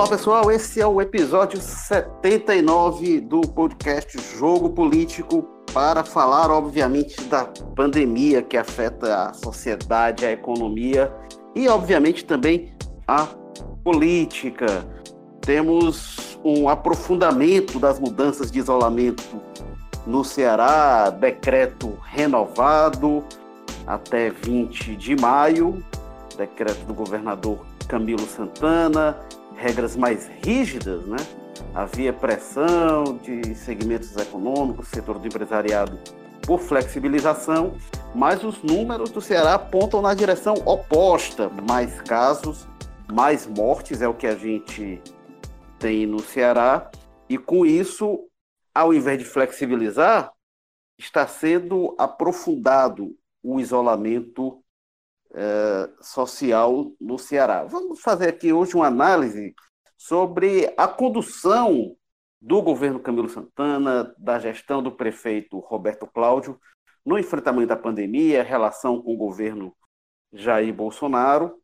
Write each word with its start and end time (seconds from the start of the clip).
Olá 0.00 0.08
pessoal, 0.08 0.50
esse 0.50 0.80
é 0.80 0.86
o 0.86 0.98
episódio 0.98 1.60
79 1.60 3.20
do 3.20 3.42
podcast 3.42 4.18
Jogo 4.34 4.70
Político 4.70 5.42
para 5.74 6.02
falar, 6.02 6.50
obviamente, 6.50 7.20
da 7.24 7.44
pandemia 7.76 8.40
que 8.40 8.56
afeta 8.56 9.26
a 9.26 9.34
sociedade, 9.34 10.24
a 10.24 10.32
economia 10.32 11.12
e, 11.54 11.68
obviamente, 11.68 12.24
também 12.24 12.74
a 13.06 13.28
política. 13.84 14.86
Temos 15.42 16.38
um 16.42 16.70
aprofundamento 16.70 17.78
das 17.78 18.00
mudanças 18.00 18.50
de 18.50 18.58
isolamento 18.58 19.38
no 20.06 20.24
Ceará, 20.24 21.10
decreto 21.10 21.98
renovado 22.04 23.22
até 23.86 24.30
20 24.30 24.96
de 24.96 25.14
maio, 25.14 25.84
decreto 26.38 26.86
do 26.86 26.94
governador 26.94 27.58
Camilo 27.86 28.26
Santana, 28.26 29.14
regras 29.60 29.94
mais 29.94 30.26
rígidas, 30.42 31.04
né? 31.04 31.18
Havia 31.74 32.12
pressão 32.12 33.18
de 33.22 33.54
segmentos 33.54 34.16
econômicos, 34.16 34.88
setor 34.88 35.18
do 35.18 35.26
empresariado 35.26 35.98
por 36.46 36.58
flexibilização, 36.58 37.74
mas 38.14 38.42
os 38.42 38.62
números 38.62 39.10
do 39.10 39.20
Ceará 39.20 39.54
apontam 39.54 40.00
na 40.00 40.14
direção 40.14 40.54
oposta. 40.64 41.50
Mais 41.68 42.00
casos, 42.00 42.66
mais 43.12 43.46
mortes 43.46 44.00
é 44.00 44.08
o 44.08 44.14
que 44.14 44.26
a 44.26 44.34
gente 44.34 45.00
tem 45.78 46.06
no 46.06 46.20
Ceará, 46.20 46.90
e 47.28 47.36
com 47.36 47.64
isso, 47.64 48.26
ao 48.74 48.92
invés 48.94 49.18
de 49.18 49.24
flexibilizar, 49.24 50.32
está 50.98 51.26
sendo 51.26 51.94
aprofundado 51.98 53.14
o 53.42 53.60
isolamento 53.60 54.62
eh, 55.34 55.90
social 56.00 56.92
no 57.00 57.18
Ceará. 57.18 57.64
Vamos 57.64 58.00
fazer 58.00 58.28
aqui 58.28 58.52
hoje 58.52 58.74
uma 58.74 58.86
análise 58.86 59.54
sobre 59.96 60.72
a 60.76 60.88
condução 60.88 61.94
do 62.40 62.62
governo 62.62 62.98
Camilo 62.98 63.28
Santana, 63.28 64.14
da 64.18 64.38
gestão 64.38 64.82
do 64.82 64.90
prefeito 64.90 65.58
Roberto 65.58 66.06
Cláudio 66.06 66.58
no 67.04 67.18
enfrentamento 67.18 67.68
da 67.68 67.76
pandemia, 67.76 68.42
relação 68.42 69.02
com 69.02 69.14
o 69.14 69.16
governo 69.16 69.76
Jair 70.32 70.72
Bolsonaro 70.72 71.60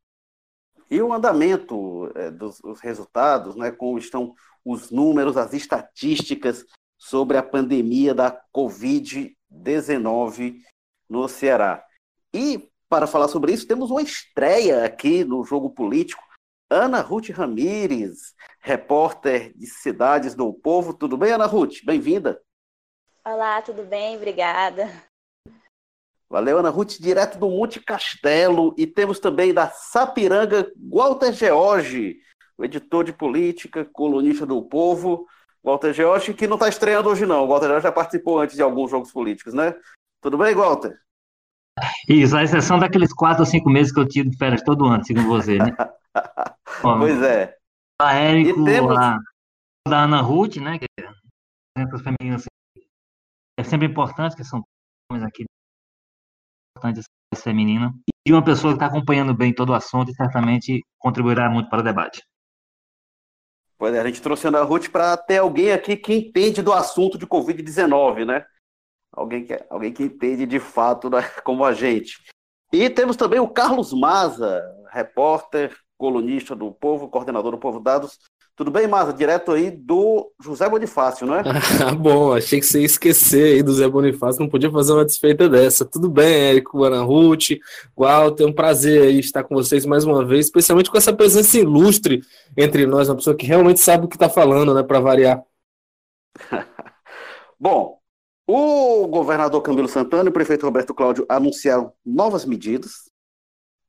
e 0.91 1.01
o 1.03 1.13
andamento 1.13 2.11
é, 2.15 2.31
dos 2.31 2.61
resultados, 2.81 3.57
né, 3.57 3.73
como 3.73 3.99
estão 3.99 4.35
os 4.65 4.91
números, 4.91 5.37
as 5.37 5.53
estatísticas 5.53 6.65
sobre 6.99 7.37
a 7.37 7.43
pandemia 7.43 8.15
da 8.15 8.41
Covid-19 8.55 10.61
no 11.09 11.29
Ceará. 11.29 11.85
E 12.33 12.71
para 12.89 13.07
falar 13.07 13.29
sobre 13.29 13.53
isso, 13.53 13.67
temos 13.67 13.91
uma 13.91 14.03
estreia 14.03 14.85
aqui 14.85 15.25
no 15.25 15.45
Jogo 15.45 15.71
Político. 15.71 16.23
Ana 16.71 17.01
Ruth 17.01 17.31
Ramires, 17.31 18.35
repórter 18.61 19.53
de 19.57 19.67
Cidades 19.67 20.35
do 20.35 20.53
Povo. 20.53 20.93
Tudo 20.93 21.17
bem, 21.17 21.33
Ana 21.33 21.47
Ruth? 21.47 21.85
Bem-vinda. 21.85 22.41
Olá, 23.25 23.61
tudo 23.63 23.85
bem? 23.85 24.17
Obrigada. 24.17 24.91
Valeu, 26.29 26.59
Ana 26.59 26.71
Ruth, 26.71 26.99
direto 26.99 27.39
do 27.39 27.49
Monte 27.49 27.81
Castelo. 27.81 28.75
E 28.77 28.87
temos 28.87 29.21
também 29.21 29.55
da 29.55 29.69
Sapiranga, 29.69 30.73
Walter 30.77 31.33
George, 31.33 32.19
o 32.59 32.65
editor 32.65 33.05
de 33.05 33.13
política, 33.13 33.85
colunista 33.85 34.45
do 34.45 34.63
Povo. 34.63 35.27
Walter 35.63 35.93
George, 35.93 36.35
que 36.35 36.47
não 36.47 36.57
está 36.57 36.69
estreando 36.69 37.09
hoje, 37.09 37.27
não. 37.27 37.45
O 37.45 37.49
Walter 37.49 37.67
George 37.67 37.85
já 37.85 37.93
participou 37.93 38.41
antes 38.41 38.57
de 38.57 38.63
alguns 38.63 38.91
jogos 38.91 39.13
políticos, 39.13 39.55
né? 39.55 39.75
Tudo 40.21 40.39
bem, 40.39 40.55
Walter? 40.55 40.97
Isso, 42.09 42.37
a 42.37 42.43
exceção 42.43 42.79
daqueles 42.79 43.13
quatro 43.13 43.43
ou 43.43 43.47
cinco 43.47 43.69
meses 43.69 43.93
que 43.93 44.01
eu 44.01 44.09
tiro 44.09 44.31
de 44.31 44.37
férias 44.37 44.63
todo 44.63 44.87
ano, 44.87 45.05
segundo 45.05 45.29
você, 45.29 45.59
né? 45.59 45.77
pois 46.83 47.23
é. 47.23 47.55
A 48.01 48.15
Érico, 48.15 48.65
temos... 48.65 48.97
a 48.97 49.19
da 49.87 50.03
Ana 50.03 50.21
Ruth, 50.21 50.57
né? 50.57 50.79
Que 50.79 50.87
exemplos 51.77 52.03
femininos 52.03 52.45
é 53.59 53.63
sempre 53.63 53.87
importante, 53.87 54.37
que 54.37 54.45
são 54.45 54.63
homens 55.11 55.25
aqui 55.25 55.45
importante 56.77 57.01
essa 57.33 57.43
feminina, 57.43 57.95
e 58.27 58.33
uma 58.33 58.45
pessoa 58.45 58.73
que 58.73 58.77
está 58.77 58.87
acompanhando 58.87 59.35
bem 59.35 59.55
todo 59.55 59.71
o 59.71 59.75
assunto 59.75 60.11
e 60.11 60.15
certamente 60.15 60.83
contribuirá 60.99 61.49
muito 61.49 61.71
para 61.71 61.81
o 61.81 61.85
debate. 61.85 62.23
Pois 63.79 63.95
é, 63.95 64.01
a 64.01 64.07
gente 64.07 64.23
trouxe 64.23 64.47
a 64.47 64.49
Ana 64.49 64.63
Ruth 64.63 64.89
para 64.89 65.17
ter 65.17 65.39
alguém 65.39 65.73
aqui 65.73 65.97
que 65.97 66.15
entende 66.15 66.63
do 66.63 66.73
assunto 66.73 67.19
de 67.19 67.27
Covid-19, 67.27 68.27
né? 68.27 68.45
Alguém 69.17 69.45
que, 69.45 69.59
alguém 69.71 69.93
que 69.93 70.03
entende 70.03 70.45
de 70.45 70.61
fato 70.61 71.09
né, 71.09 71.23
como 71.43 71.65
a 71.65 71.73
gente. 71.73 72.21
E 72.73 72.91
temos 72.91 73.17
também 73.17 73.41
o 73.41 73.49
Carlos 73.49 73.93
Maza, 73.93 74.63
repórter, 74.93 75.75
colunista 75.97 76.55
do 76.55 76.71
Povo, 76.71 77.09
coordenador 77.09 77.53
do 77.53 77.59
Povo 77.59 77.81
Dados. 77.81 78.19
Tudo 78.57 78.71
bem, 78.71 78.87
Maza? 78.87 79.13
Direto 79.13 79.53
aí 79.53 79.71
do 79.71 80.33
José 80.43 80.67
Bonifácio, 80.67 81.27
não 81.27 81.37
é? 81.37 81.43
Ah, 81.87 81.93
bom, 81.95 82.33
achei 82.33 82.59
que 82.59 82.65
você 82.65 82.81
ia 82.81 82.87
esquecer 82.87 83.55
aí 83.55 83.63
do 83.63 83.73
José 83.73 83.87
Bonifácio, 83.87 84.41
não 84.41 84.49
podia 84.49 84.71
fazer 84.71 84.93
uma 84.95 85.05
desfeita 85.05 85.47
dessa. 85.47 85.85
Tudo 85.85 86.09
bem, 86.09 86.51
Érico, 86.51 86.83
Ana 86.83 87.03
Ruth, 87.03 87.59
Walter, 87.95 88.45
é 88.45 88.47
um 88.47 88.53
prazer 88.53 89.03
aí 89.03 89.19
estar 89.19 89.45
com 89.45 89.55
vocês 89.55 89.85
mais 89.85 90.05
uma 90.05 90.25
vez, 90.25 90.47
especialmente 90.47 90.91
com 90.91 90.97
essa 90.97 91.13
presença 91.13 91.59
ilustre 91.59 92.23
entre 92.57 92.87
nós, 92.87 93.11
uma 93.11 93.17
pessoa 93.17 93.37
que 93.37 93.45
realmente 93.45 93.81
sabe 93.81 94.07
o 94.07 94.09
que 94.09 94.17
está 94.17 94.29
falando, 94.29 94.75
né, 94.75 94.83
para 94.83 95.01
variar. 95.01 95.43
bom, 97.61 97.96
o 98.47 99.09
governador 99.09 99.61
Camilo 99.61 99.89
Santana 99.89 100.29
e 100.29 100.31
o 100.31 100.33
prefeito 100.33 100.65
Roberto 100.65 100.95
Cláudio 100.95 101.27
anunciaram 101.29 101.93
novas 102.05 102.45
medidas. 102.45 103.11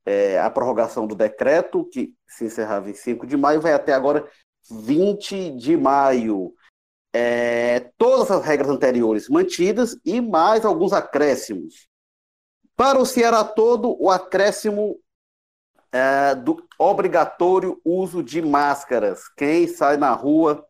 É, 0.04 0.40
a 0.40 0.50
prorrogação 0.50 1.06
do 1.06 1.14
decreto, 1.14 1.84
que 1.84 2.14
se 2.26 2.46
encerrava 2.46 2.90
em 2.90 2.94
5 2.94 3.26
de 3.26 3.36
maio, 3.36 3.60
vai 3.60 3.72
até 3.72 3.92
agora 3.92 4.28
20 4.70 5.52
de 5.52 5.76
maio. 5.76 6.54
É, 7.12 7.90
todas 7.96 8.30
as 8.30 8.44
regras 8.44 8.68
anteriores 8.68 9.28
mantidas 9.28 9.96
e 10.04 10.20
mais 10.20 10.64
alguns 10.64 10.92
acréscimos. 10.92 11.88
Para 12.74 12.98
o 12.98 13.06
Ceará 13.06 13.44
todo, 13.44 13.96
o 14.00 14.10
acréscimo 14.10 14.98
é, 15.92 16.34
do 16.34 16.66
obrigatório 16.78 17.80
uso 17.84 18.22
de 18.22 18.42
máscaras. 18.42 19.28
Quem 19.36 19.66
sai 19.66 19.96
na 19.96 20.12
rua 20.12 20.66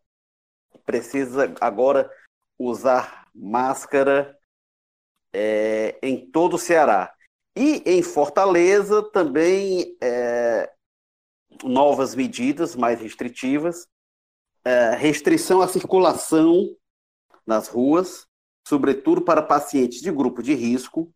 precisa 0.85 1.53
agora 1.59 2.09
usar 2.57 3.28
máscara 3.39 4.37
é, 5.33 5.97
em 6.03 6.29
todo 6.29 6.55
o 6.55 6.59
Ceará. 6.59 7.13
E 7.55 7.81
em 7.85 8.03
Fortaleza 8.03 9.01
também 9.11 9.97
é, 10.01 10.71
novas 11.63 12.15
medidas 12.15 12.75
mais 12.75 12.99
restritivas, 12.99 13.87
é, 14.63 14.91
restrição 14.95 15.61
à 15.61 15.67
circulação 15.67 16.75
nas 17.45 17.67
ruas, 17.67 18.27
sobretudo 18.67 19.21
para 19.21 19.41
pacientes 19.41 20.01
de 20.01 20.11
grupo 20.11 20.43
de 20.43 20.53
risco, 20.53 21.11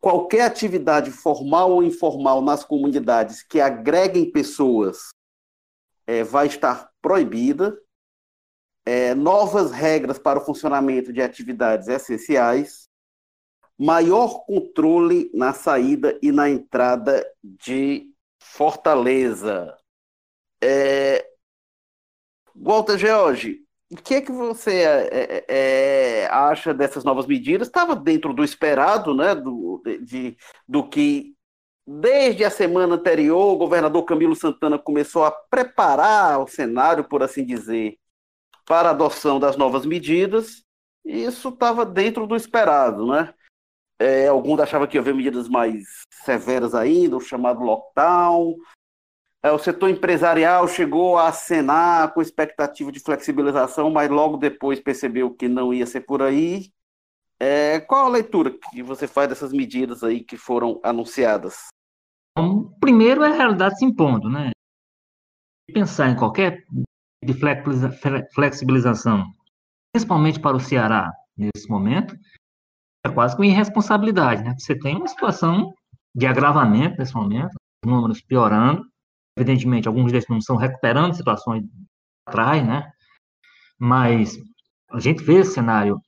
qualquer 0.00 0.42
atividade 0.42 1.10
formal 1.12 1.70
ou 1.70 1.82
informal 1.82 2.42
nas 2.42 2.64
comunidades 2.64 3.42
que 3.42 3.60
agreguem 3.60 4.30
pessoas 4.30 5.10
é, 6.06 6.24
vai 6.24 6.48
estar 6.48 6.90
proibida, 7.00 7.78
é, 8.84 9.14
novas 9.14 9.70
regras 9.70 10.18
para 10.18 10.38
o 10.38 10.44
funcionamento 10.44 11.12
de 11.12 11.22
atividades 11.22 11.88
essenciais, 11.88 12.88
maior 13.78 14.44
controle 14.44 15.30
na 15.34 15.52
saída 15.52 16.18
e 16.22 16.30
na 16.30 16.48
entrada 16.48 17.24
de 17.42 18.10
Fortaleza. 18.40 19.76
É... 20.62 21.26
Walter 22.54 22.98
George, 22.98 23.62
o 23.90 23.96
que 23.96 24.14
é 24.14 24.20
que 24.20 24.32
você 24.32 24.82
é, 24.82 25.08
é, 25.12 25.44
é 25.48 26.26
acha 26.30 26.74
dessas 26.74 27.04
novas 27.04 27.26
medidas? 27.26 27.68
Estava 27.68 27.96
dentro 27.96 28.32
do 28.32 28.44
esperado, 28.44 29.14
né? 29.14 29.34
Do, 29.34 29.82
de, 30.02 30.36
do 30.68 30.88
que 30.88 31.34
desde 31.86 32.44
a 32.44 32.50
semana 32.50 32.94
anterior 32.94 33.52
o 33.52 33.58
governador 33.58 34.04
Camilo 34.04 34.36
Santana 34.36 34.78
começou 34.78 35.24
a 35.24 35.30
preparar 35.30 36.40
o 36.40 36.46
cenário, 36.46 37.04
por 37.04 37.22
assim 37.22 37.44
dizer, 37.44 37.98
para 38.72 38.88
a 38.88 38.92
adoção 38.92 39.38
das 39.38 39.54
novas 39.54 39.84
medidas. 39.84 40.64
E 41.04 41.24
isso 41.24 41.50
estava 41.50 41.84
dentro 41.84 42.26
do 42.26 42.34
esperado, 42.34 43.06
né? 43.06 43.34
É, 44.00 44.28
alguns 44.28 44.58
achavam 44.60 44.86
que 44.86 44.96
ia 44.96 45.00
haver 45.02 45.14
medidas 45.14 45.46
mais 45.46 45.84
severas 46.24 46.74
ainda, 46.74 47.18
o 47.18 47.20
chamado 47.20 47.60
lockdown. 47.60 48.56
É, 49.42 49.52
o 49.52 49.58
setor 49.58 49.90
empresarial 49.90 50.66
chegou 50.66 51.18
a 51.18 51.28
acenar 51.28 52.14
com 52.14 52.22
expectativa 52.22 52.90
de 52.90 52.98
flexibilização, 53.00 53.90
mas 53.90 54.08
logo 54.08 54.38
depois 54.38 54.80
percebeu 54.80 55.34
que 55.34 55.48
não 55.48 55.74
ia 55.74 55.84
ser 55.84 56.00
por 56.00 56.22
aí. 56.22 56.72
É, 57.38 57.78
qual 57.78 58.06
a 58.06 58.08
leitura 58.08 58.56
que 58.70 58.82
você 58.82 59.06
faz 59.06 59.28
dessas 59.28 59.52
medidas 59.52 60.02
aí 60.02 60.24
que 60.24 60.38
foram 60.38 60.80
anunciadas? 60.82 61.66
Bom, 62.38 62.70
primeiro 62.80 63.22
é 63.22 63.28
a 63.28 63.34
realidade 63.34 63.76
se 63.76 63.84
impondo, 63.84 64.30
né? 64.30 64.50
Pensar 65.74 66.08
em 66.08 66.16
qualquer 66.16 66.64
de 67.22 67.34
flexibilização, 68.34 69.30
principalmente 69.92 70.40
para 70.40 70.56
o 70.56 70.60
Ceará 70.60 71.12
nesse 71.36 71.68
momento, 71.68 72.16
é 73.04 73.10
quase 73.10 73.34
que 73.34 73.42
uma 73.42 73.46
irresponsabilidade, 73.46 74.42
né? 74.42 74.54
Você 74.58 74.78
tem 74.78 74.96
uma 74.96 75.08
situação 75.08 75.72
de 76.14 76.26
agravamento 76.26 76.98
nesse 76.98 77.14
momento, 77.14 77.54
números 77.84 78.20
piorando, 78.20 78.84
evidentemente, 79.36 79.88
alguns 79.88 80.12
desses 80.12 80.28
não 80.28 80.38
estão 80.38 80.56
recuperando 80.56 81.14
situações 81.14 81.64
atrás, 82.26 82.64
né? 82.66 82.90
Mas 83.78 84.36
a 84.90 85.00
gente 85.00 85.22
vê 85.22 85.40
esse 85.40 85.54
cenário. 85.54 86.00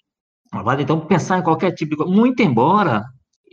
Então, 0.79 1.05
pensar 1.07 1.39
em 1.39 1.43
qualquer 1.43 1.73
tipo 1.73 1.97
de 1.97 2.11
muito 2.11 2.41
embora 2.43 3.05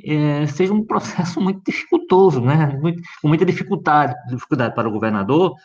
é, 0.04 0.46
seja 0.48 0.74
um 0.74 0.86
processo 0.86 1.40
muito 1.42 1.62
dificultoso, 1.64 2.42
né? 2.42 2.78
Muito, 2.80 3.02
com 3.22 3.28
muita 3.28 3.46
dificuldade, 3.46 4.14
dificuldade 4.30 4.76
para 4.76 4.88
o 4.88 4.92
governador, 4.92 5.56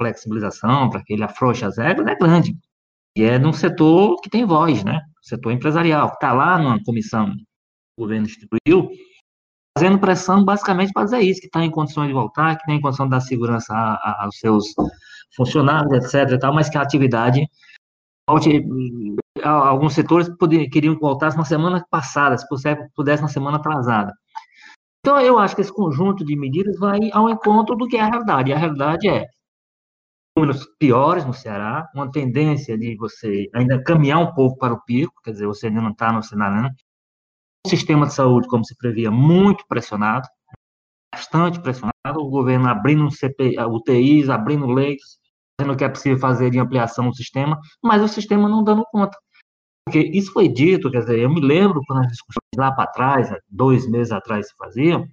flexibilização, 0.00 0.88
para 0.88 1.02
que 1.04 1.12
ele 1.12 1.22
afrouxe 1.22 1.64
as 1.64 1.76
regras, 1.76 2.06
é 2.06 2.14
grande. 2.16 2.56
E 3.16 3.22
é 3.22 3.38
num 3.38 3.52
setor 3.52 4.16
que 4.22 4.30
tem 4.30 4.46
voz, 4.46 4.82
né? 4.82 5.00
Setor 5.20 5.52
empresarial, 5.52 6.08
que 6.08 6.14
está 6.14 6.32
lá 6.32 6.58
numa 6.58 6.82
comissão 6.82 7.26
que 7.26 7.42
o 7.98 8.02
governo 8.02 8.26
instituiu, 8.26 8.88
fazendo 9.76 9.98
pressão 9.98 10.42
basicamente 10.42 10.92
para 10.92 11.04
dizer 11.04 11.20
isso, 11.20 11.40
que 11.40 11.46
está 11.46 11.62
em 11.62 11.70
condições 11.70 12.08
de 12.08 12.14
voltar, 12.14 12.56
que 12.56 12.64
tem 12.64 12.76
em 12.76 12.80
condição 12.80 13.06
de 13.06 13.10
dar 13.10 13.20
segurança 13.20 13.74
a, 13.74 13.94
a, 13.94 14.24
aos 14.24 14.38
seus 14.38 14.64
funcionários, 15.36 15.92
etc. 15.92 16.32
E 16.32 16.38
tal, 16.38 16.54
mas 16.54 16.70
que 16.70 16.78
a 16.78 16.82
atividade 16.82 17.46
volte. 18.28 18.64
Alguns 19.42 19.94
setores 19.94 20.28
poder, 20.38 20.68
queriam 20.68 20.94
que 20.94 21.00
voltasse 21.00 21.36
na 21.36 21.44
semana 21.44 21.84
passada, 21.90 22.36
se 22.36 22.46
pudesse 22.94 23.22
na 23.22 23.28
semana 23.28 23.56
atrasada. 23.56 24.12
Então, 25.00 25.18
eu 25.20 25.38
acho 25.38 25.54
que 25.54 25.62
esse 25.62 25.72
conjunto 25.72 26.24
de 26.24 26.36
medidas 26.36 26.78
vai 26.78 26.98
ao 27.12 27.30
encontro 27.30 27.74
do 27.74 27.88
que 27.88 27.96
é 27.96 28.00
a 28.00 28.06
realidade. 28.06 28.50
E 28.50 28.52
a 28.52 28.58
realidade 28.58 29.08
é 29.08 29.26
números 30.40 30.66
piores 30.78 31.24
no 31.24 31.34
Ceará, 31.34 31.86
uma 31.94 32.10
tendência 32.10 32.76
de 32.78 32.96
você 32.96 33.48
ainda 33.54 33.82
caminhar 33.82 34.18
um 34.18 34.32
pouco 34.32 34.58
para 34.58 34.72
o 34.72 34.82
pico, 34.82 35.12
quer 35.22 35.32
dizer, 35.32 35.46
você 35.46 35.66
ainda 35.66 35.82
não 35.82 35.90
está 35.90 36.12
no 36.12 36.22
cenário, 36.22 36.62
né? 36.62 36.70
O 37.66 37.68
sistema 37.68 38.06
de 38.06 38.14
saúde, 38.14 38.48
como 38.48 38.64
se 38.64 38.74
previa, 38.76 39.10
muito 39.10 39.64
pressionado, 39.68 40.26
bastante 41.14 41.60
pressionado, 41.60 41.92
o 42.18 42.30
governo 42.30 42.68
abrindo 42.68 43.10
CP, 43.10 43.54
UTIs, 43.62 44.30
abrindo 44.30 44.66
leitos, 44.66 45.18
fazendo 45.60 45.74
o 45.74 45.76
que 45.76 45.84
é 45.84 45.88
possível 45.88 46.18
fazer 46.18 46.50
de 46.50 46.58
ampliação 46.58 47.08
do 47.10 47.14
sistema, 47.14 47.58
mas 47.82 48.02
o 48.02 48.08
sistema 48.08 48.48
não 48.48 48.64
dando 48.64 48.84
conta. 48.90 49.16
Porque 49.84 50.00
isso 50.00 50.32
foi 50.32 50.48
dito, 50.48 50.90
quer 50.90 51.00
dizer, 51.00 51.18
eu 51.18 51.28
me 51.28 51.40
lembro 51.40 51.82
quando 51.86 52.00
as 52.00 52.08
discussões 52.08 52.56
lá 52.56 52.72
para 52.72 52.90
trás, 52.90 53.30
dois 53.48 53.86
meses 53.86 54.12
atrás 54.12 54.48
se 54.48 54.54
faziam, 54.56 55.06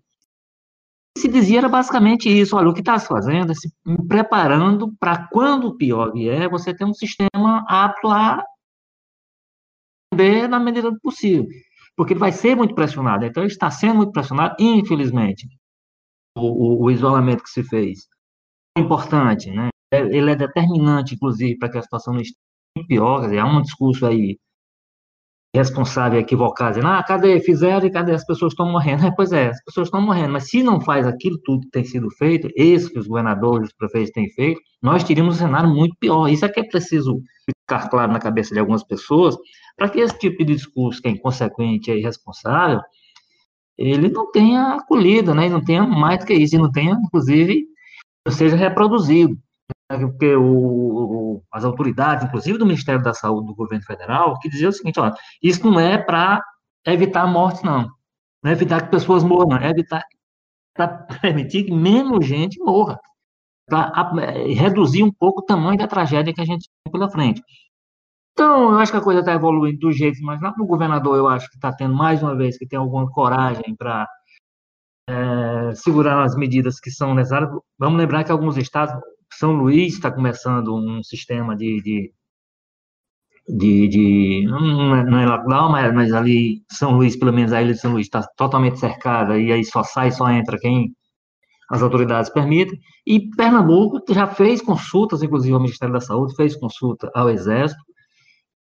se 1.17 1.27
dizia 1.27 1.59
era 1.59 1.69
basicamente 1.69 2.29
isso, 2.29 2.55
olha, 2.55 2.69
o 2.69 2.73
que 2.73 2.79
está 2.79 2.97
se 2.97 3.07
fazendo 3.07 3.51
é 3.51 3.55
se 3.55 3.69
preparando 4.07 4.93
para 4.99 5.27
quando 5.27 5.67
o 5.67 5.77
pior 5.77 6.11
vier, 6.13 6.49
você 6.49 6.73
ter 6.73 6.85
um 6.85 6.93
sistema 6.93 7.65
apto 7.67 8.07
a 8.07 8.43
na 10.49 10.59
medida 10.59 10.89
do 10.89 10.99
possível 10.99 11.45
porque 11.97 12.13
ele 12.13 12.19
vai 12.19 12.31
ser 12.31 12.55
muito 12.55 12.75
pressionado. 12.75 13.25
Então, 13.25 13.41
ele 13.41 13.51
está 13.51 13.71
sendo 13.71 13.95
muito 13.95 14.11
pressionado, 14.11 14.55
infelizmente. 14.59 15.47
O, 16.37 16.83
o, 16.83 16.83
o 16.85 16.91
isolamento 16.91 17.43
que 17.43 17.49
se 17.49 17.63
fez 17.63 18.07
é 18.77 18.81
importante, 18.81 19.49
né? 19.49 19.69
É, 19.91 20.01
ele 20.01 20.31
é 20.31 20.35
determinante, 20.35 21.15
inclusive, 21.15 21.57
para 21.57 21.71
que 21.71 21.79
a 21.79 21.81
situação 21.81 22.13
não 22.13 22.21
esteja 22.21 22.87
pior. 22.87 23.21
Quer 23.21 23.25
dizer, 23.25 23.39
há 23.39 23.45
um 23.47 23.61
discurso 23.63 24.05
aí 24.05 24.37
responsável 25.57 26.19
equivocado, 26.19 26.75
dizendo, 26.75 26.87
ah, 26.87 27.03
cadê, 27.03 27.39
fizeram 27.39 27.85
e 27.85 27.91
cadê 27.91 28.13
as 28.13 28.25
pessoas 28.25 28.53
estão 28.53 28.71
morrendo? 28.71 29.05
É, 29.05 29.11
pois 29.11 29.31
é, 29.31 29.49
as 29.49 29.63
pessoas 29.63 29.87
estão 29.87 30.01
morrendo, 30.01 30.33
mas 30.33 30.49
se 30.49 30.63
não 30.63 30.79
faz 30.79 31.05
aquilo 31.05 31.37
tudo 31.43 31.61
que 31.61 31.71
tem 31.71 31.83
sido 31.83 32.09
feito, 32.11 32.47
isso 32.55 32.89
que 32.91 32.99
os 32.99 33.07
governadores, 33.07 33.69
os 33.69 33.75
prefeitos 33.75 34.11
têm 34.11 34.29
feito, 34.29 34.61
nós 34.81 35.03
teríamos 35.03 35.35
um 35.35 35.39
cenário 35.39 35.69
muito 35.69 35.95
pior. 35.99 36.27
Isso 36.27 36.45
é 36.45 36.49
que 36.49 36.59
é 36.59 36.63
preciso 36.63 37.21
ficar 37.49 37.89
claro 37.89 38.11
na 38.11 38.19
cabeça 38.19 38.53
de 38.53 38.59
algumas 38.59 38.83
pessoas, 38.83 39.35
para 39.75 39.89
que 39.89 39.99
esse 39.99 40.17
tipo 40.17 40.43
de 40.45 40.55
discurso, 40.55 41.01
que 41.01 41.07
é 41.07 41.11
inconsequente 41.11 41.91
e 41.91 41.99
irresponsável, 41.99 42.79
ele 43.77 44.09
não 44.09 44.31
tenha 44.31 44.75
acolhida, 44.75 45.33
né, 45.35 45.47
e 45.47 45.49
não 45.49 45.63
tenha 45.63 45.83
mais 45.83 46.19
do 46.19 46.25
que 46.25 46.33
isso, 46.33 46.55
e 46.55 46.57
não 46.59 46.71
tenha, 46.71 46.93
inclusive, 46.93 47.65
seja 48.29 48.55
reproduzido. 48.55 49.37
Né, 49.91 49.97
porque 49.99 50.35
o, 50.35 50.43
o, 50.43 51.43
as 51.51 51.63
autoridades, 51.63 52.25
inclusive 52.25 52.57
do 52.57 52.65
Ministério 52.65 53.01
da 53.01 53.13
Saúde 53.13 53.47
do 53.47 53.55
governo 53.55 53.85
federal, 53.85 54.37
que 54.39 54.49
diziam 54.49 54.69
o 54.69 54.73
seguinte, 54.73 54.99
ó, 54.99 55.13
isso 55.41 55.65
não 55.69 55.79
é 55.79 55.97
para 55.97 56.41
evitar 56.85 57.23
a 57.23 57.27
morte, 57.27 57.63
não. 57.63 57.89
Não 58.43 58.51
é 58.51 58.53
evitar 58.53 58.81
que 58.83 58.91
pessoas 58.91 59.23
morram, 59.23 59.49
não. 59.49 59.57
É 59.57 59.69
evitar 59.69 60.03
para 60.73 60.87
permitir 61.21 61.65
que 61.65 61.73
menos 61.73 62.25
gente 62.25 62.59
morra. 62.59 62.99
Para 63.67 64.13
reduzir 64.53 65.03
um 65.03 65.11
pouco 65.11 65.41
o 65.41 65.45
tamanho 65.45 65.77
da 65.77 65.87
tragédia 65.87 66.33
que 66.33 66.41
a 66.41 66.45
gente 66.45 66.69
tem 66.83 66.91
pela 66.91 67.09
frente. 67.09 67.41
Então, 68.31 68.71
eu 68.71 68.77
acho 68.77 68.91
que 68.91 68.97
a 68.99 69.03
coisa 69.03 69.21
está 69.21 69.33
evoluindo 69.33 69.79
do 69.79 69.91
jeito, 69.91 70.23
lá 70.23 70.53
no 70.55 70.67
governador 70.67 71.17
eu 71.17 71.27
acho 71.27 71.49
que 71.49 71.55
está 71.55 71.73
tendo 71.73 71.95
mais 71.95 72.21
uma 72.21 72.35
vez 72.35 72.55
que 72.55 72.67
tem 72.67 72.77
alguma 72.77 73.09
coragem 73.09 73.75
para 73.75 74.07
é, 75.09 75.73
segurar 75.73 76.23
as 76.23 76.35
medidas 76.35 76.79
que 76.79 76.91
são 76.91 77.15
necessárias. 77.15 77.49
Vamos 77.79 77.97
lembrar 77.97 78.23
que 78.23 78.31
alguns 78.31 78.55
estados, 78.55 78.93
São 79.33 79.53
Luís 79.53 79.93
está 79.93 80.11
começando 80.11 80.75
um 80.75 81.03
sistema 81.03 81.55
de, 81.55 81.81
de 81.81 82.13
de, 83.47 83.87
de, 83.87 84.45
não 84.45 84.95
é, 84.95 85.05
não 85.05 85.19
é 85.19 85.25
lockdown, 85.25 85.71
mas, 85.71 85.93
mas 85.93 86.13
ali 86.13 86.63
São 86.69 86.97
Luís, 86.97 87.15
pelo 87.15 87.31
menos 87.31 87.53
a 87.53 87.61
ilha 87.61 87.73
de 87.73 87.79
São 87.79 87.93
Luís 87.93 88.07
está 88.07 88.21
totalmente 88.35 88.79
cercada 88.79 89.39
e 89.39 89.51
aí 89.51 89.63
só 89.63 89.83
sai, 89.83 90.11
só 90.11 90.29
entra 90.29 90.57
quem 90.59 90.93
as 91.69 91.81
autoridades 91.81 92.29
permitem. 92.29 92.77
E 93.05 93.29
Pernambuco 93.31 94.01
já 94.09 94.27
fez 94.27 94.61
consultas, 94.61 95.23
inclusive 95.23 95.53
ao 95.53 95.61
Ministério 95.61 95.93
da 95.93 96.01
Saúde, 96.01 96.35
fez 96.35 96.55
consulta 96.55 97.09
ao 97.15 97.29
Exército, 97.29 97.81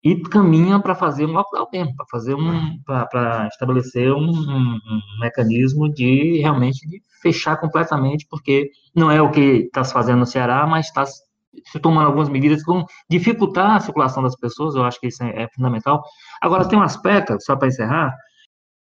e 0.02 0.20
caminha 0.22 0.80
para 0.80 0.94
fazer 0.94 1.26
um 1.26 1.32
lockdown 1.32 1.68
mesmo, 1.72 1.94
para 1.94 2.06
fazer 2.10 2.34
um, 2.34 2.82
para 2.82 3.48
estabelecer 3.48 4.12
um, 4.12 4.30
um, 4.30 4.74
um, 4.74 5.20
mecanismo 5.20 5.92
de 5.92 6.38
realmente 6.38 6.88
de 6.88 7.02
fechar 7.20 7.56
completamente, 7.58 8.26
porque 8.28 8.70
não 8.94 9.10
é 9.10 9.20
o 9.20 9.30
que 9.30 9.40
está 9.40 9.84
se 9.84 9.92
fazendo 9.92 10.20
no 10.20 10.26
Ceará, 10.26 10.66
mas 10.66 10.86
está 10.86 11.04
se 11.04 11.78
tomando 11.82 12.06
algumas 12.06 12.28
medidas 12.28 12.62
que 12.62 12.72
vão 12.72 12.86
dificultar 13.10 13.76
a 13.76 13.80
circulação 13.80 14.22
das 14.22 14.36
pessoas, 14.36 14.74
eu 14.74 14.84
acho 14.84 14.98
que 14.98 15.08
isso 15.08 15.22
é, 15.22 15.42
é 15.42 15.48
fundamental. 15.48 16.02
Agora, 16.40 16.66
tem 16.66 16.78
um 16.78 16.82
aspecto, 16.82 17.36
só 17.40 17.54
para 17.56 17.68
encerrar, 17.68 18.16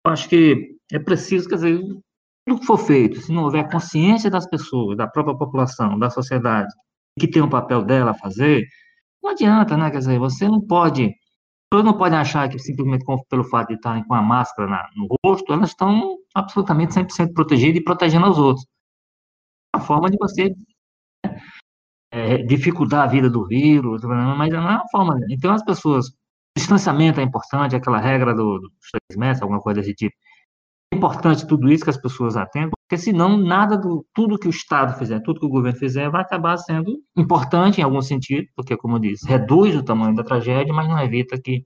eu 0.05 0.13
acho 0.13 0.29
que 0.29 0.77
é 0.93 0.99
preciso, 0.99 1.49
quer 1.49 1.57
dizer, 1.57 1.81
tudo 2.47 2.61
que 2.61 2.67
for 2.67 2.79
feito, 2.79 3.21
se 3.21 3.33
não 3.33 3.45
houver 3.45 3.69
consciência 3.71 4.31
das 4.31 4.47
pessoas, 4.49 4.97
da 4.97 5.07
própria 5.07 5.37
população, 5.37 5.99
da 5.99 6.11
sociedade, 6.11 6.69
que 7.19 7.27
tem 7.27 7.43
um 7.43 7.49
papel 7.49 7.83
dela 7.83 8.11
a 8.11 8.15
fazer, 8.15 8.67
não 9.23 9.31
adianta, 9.31 9.77
né? 9.77 9.91
Quer 9.91 9.99
dizer, 9.99 10.19
você 10.19 10.49
não 10.49 10.61
pode. 10.61 11.15
Pessoas 11.71 11.85
não 11.85 11.99
podem 11.99 12.19
achar 12.19 12.49
que 12.49 12.59
simplesmente 12.59 13.05
pelo 13.29 13.45
fato 13.45 13.69
de 13.69 13.75
estarem 13.75 14.05
com 14.05 14.15
a 14.15 14.23
máscara 14.23 14.69
na, 14.69 14.89
no 14.97 15.09
rosto, 15.25 15.53
elas 15.53 15.71
estão 15.71 16.17
absolutamente 16.35 16.95
100% 16.95 17.33
protegidas 17.35 17.81
e 17.81 17.85
protegendo 17.85 18.29
os 18.29 18.39
outros. 18.39 18.67
É 19.75 19.79
uma 19.79 19.85
forma 19.85 20.09
de 20.11 20.17
você 20.19 20.55
né, 21.25 21.41
é, 22.13 22.39
dificultar 22.39 23.05
a 23.05 23.07
vida 23.07 23.29
do 23.29 23.47
vírus, 23.47 24.03
mas 24.05 24.51
não 24.51 24.69
é 24.69 24.77
uma 24.77 24.89
forma. 24.91 25.19
Então, 25.31 25.53
as 25.53 25.65
pessoas. 25.65 26.07
Distanciamento 26.57 27.21
é 27.21 27.23
importante, 27.23 27.77
aquela 27.77 28.01
regra 28.01 28.35
do, 28.35 28.59
dos 28.59 28.91
três 28.91 29.19
metros, 29.19 29.43
alguma 29.43 29.61
coisa 29.61 29.81
desse 29.81 29.95
tipo. 29.95 30.17
É 30.93 30.97
importante 30.97 31.47
tudo 31.47 31.71
isso 31.71 31.85
que 31.85 31.91
as 31.91 32.01
pessoas 32.01 32.35
atendam, 32.35 32.73
porque 32.89 33.03
senão 33.03 33.37
nada 33.37 33.77
do 33.77 34.07
tudo 34.15 34.39
que 34.39 34.47
o 34.47 34.51
Estado 34.51 34.97
fizer, 34.97 35.21
tudo 35.21 35.41
que 35.41 35.47
o 35.47 35.51
governo 35.51 35.77
fizer, 35.77 36.09
vai 36.09 36.23
acabar 36.23 36.57
sendo 36.57 37.03
importante 37.17 37.81
em 37.81 37.85
algum 37.85 38.01
sentido, 38.01 38.47
porque, 38.55 38.77
como 38.77 38.95
eu 38.97 39.01
disse, 39.01 39.27
reduz 39.27 39.75
o 39.75 39.83
tamanho 39.83 40.15
da 40.15 40.23
tragédia, 40.23 40.73
mas 40.73 40.89
não 40.89 40.99
evita 41.01 41.37
que, 41.37 41.65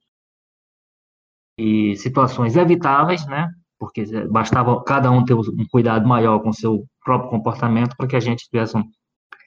que 1.59 1.95
situações 1.97 2.57
evitáveis, 2.57 3.27
né? 3.27 3.49
Porque 3.79 4.05
bastava 4.29 4.83
cada 4.83 5.11
um 5.11 5.23
ter 5.23 5.35
um 5.35 5.67
cuidado 5.71 6.09
maior 6.09 6.41
com 6.41 6.49
o 6.49 6.55
seu 6.55 6.87
próprio 7.05 7.31
comportamento 7.31 7.95
para 7.97 8.07
que 8.09 8.17
a 8.17 8.21
gente 8.21 8.49
tivesse 8.49 8.77
um. 8.79 8.85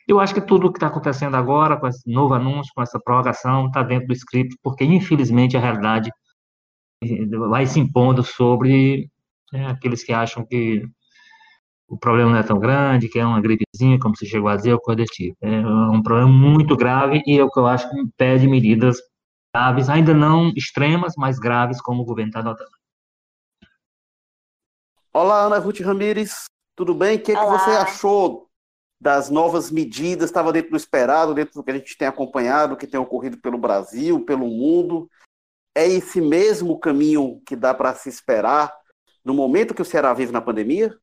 Eu 0.08 0.20
acho 0.20 0.34
que 0.34 0.42
tudo 0.42 0.68
o 0.68 0.72
que 0.72 0.78
está 0.78 0.88
acontecendo 0.88 1.36
agora, 1.36 1.78
com 1.78 1.88
esse 1.88 2.08
novo 2.12 2.36
anúncio, 2.36 2.72
com 2.76 2.84
essa 2.84 3.00
prorrogação, 3.00 3.68
está 3.68 3.82
dentro 3.82 4.08
do 4.08 4.14
script, 4.14 4.56
porque 4.62 4.84
infelizmente 4.84 5.58
a 5.58 5.60
realidade 5.60 6.12
vai 7.50 7.66
se 7.66 7.80
impondo 7.80 8.24
sobre 8.24 9.10
né, 9.52 9.68
aqueles 9.68 10.04
que 10.04 10.14
acham 10.14 10.46
que 10.46 10.84
o 11.94 11.98
problema 11.98 12.32
não 12.32 12.38
é 12.38 12.44
tão 12.44 12.60
grande, 12.60 13.08
que 13.08 13.20
é 13.20 13.26
uma 13.26 13.40
gripezinha, 13.40 14.00
como 14.00 14.18
se 14.18 14.26
chegou 14.26 14.50
a 14.50 14.56
dizer, 14.56 14.74
ou 14.74 14.80
coisa 14.80 14.98
desse 14.98 15.14
tipo. 15.14 15.38
É 15.42 15.60
um 15.60 16.02
problema 16.02 16.28
muito 16.28 16.76
grave 16.76 17.22
e 17.28 17.38
é 17.38 17.44
o 17.44 17.50
que 17.50 17.60
eu 17.60 17.68
acho 17.68 17.88
que 17.90 18.00
impede 18.00 18.48
medidas 18.48 18.98
graves, 19.54 19.90
ainda 19.90 20.14
não 20.14 20.52
extremas, 20.56 21.14
mas 21.16 21.38
graves, 21.38 21.80
como 21.80 22.02
o 22.02 22.06
governo 22.06 22.30
está 22.30 22.40
adotando. 22.40 22.72
Olá, 25.14 25.44
Ana 25.44 25.60
Ruth 25.60 25.82
Ramires, 25.82 26.46
tudo 26.76 26.96
bem? 26.96 27.18
O 27.18 27.22
que, 27.22 27.32
é 27.32 27.36
que 27.36 27.46
você 27.46 27.70
achou 27.70 28.50
das 29.00 29.30
novas 29.30 29.70
medidas? 29.70 30.32
Estava 30.32 30.52
dentro 30.52 30.72
do 30.72 30.78
esperado, 30.78 31.36
dentro 31.36 31.54
do 31.54 31.64
que 31.64 31.70
a 31.70 31.76
gente 31.76 31.96
tem 31.96 32.08
acompanhado, 32.08 32.76
que 32.76 32.88
tem 32.88 33.00
ocorrido 33.00 33.38
pelo 33.38 33.60
Brasil, 33.60 34.26
pelo 34.26 34.48
mundo? 34.48 35.08
É 35.76 35.88
esse 35.88 36.20
mesmo 36.20 36.80
caminho 36.80 37.40
que 37.46 37.56
dá 37.56 37.72
para 37.72 37.94
se 37.94 38.10
esperar 38.10 38.74
no 39.24 39.36
momento 39.36 39.76
que 39.76 39.82
o 39.82 39.86
Ceará 39.86 40.12
vive 40.16 40.32
na 40.32 40.42
pandemia? 40.42 40.98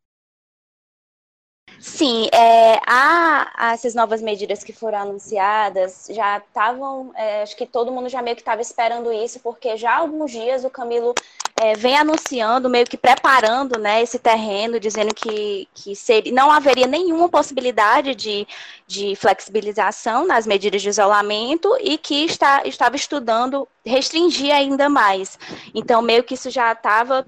Sim, 1.80 2.28
é, 2.30 2.78
há, 2.86 3.72
essas 3.72 3.94
novas 3.94 4.20
medidas 4.20 4.62
que 4.62 4.70
foram 4.70 4.98
anunciadas 4.98 6.08
já 6.10 6.36
estavam, 6.36 7.10
é, 7.14 7.42
acho 7.42 7.56
que 7.56 7.64
todo 7.64 7.90
mundo 7.90 8.06
já 8.10 8.20
meio 8.20 8.36
que 8.36 8.42
estava 8.42 8.60
esperando 8.60 9.10
isso, 9.10 9.40
porque 9.40 9.78
já 9.78 9.92
há 9.92 9.96
alguns 9.96 10.30
dias 10.30 10.62
o 10.62 10.68
Camilo 10.68 11.14
é, 11.58 11.74
vem 11.74 11.96
anunciando, 11.96 12.68
meio 12.68 12.84
que 12.84 12.98
preparando 12.98 13.78
né, 13.78 14.02
esse 14.02 14.18
terreno, 14.18 14.78
dizendo 14.78 15.14
que, 15.14 15.66
que 15.74 15.96
seria, 15.96 16.30
não 16.34 16.50
haveria 16.50 16.86
nenhuma 16.86 17.30
possibilidade 17.30 18.14
de, 18.14 18.46
de 18.86 19.16
flexibilização 19.16 20.26
nas 20.26 20.46
medidas 20.46 20.82
de 20.82 20.90
isolamento 20.90 21.74
e 21.80 21.96
que 21.96 22.26
está, 22.26 22.62
estava 22.66 22.94
estudando 22.94 23.66
restringir 23.86 24.54
ainda 24.54 24.90
mais. 24.90 25.38
Então, 25.74 26.02
meio 26.02 26.22
que 26.24 26.34
isso 26.34 26.50
já 26.50 26.72
estava 26.72 27.26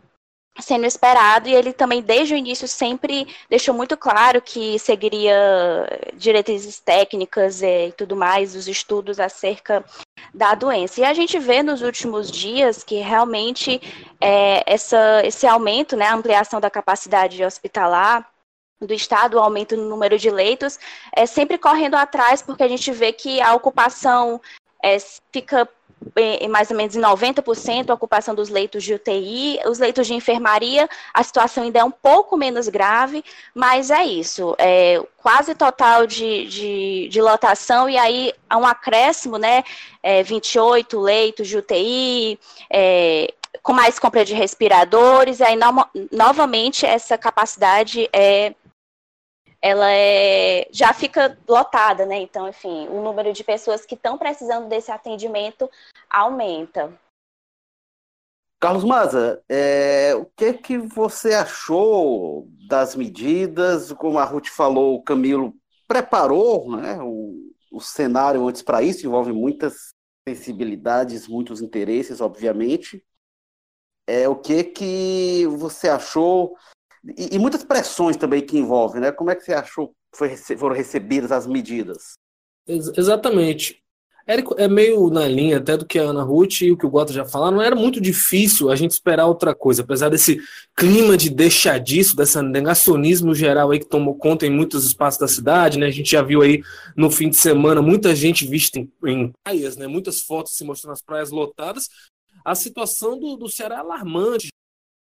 sendo 0.61 0.85
esperado 0.85 1.49
e 1.49 1.55
ele 1.55 1.73
também 1.73 2.03
desde 2.03 2.35
o 2.35 2.37
início 2.37 2.69
sempre 2.69 3.27
deixou 3.49 3.75
muito 3.75 3.97
claro 3.97 4.41
que 4.43 4.79
seguiria 4.79 5.35
diretrizes 6.15 6.79
técnicas 6.79 7.63
e 7.63 7.93
tudo 7.97 8.15
mais, 8.15 8.55
os 8.55 8.69
estudos 8.69 9.19
acerca 9.19 9.85
da 10.35 10.55
doença. 10.55 11.01
E 11.01 11.05
a 11.05 11.15
gente 11.15 11.39
vê 11.39 11.63
nos 11.63 11.81
últimos 11.81 12.31
dias 12.31 12.85
que 12.85 12.97
realmente 12.97 13.81
é, 14.21 14.63
essa, 14.67 15.23
esse 15.25 15.47
aumento, 15.47 15.97
né, 15.97 16.07
a 16.07 16.15
ampliação 16.15 16.61
da 16.61 16.71
capacidade 16.71 17.43
hospitalar 17.43 18.29
do 18.81 18.93
Estado, 18.93 19.37
o 19.37 19.41
aumento 19.41 19.77
no 19.77 19.89
número 19.89 20.19
de 20.19 20.29
leitos, 20.29 20.79
é 21.15 21.25
sempre 21.25 21.57
correndo 21.57 21.95
atrás, 21.95 22.43
porque 22.43 22.65
a 22.65 22.69
gente 22.69 22.91
vê 22.91 23.13
que 23.13 23.41
a 23.41 23.55
ocupação 23.55 24.41
é, 24.83 24.99
fica 25.33 25.69
em 26.17 26.49
mais 26.49 26.71
ou 26.71 26.77
menos 26.77 26.95
em 26.97 27.01
90% 27.01 27.91
a 27.91 27.95
ocupação 27.95 28.35
dos 28.35 28.49
leitos 28.49 28.83
de 28.83 28.95
UTI, 28.95 29.61
os 29.67 29.79
leitos 29.79 30.07
de 30.07 30.15
enfermaria, 30.15 30.89
a 31.13 31.23
situação 31.23 31.65
ainda 31.65 31.81
é 31.81 31.85
um 31.85 31.91
pouco 31.91 32.37
menos 32.37 32.69
grave, 32.69 33.25
mas 33.55 33.91
é 33.91 34.05
isso, 34.05 34.55
é 34.59 35.03
quase 35.19 35.55
total 35.55 36.07
de, 36.07 36.47
de, 36.47 37.09
de 37.09 37.23
lotação, 37.23 37.89
e 37.89 37.97
aí 37.97 38.33
há 38.49 38.59
um 38.59 38.67
acréscimo, 38.67 39.39
né, 39.39 39.63
é, 40.03 40.23
28 40.23 40.99
leitos 41.01 41.49
de 41.49 41.57
UTI, 41.59 42.39
é, 42.71 43.33
com 43.63 43.73
mais 43.73 43.99
compra 43.99 44.25
de 44.25 44.35
respiradores, 44.35 45.41
e 45.41 45.45
aí 45.45 45.57
no, 45.57 45.87
novamente 46.11 46.85
essa 46.85 47.17
capacidade 47.17 48.09
é 48.13 48.55
ela 49.63 49.93
é, 49.93 50.67
já 50.73 50.93
fica 50.93 51.39
lotada, 51.49 52.05
né? 52.05 52.19
Então, 52.21 52.49
enfim, 52.49 52.89
o 52.89 53.01
número 53.01 53.33
de 53.33 53.45
pessoas 53.45 53.87
que 53.87 53.95
estão 53.95 54.19
precisando 54.19 54.69
desse 54.69 54.91
atendimento 54.91 55.71
aumenta. 56.11 56.93
Carlos 58.59 58.85
Maza, 58.85 59.43
é, 59.49 60.15
o 60.17 60.25
que 60.37 60.55
que 60.55 60.79
você 60.79 61.35
achou 61.35 62.49
das 62.69 62.97
medidas? 62.97 63.93
Como 63.93 64.19
a 64.19 64.25
Ruth 64.25 64.49
falou, 64.49 64.97
o 64.97 65.03
Camilo 65.03 65.55
preparou 65.87 66.77
né, 66.77 66.99
o, 67.01 67.53
o 67.73 67.81
cenário 67.81 68.47
antes 68.47 68.63
para 68.63 68.83
isso, 68.83 69.07
envolve 69.07 69.33
muitas 69.33 69.93
sensibilidades, 70.29 71.29
muitos 71.29 71.61
interesses, 71.61 72.21
obviamente. 72.21 73.05
É, 74.07 74.29
o 74.29 74.37
que 74.37 74.65
que 74.65 75.47
você 75.47 75.89
achou 75.89 76.57
e, 77.05 77.35
e, 77.37 77.39
muitas 77.39 77.65
pressões 77.65 78.17
também 78.17 78.45
que 78.45 78.59
envolvem, 78.59 79.01
né? 79.01 79.13
Como 79.13 79.31
é 79.31 79.35
que 79.35 79.45
você 79.45 79.53
achou 79.53 79.89
que 79.89 80.57
foram 80.57 80.75
recebidas 80.75 81.33
as 81.33 81.47
medidas? 81.47 82.15
Ex 82.67 82.93
exatamente. 82.97 83.83
Érico, 84.25 84.55
é 84.57 84.69
meio 84.69 85.11
na 85.11 85.27
linha 85.27 85.59
até 85.59 85.77
do 85.77 85.85
que 85.85 85.99
a 85.99 86.03
Ana 86.03 86.23
Ruth 86.23 86.61
e 86.61 86.71
o 86.71 86.77
que 86.77 86.87
o 86.87 86.91
Gota 86.91 87.13
já 87.13 87.25
falaram, 87.25 87.61
era 87.61 87.75
muito 87.75 88.01
difícil 88.01 88.71
a 88.71 88.77
gente 88.77 88.93
esperar 88.93 89.27
outra 89.27 89.53
coisa, 89.53 89.83
apesar 89.83 90.11
desse 90.11 90.41
clima 90.77 91.17
de 91.17 91.29
deixadiço, 91.29 92.15
desse 92.15 92.41
negacionismo 92.41 93.35
geral 93.35 93.73
aí 93.73 93.81
que 93.81 93.89
tomou 93.89 94.15
conta 94.15 94.47
em 94.47 94.51
muitos 94.51 94.85
espaços 94.85 95.19
da 95.19 95.27
cidade, 95.27 95.77
né? 95.77 95.87
A 95.87 95.91
gente 95.91 96.09
já 96.09 96.23
viu 96.23 96.41
aí 96.41 96.63
no 96.97 97.11
fim 97.11 97.31
de 97.31 97.37
semana 97.37 97.83
muita 97.83 98.15
gente 98.15 98.47
vista 98.47 98.79
em, 98.79 98.93
em 99.05 99.33
praias, 99.43 99.77
né? 99.77 99.89
Muitas 99.89 100.21
fotos 100.21 100.57
se 100.57 100.63
mostrando 100.63 100.93
as 100.93 101.03
praias 101.03 101.31
lotadas. 101.31 101.89
A 102.45 102.55
situação 102.55 103.19
do, 103.19 103.37
do 103.37 103.49
Ceará 103.49 103.77
é 103.77 103.79
alarmante, 103.79 104.49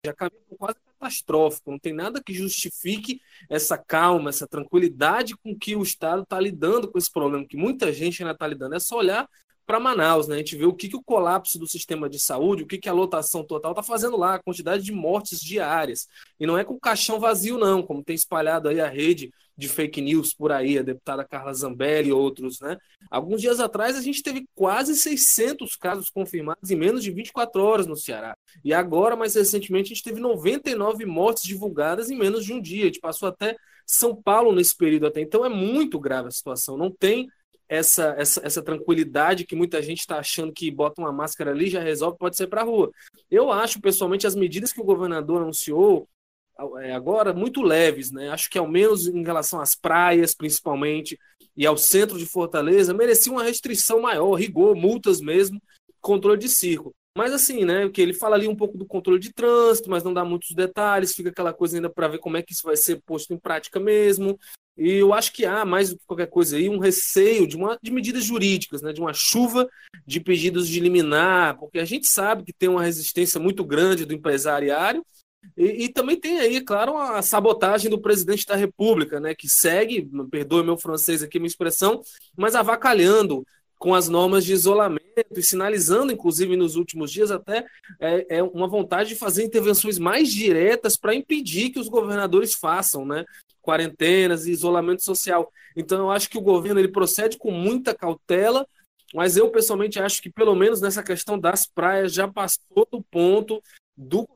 já 0.06 0.14
caminha 0.14 0.40
quase 0.58 0.78
catastrófico, 1.02 1.70
não 1.70 1.78
tem 1.78 1.92
nada 1.92 2.22
que 2.22 2.32
justifique 2.32 3.20
essa 3.50 3.76
calma, 3.76 4.30
essa 4.30 4.46
tranquilidade 4.46 5.36
com 5.36 5.56
que 5.56 5.74
o 5.74 5.82
Estado 5.82 6.22
está 6.22 6.38
lidando 6.38 6.90
com 6.90 6.98
esse 6.98 7.10
problema, 7.10 7.46
que 7.46 7.56
muita 7.56 7.92
gente 7.92 8.22
ainda 8.22 8.32
está 8.32 8.46
lidando. 8.46 8.74
É 8.74 8.80
só 8.80 8.98
olhar 8.98 9.28
para 9.66 9.80
Manaus, 9.80 10.28
né? 10.28 10.36
A 10.36 10.38
gente 10.38 10.56
vê 10.56 10.66
o 10.66 10.72
que, 10.72 10.88
que 10.88 10.96
o 10.96 11.02
colapso 11.02 11.58
do 11.58 11.66
sistema 11.66 12.08
de 12.08 12.18
saúde, 12.18 12.62
o 12.62 12.66
que, 12.66 12.78
que 12.78 12.88
a 12.88 12.92
lotação 12.92 13.44
total 13.44 13.72
está 13.72 13.82
fazendo 13.82 14.16
lá, 14.16 14.34
a 14.34 14.42
quantidade 14.42 14.82
de 14.82 14.92
mortes 14.92 15.40
diárias. 15.40 16.06
E 16.38 16.46
não 16.46 16.58
é 16.58 16.64
com 16.64 16.74
o 16.74 16.80
caixão 16.80 17.20
vazio, 17.20 17.58
não, 17.58 17.82
como 17.82 18.02
tem 18.02 18.14
espalhado 18.14 18.68
aí 18.68 18.80
a 18.80 18.88
rede 18.88 19.30
de 19.56 19.68
fake 19.68 20.00
news 20.00 20.34
por 20.34 20.50
aí, 20.50 20.78
a 20.78 20.82
deputada 20.82 21.24
Carla 21.24 21.52
Zambelli 21.52 22.08
e 22.08 22.12
outros, 22.12 22.60
né? 22.60 22.76
Alguns 23.10 23.40
dias 23.40 23.60
atrás 23.60 23.96
a 23.96 24.00
gente 24.00 24.22
teve 24.22 24.46
quase 24.54 24.96
600 24.96 25.76
casos 25.76 26.10
confirmados 26.10 26.70
em 26.70 26.76
menos 26.76 27.02
de 27.02 27.10
24 27.10 27.62
horas 27.62 27.86
no 27.86 27.96
Ceará. 27.96 28.36
E 28.64 28.72
agora, 28.72 29.14
mais 29.14 29.34
recentemente, 29.34 29.92
a 29.92 29.94
gente 29.94 30.02
teve 30.02 30.20
99 30.20 31.04
mortes 31.04 31.44
divulgadas 31.44 32.10
em 32.10 32.16
menos 32.16 32.44
de 32.44 32.52
um 32.52 32.60
dia. 32.60 32.84
A 32.84 32.86
gente 32.86 33.00
passou 33.00 33.28
até 33.28 33.56
São 33.86 34.14
Paulo 34.14 34.52
nesse 34.52 34.76
período 34.76 35.06
até. 35.06 35.20
Então 35.20 35.44
é 35.44 35.48
muito 35.48 36.00
grave 36.00 36.28
a 36.28 36.32
situação. 36.32 36.76
Não 36.76 36.90
tem 36.90 37.28
essa, 37.72 38.14
essa, 38.18 38.40
essa 38.44 38.62
tranquilidade 38.62 39.46
que 39.46 39.56
muita 39.56 39.80
gente 39.80 40.00
está 40.00 40.18
achando 40.18 40.52
que 40.52 40.70
bota 40.70 41.00
uma 41.00 41.10
máscara 41.10 41.52
ali 41.52 41.70
já 41.70 41.80
resolve, 41.80 42.18
pode 42.18 42.36
ser 42.36 42.46
para 42.46 42.60
a 42.60 42.64
rua. 42.64 42.90
Eu 43.30 43.50
acho, 43.50 43.80
pessoalmente, 43.80 44.26
as 44.26 44.34
medidas 44.34 44.74
que 44.74 44.80
o 44.80 44.84
governador 44.84 45.40
anunciou 45.40 46.06
é, 46.82 46.92
agora 46.92 47.32
muito 47.32 47.62
leves, 47.62 48.12
né? 48.12 48.28
Acho 48.28 48.50
que 48.50 48.58
ao 48.58 48.68
menos 48.68 49.06
em 49.06 49.24
relação 49.24 49.58
às 49.58 49.74
praias, 49.74 50.34
principalmente, 50.34 51.18
e 51.56 51.64
ao 51.66 51.78
centro 51.78 52.18
de 52.18 52.26
Fortaleza, 52.26 52.92
merecia 52.92 53.32
uma 53.32 53.42
restrição 53.42 54.02
maior, 54.02 54.34
rigor, 54.34 54.76
multas 54.76 55.22
mesmo, 55.22 55.58
controle 55.98 56.38
de 56.38 56.50
circo. 56.50 56.94
Mas 57.16 57.32
assim, 57.32 57.64
né? 57.64 57.88
Que 57.88 58.02
ele 58.02 58.12
fala 58.12 58.36
ali 58.36 58.46
um 58.48 58.56
pouco 58.56 58.76
do 58.76 58.84
controle 58.84 59.18
de 59.18 59.32
trânsito, 59.32 59.88
mas 59.88 60.02
não 60.04 60.12
dá 60.12 60.26
muitos 60.26 60.50
detalhes, 60.54 61.14
fica 61.14 61.30
aquela 61.30 61.54
coisa 61.54 61.78
ainda 61.78 61.88
para 61.88 62.08
ver 62.08 62.18
como 62.18 62.36
é 62.36 62.42
que 62.42 62.52
isso 62.52 62.66
vai 62.66 62.76
ser 62.76 63.00
posto 63.00 63.32
em 63.32 63.38
prática 63.38 63.80
mesmo. 63.80 64.38
E 64.76 64.90
eu 64.94 65.12
acho 65.12 65.32
que 65.32 65.44
há, 65.44 65.64
mais 65.64 65.90
do 65.90 65.98
que 65.98 66.06
qualquer 66.06 66.28
coisa 66.28 66.56
aí, 66.56 66.68
um 66.68 66.78
receio 66.78 67.46
de, 67.46 67.56
uma, 67.56 67.78
de 67.82 67.90
medidas 67.90 68.24
jurídicas, 68.24 68.80
né, 68.80 68.92
de 68.92 69.00
uma 69.00 69.12
chuva 69.12 69.68
de 70.06 70.18
pedidos 70.18 70.66
de 70.66 70.80
liminar, 70.80 71.58
porque 71.58 71.78
a 71.78 71.84
gente 71.84 72.06
sabe 72.06 72.42
que 72.42 72.52
tem 72.52 72.68
uma 72.68 72.82
resistência 72.82 73.38
muito 73.38 73.64
grande 73.64 74.06
do 74.06 74.14
empresariário, 74.14 75.04
e, 75.56 75.84
e, 75.84 75.88
também 75.88 76.18
tem 76.18 76.38
aí, 76.38 76.60
claro, 76.60 76.96
a 76.96 77.20
sabotagem 77.20 77.90
do 77.90 78.00
presidente 78.00 78.46
da 78.46 78.54
República, 78.54 79.18
né, 79.18 79.34
que 79.34 79.48
segue, 79.48 80.08
perdoe 80.30 80.62
meu 80.62 80.78
francês 80.78 81.22
aqui, 81.22 81.38
minha 81.38 81.48
expressão, 81.48 82.00
mas 82.36 82.54
avacalhando 82.54 83.44
com 83.76 83.92
as 83.96 84.08
normas 84.08 84.44
de 84.44 84.52
isolamento 84.52 85.02
e 85.36 85.42
sinalizando, 85.42 86.12
inclusive 86.12 86.56
nos 86.56 86.76
últimos 86.76 87.10
dias, 87.10 87.32
até 87.32 87.66
é, 87.98 88.38
é 88.38 88.42
uma 88.42 88.68
vontade 88.68 89.08
de 89.08 89.16
fazer 89.16 89.42
intervenções 89.42 89.98
mais 89.98 90.32
diretas 90.32 90.96
para 90.96 91.16
impedir 91.16 91.70
que 91.70 91.80
os 91.80 91.88
governadores 91.88 92.54
façam, 92.54 93.04
né? 93.04 93.24
Quarentenas 93.62 94.46
e 94.46 94.50
isolamento 94.50 95.02
social. 95.02 95.50
Então, 95.76 95.98
eu 95.98 96.10
acho 96.10 96.28
que 96.28 96.36
o 96.36 96.42
governo 96.42 96.80
ele 96.80 96.88
procede 96.88 97.38
com 97.38 97.50
muita 97.50 97.94
cautela, 97.94 98.66
mas 99.14 99.36
eu 99.36 99.50
pessoalmente 99.50 99.98
acho 99.98 100.20
que, 100.20 100.30
pelo 100.30 100.54
menos 100.54 100.80
nessa 100.80 101.02
questão 101.02 101.38
das 101.38 101.66
praias, 101.66 102.12
já 102.12 102.26
passou 102.28 102.86
do 102.90 103.02
ponto 103.02 103.62
do 103.96 104.28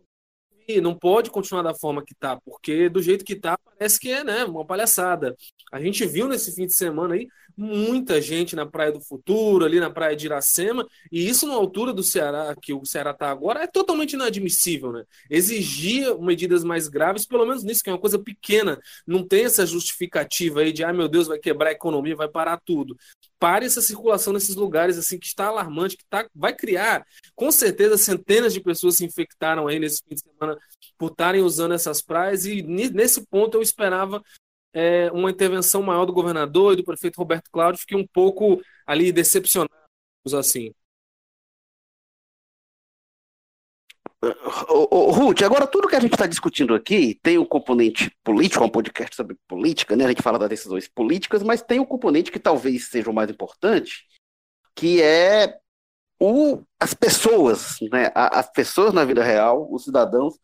não 0.80 0.94
pode 0.94 1.30
continuar 1.30 1.62
da 1.62 1.74
forma 1.74 2.04
que 2.04 2.12
está, 2.12 2.36
porque 2.40 2.88
do 2.88 3.02
jeito 3.02 3.24
que 3.24 3.34
está 3.34 3.56
parece 3.58 3.98
que 4.00 4.10
é 4.10 4.24
né, 4.24 4.44
uma 4.44 4.64
palhaçada. 4.64 5.36
A 5.72 5.80
gente 5.80 6.06
viu 6.06 6.28
nesse 6.28 6.54
fim 6.54 6.66
de 6.66 6.74
semana 6.74 7.14
aí 7.14 7.28
muita 7.56 8.20
gente 8.20 8.54
na 8.54 8.66
Praia 8.66 8.92
do 8.92 9.00
Futuro, 9.00 9.64
ali 9.64 9.80
na 9.80 9.90
Praia 9.90 10.14
de 10.14 10.26
Iracema, 10.26 10.86
e 11.10 11.26
isso 11.26 11.46
na 11.46 11.54
altura 11.54 11.92
do 11.92 12.02
Ceará, 12.02 12.54
que 12.60 12.74
o 12.74 12.84
Ceará 12.84 13.12
está 13.12 13.30
agora, 13.30 13.62
é 13.62 13.66
totalmente 13.66 14.12
inadmissível, 14.12 14.92
né? 14.92 15.04
Exigia 15.30 16.14
medidas 16.18 16.62
mais 16.62 16.86
graves, 16.86 17.26
pelo 17.26 17.46
menos 17.46 17.64
nisso, 17.64 17.82
que 17.82 17.88
é 17.88 17.92
uma 17.92 17.98
coisa 17.98 18.18
pequena, 18.18 18.78
não 19.06 19.26
tem 19.26 19.44
essa 19.44 19.64
justificativa 19.64 20.60
aí 20.60 20.72
de, 20.72 20.84
ah, 20.84 20.92
meu 20.92 21.08
Deus, 21.08 21.28
vai 21.28 21.38
quebrar 21.38 21.70
a 21.70 21.72
economia, 21.72 22.14
vai 22.14 22.28
parar 22.28 22.60
tudo. 22.62 22.96
Pare 23.38 23.66
essa 23.66 23.82
circulação 23.82 24.32
nesses 24.32 24.56
lugares, 24.56 24.96
assim, 24.96 25.18
que 25.18 25.26
está 25.26 25.46
alarmante, 25.46 25.96
que 25.96 26.04
tá, 26.08 26.26
vai 26.34 26.54
criar, 26.54 27.04
com 27.34 27.52
certeza, 27.52 27.98
centenas 27.98 28.52
de 28.52 28.60
pessoas 28.60 28.94
se 28.96 29.04
infectaram 29.04 29.66
aí 29.66 29.78
nesse 29.78 30.02
fim 30.08 30.14
de 30.14 30.22
semana 30.22 30.58
por 30.96 31.10
estarem 31.10 31.42
usando 31.42 31.74
essas 31.74 32.00
praias, 32.00 32.46
e 32.46 32.62
nesse 32.62 33.26
ponto 33.26 33.58
eu 33.58 33.62
esperava 33.62 34.22
é, 34.72 35.10
uma 35.12 35.30
intervenção 35.30 35.82
maior 35.82 36.06
do 36.06 36.12
governador 36.12 36.72
e 36.72 36.76
do 36.76 36.84
prefeito 36.84 37.18
Roberto 37.18 37.50
Cláudio, 37.50 37.80
fiquei 37.80 37.98
um 37.98 38.06
pouco 38.06 38.60
ali 38.86 39.12
decepcionado, 39.12 39.70
assim. 40.38 40.72
Ruth, 44.22 45.42
agora 45.42 45.66
tudo 45.66 45.88
que 45.88 45.96
a 45.96 46.00
gente 46.00 46.14
está 46.14 46.26
discutindo 46.26 46.74
aqui 46.74 47.18
tem 47.22 47.36
o 47.38 47.46
componente 47.46 48.10
político, 48.24 48.62
é 48.64 48.66
um 48.66 48.70
podcast 48.70 49.14
sobre 49.14 49.36
política, 49.46 49.94
né? 49.94 50.04
A 50.04 50.08
gente 50.08 50.22
fala 50.22 50.38
das 50.38 50.48
decisões 50.48 50.88
políticas, 50.88 51.42
mas 51.42 51.62
tem 51.62 51.78
o 51.78 51.86
componente 51.86 52.32
que 52.32 52.38
talvez 52.38 52.88
seja 52.88 53.10
o 53.10 53.14
mais 53.14 53.30
importante, 53.30 54.06
que 54.74 55.02
é 55.02 55.58
o, 56.20 56.62
as 56.80 56.94
pessoas, 56.94 57.78
né? 57.92 58.10
As 58.14 58.50
pessoas 58.50 58.94
na 58.94 59.04
vida 59.04 59.22
real, 59.22 59.68
os 59.70 59.84
cidadãos, 59.84 60.38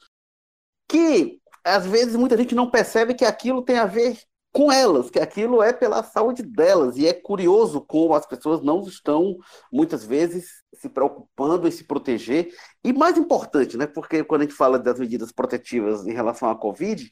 que 0.88 1.40
às 1.64 1.86
vezes 1.86 2.16
muita 2.16 2.36
gente 2.36 2.54
não 2.54 2.70
percebe 2.70 3.14
que 3.14 3.24
aquilo 3.24 3.62
tem 3.62 3.78
a 3.78 3.86
ver 3.86 4.18
com 4.52 4.70
elas, 4.70 5.10
que 5.10 5.18
aquilo 5.18 5.62
é 5.62 5.72
pela 5.72 6.02
saúde 6.02 6.42
delas. 6.42 6.96
E 6.96 7.06
é 7.06 7.12
curioso 7.12 7.80
como 7.80 8.14
as 8.14 8.26
pessoas 8.26 8.60
não 8.62 8.80
estão, 8.82 9.36
muitas 9.72 10.04
vezes, 10.04 10.62
se 10.74 10.88
preocupando 10.88 11.66
em 11.66 11.70
se 11.70 11.84
proteger. 11.84 12.52
E 12.84 12.92
mais 12.92 13.16
importante, 13.16 13.76
né, 13.76 13.86
porque 13.86 14.22
quando 14.22 14.42
a 14.42 14.44
gente 14.44 14.56
fala 14.56 14.78
das 14.78 14.98
medidas 14.98 15.32
protetivas 15.32 16.06
em 16.06 16.12
relação 16.12 16.50
à 16.50 16.54
Covid, 16.54 17.10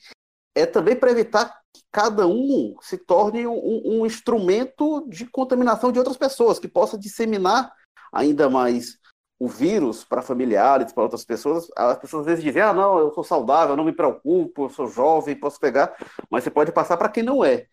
é 0.54 0.66
também 0.66 0.96
para 0.96 1.10
evitar 1.10 1.48
que 1.72 1.82
cada 1.90 2.26
um 2.26 2.74
se 2.82 2.98
torne 2.98 3.46
um, 3.46 3.82
um 3.84 4.06
instrumento 4.06 5.06
de 5.08 5.24
contaminação 5.26 5.90
de 5.90 5.98
outras 5.98 6.16
pessoas, 6.16 6.58
que 6.58 6.68
possa 6.68 6.98
disseminar 6.98 7.72
ainda 8.12 8.50
mais 8.50 8.98
o 9.40 9.48
vírus 9.48 10.04
para 10.04 10.20
familiares, 10.20 10.92
para 10.92 11.02
outras 11.02 11.24
pessoas, 11.24 11.66
as 11.74 11.98
pessoas 11.98 12.20
às 12.20 12.26
vezes 12.26 12.44
dizem, 12.44 12.60
ah, 12.60 12.74
não, 12.74 12.98
eu 12.98 13.10
sou 13.14 13.24
saudável, 13.24 13.74
não 13.74 13.84
me 13.84 13.92
preocupo, 13.92 14.66
eu 14.66 14.68
sou 14.68 14.86
jovem, 14.86 15.34
posso 15.34 15.58
pegar, 15.58 15.96
mas 16.30 16.44
você 16.44 16.50
pode 16.50 16.70
passar 16.70 16.98
para 16.98 17.08
quem 17.08 17.22
não 17.22 17.42
é. 17.42 17.66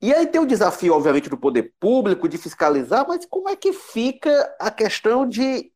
E 0.00 0.14
aí 0.14 0.28
tem 0.28 0.40
o 0.40 0.46
desafio, 0.46 0.94
obviamente, 0.94 1.28
do 1.28 1.36
poder 1.36 1.74
público 1.80 2.28
de 2.28 2.38
fiscalizar, 2.38 3.04
mas 3.08 3.26
como 3.26 3.48
é 3.48 3.56
que 3.56 3.72
fica 3.72 4.54
a 4.60 4.70
questão 4.70 5.28
de 5.28 5.72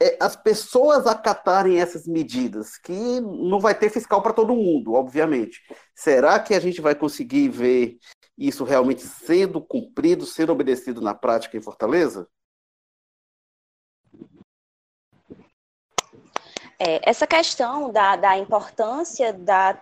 é, 0.00 0.16
as 0.18 0.34
pessoas 0.34 1.06
acatarem 1.06 1.78
essas 1.78 2.06
medidas, 2.06 2.78
que 2.78 3.20
não 3.20 3.60
vai 3.60 3.74
ter 3.74 3.90
fiscal 3.90 4.22
para 4.22 4.32
todo 4.32 4.56
mundo, 4.56 4.94
obviamente. 4.94 5.60
Será 5.94 6.40
que 6.40 6.54
a 6.54 6.60
gente 6.60 6.80
vai 6.80 6.94
conseguir 6.94 7.50
ver 7.50 7.98
isso 8.36 8.64
realmente 8.64 9.02
sendo 9.02 9.60
cumprido, 9.60 10.24
sendo 10.24 10.52
obedecido 10.52 11.02
na 11.02 11.14
prática 11.14 11.56
em 11.56 11.62
Fortaleza? 11.62 12.26
É, 16.78 17.00
essa 17.08 17.26
questão 17.26 17.90
da, 17.90 18.16
da 18.16 18.36
importância 18.36 19.32
da, 19.32 19.76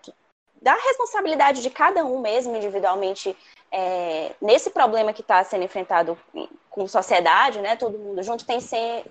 da 0.63 0.75
responsabilidade 0.75 1.61
de 1.61 1.71
cada 1.71 2.05
um 2.05 2.21
mesmo 2.21 2.57
individualmente 2.57 3.37
é, 3.71 4.33
nesse 4.41 4.71
problema 4.71 5.13
que 5.13 5.21
está 5.21 5.43
sendo 5.43 5.65
enfrentado 5.65 6.17
com 6.71 6.87
sociedade, 6.87 7.61
né, 7.61 7.75
todo 7.75 7.99
mundo 7.99 8.23
junto, 8.23 8.45
tem, 8.47 8.59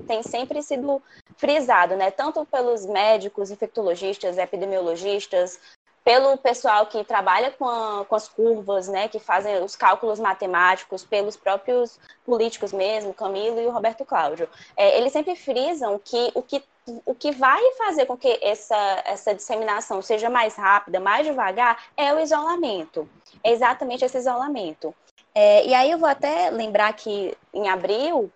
tem 0.07 0.23
sempre 0.23 0.61
sido 0.61 1.01
frisado, 1.35 1.95
né, 1.95 2.11
tanto 2.11 2.45
pelos 2.45 2.85
médicos, 2.85 3.51
infectologistas, 3.51 4.37
epidemiologistas, 4.37 5.59
pelo 6.03 6.37
pessoal 6.37 6.85
que 6.85 7.03
trabalha 7.03 7.51
com, 7.51 7.67
a, 7.67 8.05
com, 8.05 8.15
as 8.15 8.27
curvas, 8.27 8.87
né, 8.87 9.07
que 9.07 9.19
fazem 9.19 9.63
os 9.63 9.75
cálculos 9.75 10.19
matemáticos, 10.19 11.05
pelos 11.05 11.37
próprios 11.37 11.99
políticos 12.25 12.73
mesmo, 12.73 13.13
Camilo 13.13 13.59
e 13.59 13.65
o 13.65 13.71
Roberto 13.71 14.03
Cláudio. 14.03 14.49
É, 14.75 14.97
eles 14.97 15.13
sempre 15.13 15.35
frisam 15.35 15.99
que 15.99 16.31
o 16.35 16.41
que 16.41 16.63
o 17.05 17.15
que 17.15 17.31
vai 17.31 17.61
fazer 17.77 18.05
com 18.05 18.17
que 18.17 18.37
essa, 18.41 18.75
essa 19.05 19.33
disseminação 19.33 20.01
seja 20.01 20.29
mais 20.29 20.55
rápida, 20.55 20.99
mais 20.99 21.25
devagar, 21.25 21.81
é 21.95 22.13
o 22.13 22.19
isolamento. 22.19 23.09
É 23.41 23.51
exatamente 23.51 24.03
esse 24.03 24.17
isolamento. 24.17 24.93
É, 25.33 25.65
e 25.65 25.73
aí 25.73 25.89
eu 25.89 25.97
vou 25.97 26.09
até 26.09 26.49
lembrar 26.49 26.91
que 26.93 27.35
em 27.53 27.69
abril, 27.69 28.29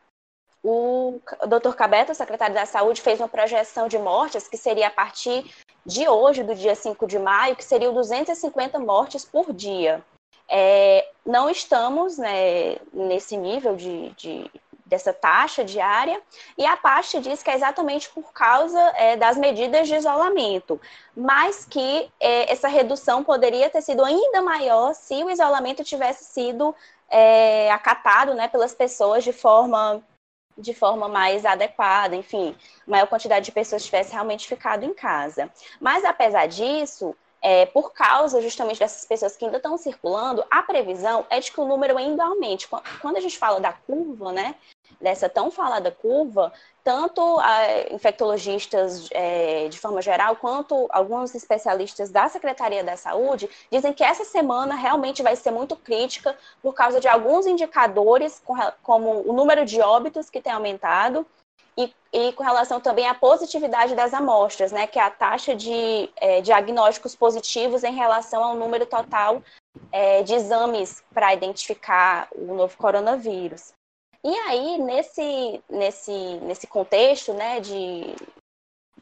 o 0.63 1.19
Dr. 1.45 1.75
Cabeto, 1.75 2.15
secretário 2.15 2.55
da 2.55 2.65
Saúde, 2.65 3.01
fez 3.01 3.19
uma 3.19 3.27
projeção 3.27 3.87
de 3.87 3.97
mortes 3.97 4.47
que 4.47 4.57
seria 4.57 4.87
a 4.87 4.91
partir 4.91 5.45
de 5.87 6.05
hoje, 6.09 6.43
do 6.43 6.53
dia 6.53 6.75
5 6.75 7.07
de 7.07 7.17
maio, 7.17 7.55
que 7.55 7.63
seriam 7.63 7.93
250 7.93 8.77
mortes 8.77 9.23
por 9.23 9.53
dia. 9.53 10.03
É, 10.49 11.07
não 11.25 11.49
estamos 11.49 12.17
né, 12.17 12.75
nesse 12.93 13.37
nível 13.37 13.73
de, 13.77 14.09
de, 14.11 14.51
dessa 14.85 15.13
taxa 15.13 15.63
diária, 15.63 16.21
e 16.57 16.65
a 16.65 16.75
pasta 16.75 17.21
diz 17.21 17.41
que 17.41 17.49
é 17.49 17.55
exatamente 17.55 18.09
por 18.09 18.33
causa 18.33 18.79
é, 18.95 19.15
das 19.15 19.37
medidas 19.37 19.87
de 19.87 19.95
isolamento, 19.95 20.79
mas 21.15 21.63
que 21.63 22.09
é, 22.19 22.51
essa 22.51 22.67
redução 22.67 23.23
poderia 23.23 23.69
ter 23.69 23.81
sido 23.81 24.03
ainda 24.03 24.41
maior 24.41 24.93
se 24.93 25.23
o 25.23 25.29
isolamento 25.29 25.85
tivesse 25.85 26.25
sido 26.25 26.75
é, 27.09 27.71
acatado 27.71 28.33
né, 28.33 28.49
pelas 28.49 28.75
pessoas 28.75 29.23
de 29.23 29.31
forma 29.31 30.03
de 30.57 30.73
forma 30.73 31.07
mais 31.07 31.45
adequada, 31.45 32.15
enfim, 32.15 32.55
maior 32.85 33.07
quantidade 33.07 33.45
de 33.45 33.51
pessoas 33.51 33.85
tivesse 33.85 34.11
realmente 34.11 34.47
ficado 34.47 34.83
em 34.83 34.93
casa. 34.93 35.51
Mas, 35.79 36.03
apesar 36.03 36.47
disso, 36.47 37.15
é, 37.41 37.65
por 37.65 37.93
causa 37.93 38.41
justamente 38.41 38.79
dessas 38.79 39.05
pessoas 39.05 39.35
que 39.35 39.45
ainda 39.45 39.57
estão 39.57 39.77
circulando, 39.77 40.43
a 40.49 40.63
previsão 40.63 41.25
é 41.29 41.39
de 41.39 41.51
que 41.51 41.59
o 41.59 41.65
número 41.67 41.97
ainda 41.97 42.23
aumente. 42.23 42.67
Quando 43.01 43.17
a 43.17 43.21
gente 43.21 43.37
fala 43.37 43.59
da 43.59 43.71
curva, 43.71 44.31
né, 44.31 44.55
dessa 44.99 45.29
tão 45.29 45.51
falada 45.51 45.91
curva, 45.91 46.51
tanto 46.83 47.21
infectologistas 47.91 49.09
é, 49.11 49.67
de 49.67 49.77
forma 49.77 50.01
geral, 50.01 50.35
quanto 50.37 50.87
alguns 50.89 51.35
especialistas 51.35 52.09
da 52.09 52.29
Secretaria 52.29 52.83
da 52.83 52.95
Saúde, 52.95 53.49
dizem 53.71 53.93
que 53.93 54.03
essa 54.03 54.23
semana 54.23 54.75
realmente 54.75 55.21
vai 55.21 55.35
ser 55.35 55.51
muito 55.51 55.75
crítica 55.75 56.35
por 56.61 56.73
causa 56.73 56.99
de 56.99 57.07
alguns 57.07 57.45
indicadores, 57.45 58.41
como 58.81 59.29
o 59.29 59.33
número 59.33 59.65
de 59.65 59.81
óbitos 59.81 60.29
que 60.29 60.41
tem 60.41 60.53
aumentado, 60.53 61.25
e, 61.77 61.93
e, 62.11 62.33
com 62.33 62.43
relação 62.43 62.81
também 62.81 63.07
à 63.07 63.13
positividade 63.13 63.93
das 63.93 64.11
amostras, 64.11 64.71
né, 64.71 64.87
que 64.87 64.97
é 64.97 65.03
a 65.03 65.11
taxa 65.11 65.55
de 65.55 66.09
é, 66.15 66.41
diagnósticos 66.41 67.15
positivos 67.15 67.83
em 67.83 67.93
relação 67.93 68.43
ao 68.43 68.55
número 68.55 68.85
total 68.87 69.43
é, 69.91 70.23
de 70.23 70.33
exames 70.33 71.03
para 71.13 71.33
identificar 71.33 72.27
o 72.33 72.55
novo 72.55 72.75
coronavírus. 72.77 73.76
E 74.27 74.35
aí, 74.39 74.77
nesse, 74.77 75.63
nesse, 75.69 76.11
nesse 76.41 76.67
contexto 76.67 77.33
né, 77.33 77.61
de, 77.61 78.13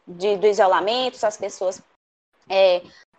de 0.08 0.38
do 0.38 0.46
isolamento, 0.46 1.18
se 1.18 1.26
as 1.26 1.36
pessoas 1.36 1.82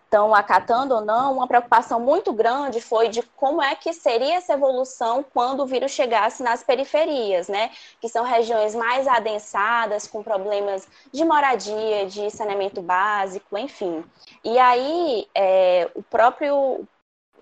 estão 0.05 0.33
é, 0.33 0.39
acatando 0.39 0.95
ou 0.95 1.01
não, 1.01 1.33
uma 1.33 1.49
preocupação 1.49 1.99
muito 1.99 2.33
grande 2.33 2.81
foi 2.81 3.09
de 3.09 3.25
como 3.35 3.61
é 3.61 3.75
que 3.75 3.93
seria 3.93 4.37
essa 4.37 4.53
evolução 4.53 5.25
quando 5.35 5.65
o 5.65 5.67
vírus 5.67 5.91
chegasse 5.91 6.45
nas 6.45 6.63
periferias, 6.63 7.49
né? 7.49 7.73
Que 8.01 8.09
são 8.09 8.23
regiões 8.23 8.73
mais 8.73 9.09
adensadas, 9.09 10.07
com 10.07 10.23
problemas 10.23 10.87
de 11.13 11.25
moradia, 11.25 12.07
de 12.07 12.31
saneamento 12.31 12.81
básico, 12.81 13.59
enfim. 13.59 14.05
E 14.45 14.57
aí, 14.61 15.27
é, 15.35 15.91
o 15.93 16.05
próprio 16.05 16.87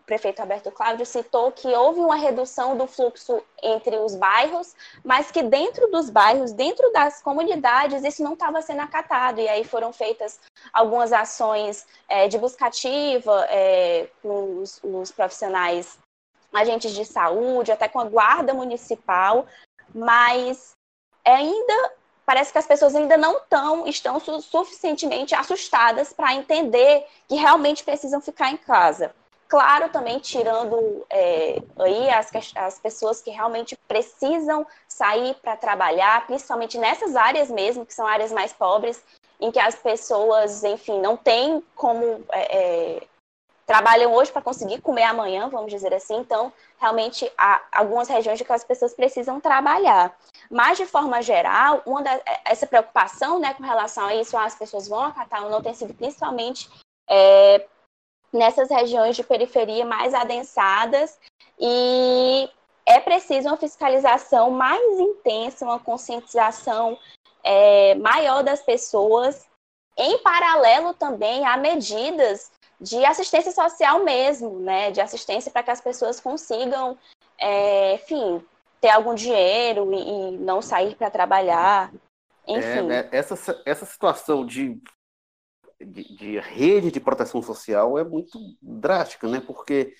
prefeito 0.07 0.41
Alberto 0.41 0.71
Cláudio 0.71 1.07
citou 1.07 1.51
que 1.51 1.69
houve 1.69 2.01
uma 2.01 2.17
redução 2.17 2.77
do 2.77 2.87
fluxo 2.87 3.43
entre 3.63 3.97
os 3.97 4.15
bairros, 4.15 4.75
mas 5.03 5.31
que 5.31 5.43
dentro 5.43 5.91
dos 5.91 6.11
bairros, 6.11 6.53
dentro 6.53 6.93
das 6.93 7.23
comunidades, 7.23 8.05
isso 8.05 8.23
não 8.23 8.35
estava 8.35 8.61
sendo 8.63 8.81
acatado. 8.81 9.41
E 9.41 9.49
aí 9.49 9.65
foram 9.65 9.93
feitas 9.93 10.39
algumas 10.73 11.13
ações 11.13 11.87
é, 12.09 12.29
de 12.29 12.39
buscativa 12.39 13.47
é, 13.49 14.09
com 14.23 14.61
os, 14.61 14.81
os 14.83 15.11
profissionais, 15.11 15.99
agentes 16.53 16.93
de 16.93 17.05
saúde, 17.05 17.73
até 17.73 17.89
com 17.89 17.99
a 17.99 18.05
guarda 18.05 18.55
municipal, 18.55 19.47
mas 19.93 20.77
ainda 21.25 21.93
parece 22.25 22.53
que 22.53 22.59
as 22.59 22.67
pessoas 22.67 22.95
ainda 22.95 23.17
não 23.17 23.41
tão, 23.49 23.87
estão 23.87 24.21
su 24.21 24.41
suficientemente 24.41 25.35
assustadas 25.35 26.13
para 26.13 26.35
entender 26.35 27.07
que 27.29 27.35
realmente 27.35 27.85
precisam 27.85 28.21
ficar 28.21 28.51
em 28.51 28.57
casa. 28.57 29.15
Claro, 29.49 29.89
também 29.91 30.19
tirando 30.19 31.07
é, 31.11 31.63
aí 31.79 32.11
as, 32.11 32.31
as 32.55 32.79
pessoas 32.79 33.21
que 33.21 33.31
realmente 33.31 33.77
precisam 33.87 34.67
sair 34.89 35.35
para 35.35 35.57
trabalhar, 35.57 36.27
principalmente 36.27 36.79
nessas 36.79 37.15
áreas 37.15 37.51
mesmo, 37.51 37.85
que 37.85 37.95
são 37.95 38.07
áreas 38.07 38.33
mais 38.33 38.53
pobres, 38.53 39.03
em 39.41 39.51
que 39.51 39.59
as 39.59 39.75
pessoas, 39.75 40.65
enfim, 40.65 41.01
não 41.01 41.17
têm 41.17 41.63
como 41.75 42.25
é, 42.33 42.57
é, 42.57 43.03
trabalham 43.67 44.13
hoje 44.13 44.33
para 44.33 44.43
conseguir 44.43 44.81
comer 44.81 45.05
amanhã, 45.05 45.49
vamos 45.49 45.71
dizer 45.71 45.93
assim. 45.93 46.17
Então, 46.17 46.53
realmente, 46.79 47.31
há 47.37 47.63
algumas 47.73 48.09
regiões 48.09 48.41
em 48.41 48.45
que 48.45 48.53
as 48.53 48.65
pessoas 48.65 48.95
precisam 48.95 49.41
trabalhar. 49.41 50.17
Mas, 50.51 50.79
de 50.79 50.87
forma 50.87 51.23
geral, 51.23 51.83
uma 51.87 52.03
da, 52.03 52.21
essa 52.45 52.67
preocupação 52.67 53.39
né, 53.39 53.55
com 53.55 53.63
relação 53.63 54.07
a 54.07 54.15
isso, 54.15 54.37
as 54.37 54.55
pessoas 54.55 54.89
vão 54.89 55.03
acatar 55.03 55.45
ou 55.45 55.51
não, 55.51 55.63
tem 55.63 55.75
sido 55.75 55.95
principalmente 55.95 56.71
é, 57.09 57.67
nessas 58.35 58.69
regiões 58.69 59.15
de 59.15 59.23
periferia 59.23 59.87
mais 59.87 60.13
adensadas 60.13 61.17
e 61.59 62.51
é 62.85 62.99
preciso 62.99 63.49
uma 63.49 63.57
fiscalização 63.57 64.51
mais 64.51 64.99
intensa, 64.99 65.65
uma 65.65 65.79
conscientização 65.79 66.99
é, 67.45 67.95
maior 67.95 68.43
das 68.43 68.61
pessoas, 68.61 69.47
em 69.97 70.19
paralelo 70.19 70.93
também 70.95 71.47
a 71.47 71.57
medidas 71.57 72.51
de 72.81 73.05
assistência 73.05 73.53
social 73.53 74.03
mesmo, 74.03 74.59
né, 74.59 74.91
de 74.91 75.01
assistência 75.01 75.51
para 75.51 75.63
que 75.63 75.71
as 75.71 75.81
pessoas 75.81 76.19
consigam, 76.19 76.99
é, 77.39 77.95
enfim, 77.95 78.45
ter 78.81 78.91
algum 78.91 79.15
dinheiro 79.15 79.95
e, 79.95 79.99
e 79.99 80.39
não 80.39 80.61
sair 80.61 80.97
para 80.97 81.09
trabalhar, 81.09 81.93
enfim. 82.47 82.79
É, 82.79 82.83
né, 82.83 83.09
essa, 83.13 83.63
essa 83.65 83.87
situação 83.87 84.45
de 84.45 84.79
de, 85.85 86.17
de 86.17 86.39
rede 86.39 86.91
de 86.91 87.01
proteção 87.01 87.43
social 87.43 87.99
é 87.99 88.05
muito 88.05 88.39
drástica, 88.61 89.29
né? 89.29 89.41
Porque 89.41 89.95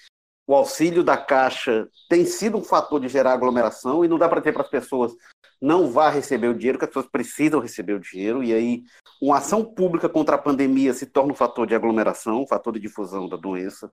o 0.47 0.55
auxílio 0.55 1.03
da 1.03 1.17
Caixa 1.17 1.89
tem 2.09 2.27
sido 2.27 2.59
um 2.59 2.65
fator 2.65 3.01
de 3.01 3.09
gerar 3.09 3.33
aglomeração 3.33 4.05
e 4.05 4.09
não 4.09 4.19
dá 4.19 4.29
para 4.29 4.41
dizer 4.41 4.53
para 4.53 4.63
as 4.63 4.69
pessoas 4.69 5.15
não 5.61 5.91
vá 5.91 6.11
receber 6.11 6.49
o 6.49 6.55
dinheiro, 6.55 6.79
que 6.79 6.85
as 6.85 6.91
pessoas 6.91 7.07
precisam 7.07 7.61
receber 7.61 7.95
o 7.95 8.01
dinheiro, 8.01 8.45
e 8.45 8.53
aí 8.53 8.83
uma 9.21 9.39
ação 9.39 9.65
pública 9.65 10.09
contra 10.09 10.37
a 10.37 10.39
pandemia 10.39 10.93
se 10.93 11.07
torna 11.07 11.33
um 11.33 11.37
fator 11.37 11.67
de 11.67 11.75
aglomeração, 11.75 12.43
um 12.43 12.47
fator 12.47 12.75
de 12.75 12.81
difusão 12.81 13.29
da 13.29 13.37
doença. 13.37 13.91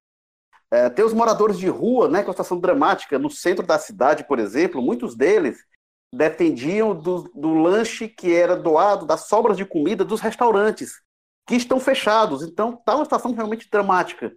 É, 0.69 0.89
tem 0.89 1.05
os 1.05 1.13
moradores 1.13 1.57
de 1.57 1.67
rua, 1.67 2.09
né, 2.09 2.23
com 2.23 2.31
a 2.31 2.33
situação 2.33 2.59
dramática. 2.59 3.19
No 3.19 3.29
centro 3.29 3.65
da 3.65 3.77
cidade, 3.77 4.25
por 4.25 4.39
exemplo, 4.39 4.81
muitos 4.81 5.15
deles 5.15 5.65
dependiam 6.13 6.93
do, 6.93 7.29
do 7.33 7.53
lanche 7.53 8.07
que 8.07 8.33
era 8.33 8.55
doado, 8.55 9.05
das 9.05 9.27
sobras 9.27 9.55
de 9.55 9.65
comida 9.65 10.03
dos 10.03 10.19
restaurantes, 10.19 11.01
que 11.51 11.57
estão 11.57 11.81
fechados. 11.81 12.43
Então, 12.43 12.75
está 12.75 12.95
uma 12.95 13.03
situação 13.03 13.33
realmente 13.33 13.69
dramática 13.69 14.33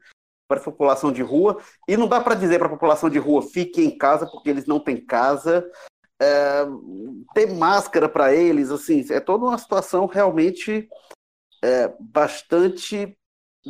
para 0.49 0.61
a 0.61 0.65
população 0.65 1.13
de 1.13 1.23
rua. 1.23 1.63
E 1.89 1.97
não 1.97 2.09
dá 2.09 2.21
para 2.21 2.35
dizer 2.35 2.59
para 2.59 2.67
a 2.67 2.73
população 2.73 3.09
de 3.09 3.21
rua 3.21 3.41
fique 3.41 3.81
em 3.81 3.97
casa, 3.97 4.27
porque 4.27 4.51
eles 4.51 4.67
não 4.67 4.81
têm 4.81 4.97
casa. 4.97 5.65
É, 6.21 6.65
ter 7.33 7.47
máscara 7.55 8.09
para 8.09 8.35
eles, 8.35 8.71
assim, 8.71 9.05
é 9.11 9.21
toda 9.21 9.45
uma 9.45 9.59
situação 9.59 10.07
realmente 10.07 10.89
é, 11.63 11.95
bastante 12.01 13.17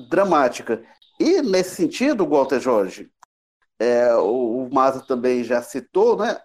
dramática. 0.08 0.82
E 1.20 1.42
nesse 1.42 1.74
sentido, 1.76 2.26
Walter 2.26 2.60
Jorge, 2.60 3.10
é, 3.78 4.14
o, 4.14 4.64
o 4.64 4.74
Maza 4.74 5.04
também 5.06 5.44
já 5.44 5.60
citou, 5.60 6.16
né? 6.16 6.40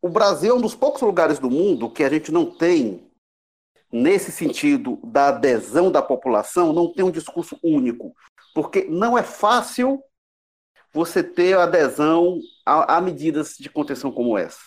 O 0.00 0.08
Brasil 0.08 0.54
é 0.54 0.56
um 0.56 0.60
dos 0.60 0.76
poucos 0.76 1.02
lugares 1.02 1.40
do 1.40 1.50
mundo 1.50 1.90
que 1.90 2.04
a 2.04 2.08
gente 2.08 2.30
não 2.30 2.56
tem, 2.56 3.07
nesse 3.90 4.30
sentido 4.30 4.98
da 5.02 5.28
adesão 5.28 5.90
da 5.90 6.02
população, 6.02 6.72
não 6.72 6.92
tem 6.92 7.04
um 7.04 7.10
discurso 7.10 7.58
único. 7.62 8.14
Porque 8.54 8.84
não 8.84 9.16
é 9.16 9.22
fácil 9.22 10.02
você 10.92 11.22
ter 11.22 11.56
adesão 11.56 12.38
a, 12.64 12.96
a 12.96 13.00
medidas 13.00 13.54
de 13.58 13.68
contenção 13.68 14.10
como 14.10 14.36
essa. 14.36 14.66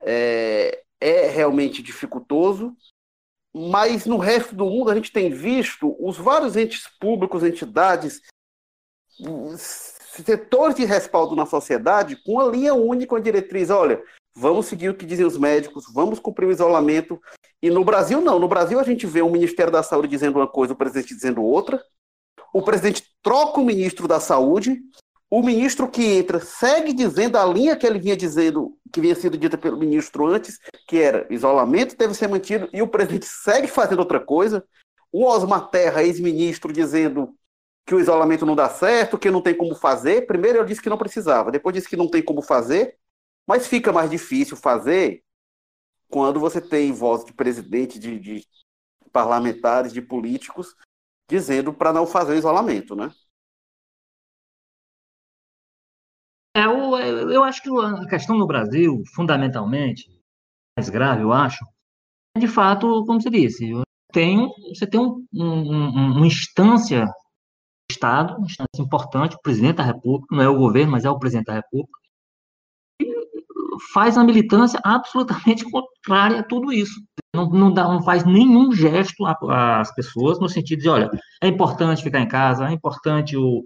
É, 0.00 0.82
é 1.00 1.26
realmente 1.26 1.82
dificultoso, 1.82 2.76
mas 3.54 4.06
no 4.06 4.16
resto 4.16 4.54
do 4.54 4.64
mundo 4.64 4.90
a 4.90 4.94
gente 4.94 5.12
tem 5.12 5.30
visto 5.30 5.96
os 5.98 6.16
vários 6.16 6.56
entes 6.56 6.88
públicos, 6.98 7.42
entidades, 7.42 8.20
setores 9.98 10.76
de 10.76 10.84
respaldo 10.84 11.36
na 11.36 11.46
sociedade 11.46 12.16
com 12.24 12.40
a 12.40 12.48
linha 12.48 12.74
única, 12.74 13.14
uma 13.14 13.20
diretriz, 13.20 13.70
olha, 13.70 14.02
vamos 14.34 14.66
seguir 14.66 14.88
o 14.88 14.94
que 14.94 15.06
dizem 15.06 15.26
os 15.26 15.36
médicos, 15.36 15.84
vamos 15.92 16.18
cumprir 16.18 16.46
o 16.46 16.52
isolamento. 16.52 17.20
E 17.62 17.70
no 17.70 17.84
Brasil, 17.84 18.20
não. 18.20 18.38
No 18.38 18.48
Brasil, 18.48 18.80
a 18.80 18.82
gente 18.82 19.06
vê 19.06 19.22
o 19.22 19.30
Ministério 19.30 19.72
da 19.72 19.82
Saúde 19.82 20.08
dizendo 20.08 20.40
uma 20.40 20.48
coisa, 20.48 20.72
o 20.72 20.76
presidente 20.76 21.14
dizendo 21.14 21.42
outra. 21.42 21.82
O 22.52 22.62
presidente 22.62 23.04
troca 23.22 23.60
o 23.60 23.64
ministro 23.64 24.08
da 24.08 24.18
Saúde. 24.18 24.80
O 25.30 25.42
ministro 25.42 25.88
que 25.88 26.04
entra 26.04 26.40
segue 26.40 26.92
dizendo 26.92 27.38
a 27.38 27.46
linha 27.46 27.74
que 27.74 27.86
ele 27.86 27.98
vinha 27.98 28.14
dizendo, 28.14 28.76
que 28.92 29.00
vinha 29.00 29.14
sido 29.14 29.38
dita 29.38 29.56
pelo 29.56 29.78
ministro 29.78 30.26
antes, 30.26 30.58
que 30.86 30.98
era 30.98 31.26
isolamento 31.30 31.96
deve 31.96 32.12
ser 32.12 32.28
mantido, 32.28 32.68
e 32.70 32.82
o 32.82 32.86
presidente 32.88 33.24
segue 33.24 33.66
fazendo 33.66 34.00
outra 34.00 34.20
coisa. 34.20 34.62
O 35.10 35.24
Osmar 35.24 35.70
Terra, 35.70 36.02
ex-ministro, 36.02 36.70
dizendo 36.70 37.34
que 37.86 37.94
o 37.94 38.00
isolamento 38.00 38.44
não 38.44 38.54
dá 38.54 38.68
certo, 38.68 39.16
que 39.16 39.30
não 39.30 39.40
tem 39.40 39.54
como 39.54 39.74
fazer. 39.74 40.26
Primeiro 40.26 40.58
ele 40.58 40.66
disse 40.66 40.82
que 40.82 40.90
não 40.90 40.98
precisava, 40.98 41.50
depois 41.50 41.74
disse 41.74 41.88
que 41.88 41.96
não 41.96 42.08
tem 42.08 42.22
como 42.22 42.42
fazer, 42.42 42.96
mas 43.46 43.66
fica 43.66 43.90
mais 43.90 44.10
difícil 44.10 44.54
fazer 44.54 45.22
quando 46.12 46.38
você 46.38 46.60
tem 46.60 46.92
voz 46.92 47.24
de 47.24 47.32
presidente, 47.32 47.98
de, 47.98 48.20
de 48.20 48.46
parlamentares, 49.10 49.94
de 49.94 50.02
políticos, 50.02 50.76
dizendo 51.28 51.72
para 51.72 51.90
não 51.90 52.06
fazer 52.06 52.36
isolamento, 52.36 52.94
né? 52.94 53.10
É, 56.54 56.66
eu, 56.66 57.30
eu 57.30 57.42
acho 57.42 57.62
que 57.62 57.70
a 57.70 58.06
questão 58.06 58.36
no 58.36 58.46
Brasil, 58.46 59.02
fundamentalmente, 59.14 60.06
mais 60.76 60.90
grave, 60.90 61.22
eu 61.22 61.32
acho, 61.32 61.64
é 62.36 62.40
de 62.40 62.46
fato, 62.46 63.06
como 63.06 63.18
você 63.18 63.30
disse, 63.30 63.72
tem, 64.12 64.50
você 64.68 64.86
tem 64.86 65.00
um, 65.00 65.26
um, 65.32 66.16
uma 66.18 66.26
instância 66.26 67.06
do 67.06 67.90
Estado, 67.90 68.36
uma 68.36 68.44
instância 68.44 68.82
importante, 68.82 69.36
o 69.36 69.40
presidente 69.40 69.76
da 69.76 69.84
República, 69.84 70.36
não 70.36 70.42
é 70.42 70.48
o 70.48 70.58
governo, 70.58 70.92
mas 70.92 71.06
é 71.06 71.10
o 71.10 71.18
presidente 71.18 71.46
da 71.46 71.54
República, 71.54 72.01
faz 73.92 74.16
a 74.16 74.24
militância 74.24 74.80
absolutamente 74.84 75.64
contrária 75.70 76.40
a 76.40 76.42
tudo 76.42 76.72
isso. 76.72 77.00
Não, 77.34 77.48
não, 77.48 77.72
dá, 77.72 77.84
não 77.84 78.02
faz 78.02 78.24
nenhum 78.24 78.72
gesto 78.72 79.24
às 79.48 79.94
pessoas 79.94 80.38
no 80.38 80.48
sentido 80.48 80.80
de, 80.80 80.88
olha, 80.88 81.10
é 81.42 81.48
importante 81.48 82.02
ficar 82.02 82.20
em 82.20 82.28
casa, 82.28 82.68
é 82.68 82.72
importante 82.72 83.36
o, 83.36 83.64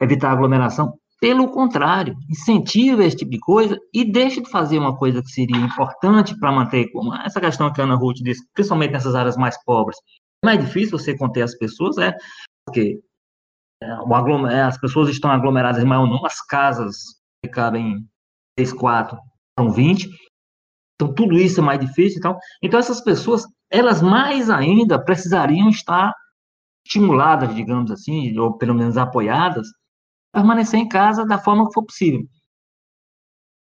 evitar 0.00 0.32
aglomeração. 0.32 0.92
Pelo 1.20 1.50
contrário, 1.50 2.16
incentiva 2.30 3.04
esse 3.04 3.18
tipo 3.18 3.30
de 3.30 3.38
coisa 3.38 3.78
e 3.92 4.10
deixa 4.10 4.40
de 4.40 4.48
fazer 4.48 4.78
uma 4.78 4.96
coisa 4.96 5.22
que 5.22 5.28
seria 5.28 5.58
importante 5.58 6.36
para 6.38 6.50
manter, 6.50 6.90
como 6.90 7.14
essa 7.14 7.40
questão 7.40 7.70
que 7.70 7.80
a 7.80 7.84
Ana 7.84 7.94
Ruth 7.94 8.16
disse, 8.22 8.42
principalmente 8.54 8.92
nessas 8.92 9.14
áreas 9.14 9.36
mais 9.36 9.62
pobres. 9.64 9.98
É 10.42 10.46
mais 10.46 10.64
difícil 10.64 10.98
você 10.98 11.14
conter 11.16 11.42
as 11.42 11.54
pessoas, 11.56 11.98
é 11.98 12.16
porque 12.66 12.98
é, 13.82 13.86
é, 13.86 14.62
as 14.62 14.78
pessoas 14.78 15.10
estão 15.10 15.30
aglomeradas 15.30 15.82
em 15.82 15.86
maior 15.86 16.06
número, 16.06 16.24
as 16.24 16.40
casas 16.40 16.96
que 17.44 17.50
cabem 17.50 18.06
3, 18.56 18.72
4, 18.72 19.18
são 19.58 19.70
20. 19.70 20.08
Então, 20.94 21.14
tudo 21.14 21.38
isso 21.38 21.60
é 21.60 21.62
mais 21.62 21.80
difícil. 21.80 22.18
Então, 22.18 22.38
então, 22.62 22.78
essas 22.78 23.00
pessoas, 23.00 23.46
elas 23.70 24.02
mais 24.02 24.50
ainda 24.50 25.02
precisariam 25.02 25.68
estar 25.68 26.12
estimuladas, 26.84 27.54
digamos 27.54 27.90
assim, 27.90 28.36
ou 28.38 28.56
pelo 28.58 28.74
menos 28.74 28.96
apoiadas, 28.96 29.68
permanecer 30.32 30.80
em 30.80 30.88
casa 30.88 31.24
da 31.24 31.38
forma 31.38 31.66
que 31.66 31.74
for 31.74 31.84
possível. 31.84 32.26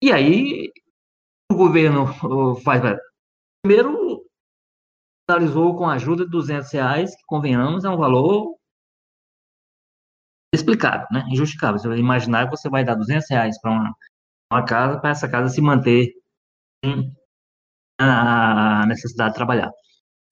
E 0.03 0.13
aí, 0.13 0.71
o 1.51 1.55
governo 1.55 2.07
faz. 2.63 2.83
Primeiro, 3.65 4.27
analisou 5.31 5.77
com 5.77 5.89
a 5.89 5.95
ajuda 5.95 6.25
de 6.25 6.31
200 6.31 6.71
reais, 6.73 7.15
que 7.15 7.23
convenhamos, 7.27 7.85
é 7.85 7.89
um 7.89 7.97
valor 7.97 8.57
explicado, 10.55 11.07
né? 11.11 11.25
Injustificável. 11.31 11.79
Você 11.79 11.89
vai 11.89 11.99
imaginar 11.99 12.45
que 12.45 12.57
você 12.57 12.69
vai 12.69 12.85
dar 12.85 12.95
200 12.95 13.29
reais 13.31 13.61
para 13.61 13.71
uma, 13.71 13.95
uma 14.53 14.65
casa, 14.65 15.01
para 15.01 15.11
essa 15.11 15.29
casa 15.29 15.49
se 15.49 15.61
manter 15.61 16.13
a 17.99 18.87
necessidade 18.87 19.31
de 19.31 19.37
trabalhar. 19.37 19.71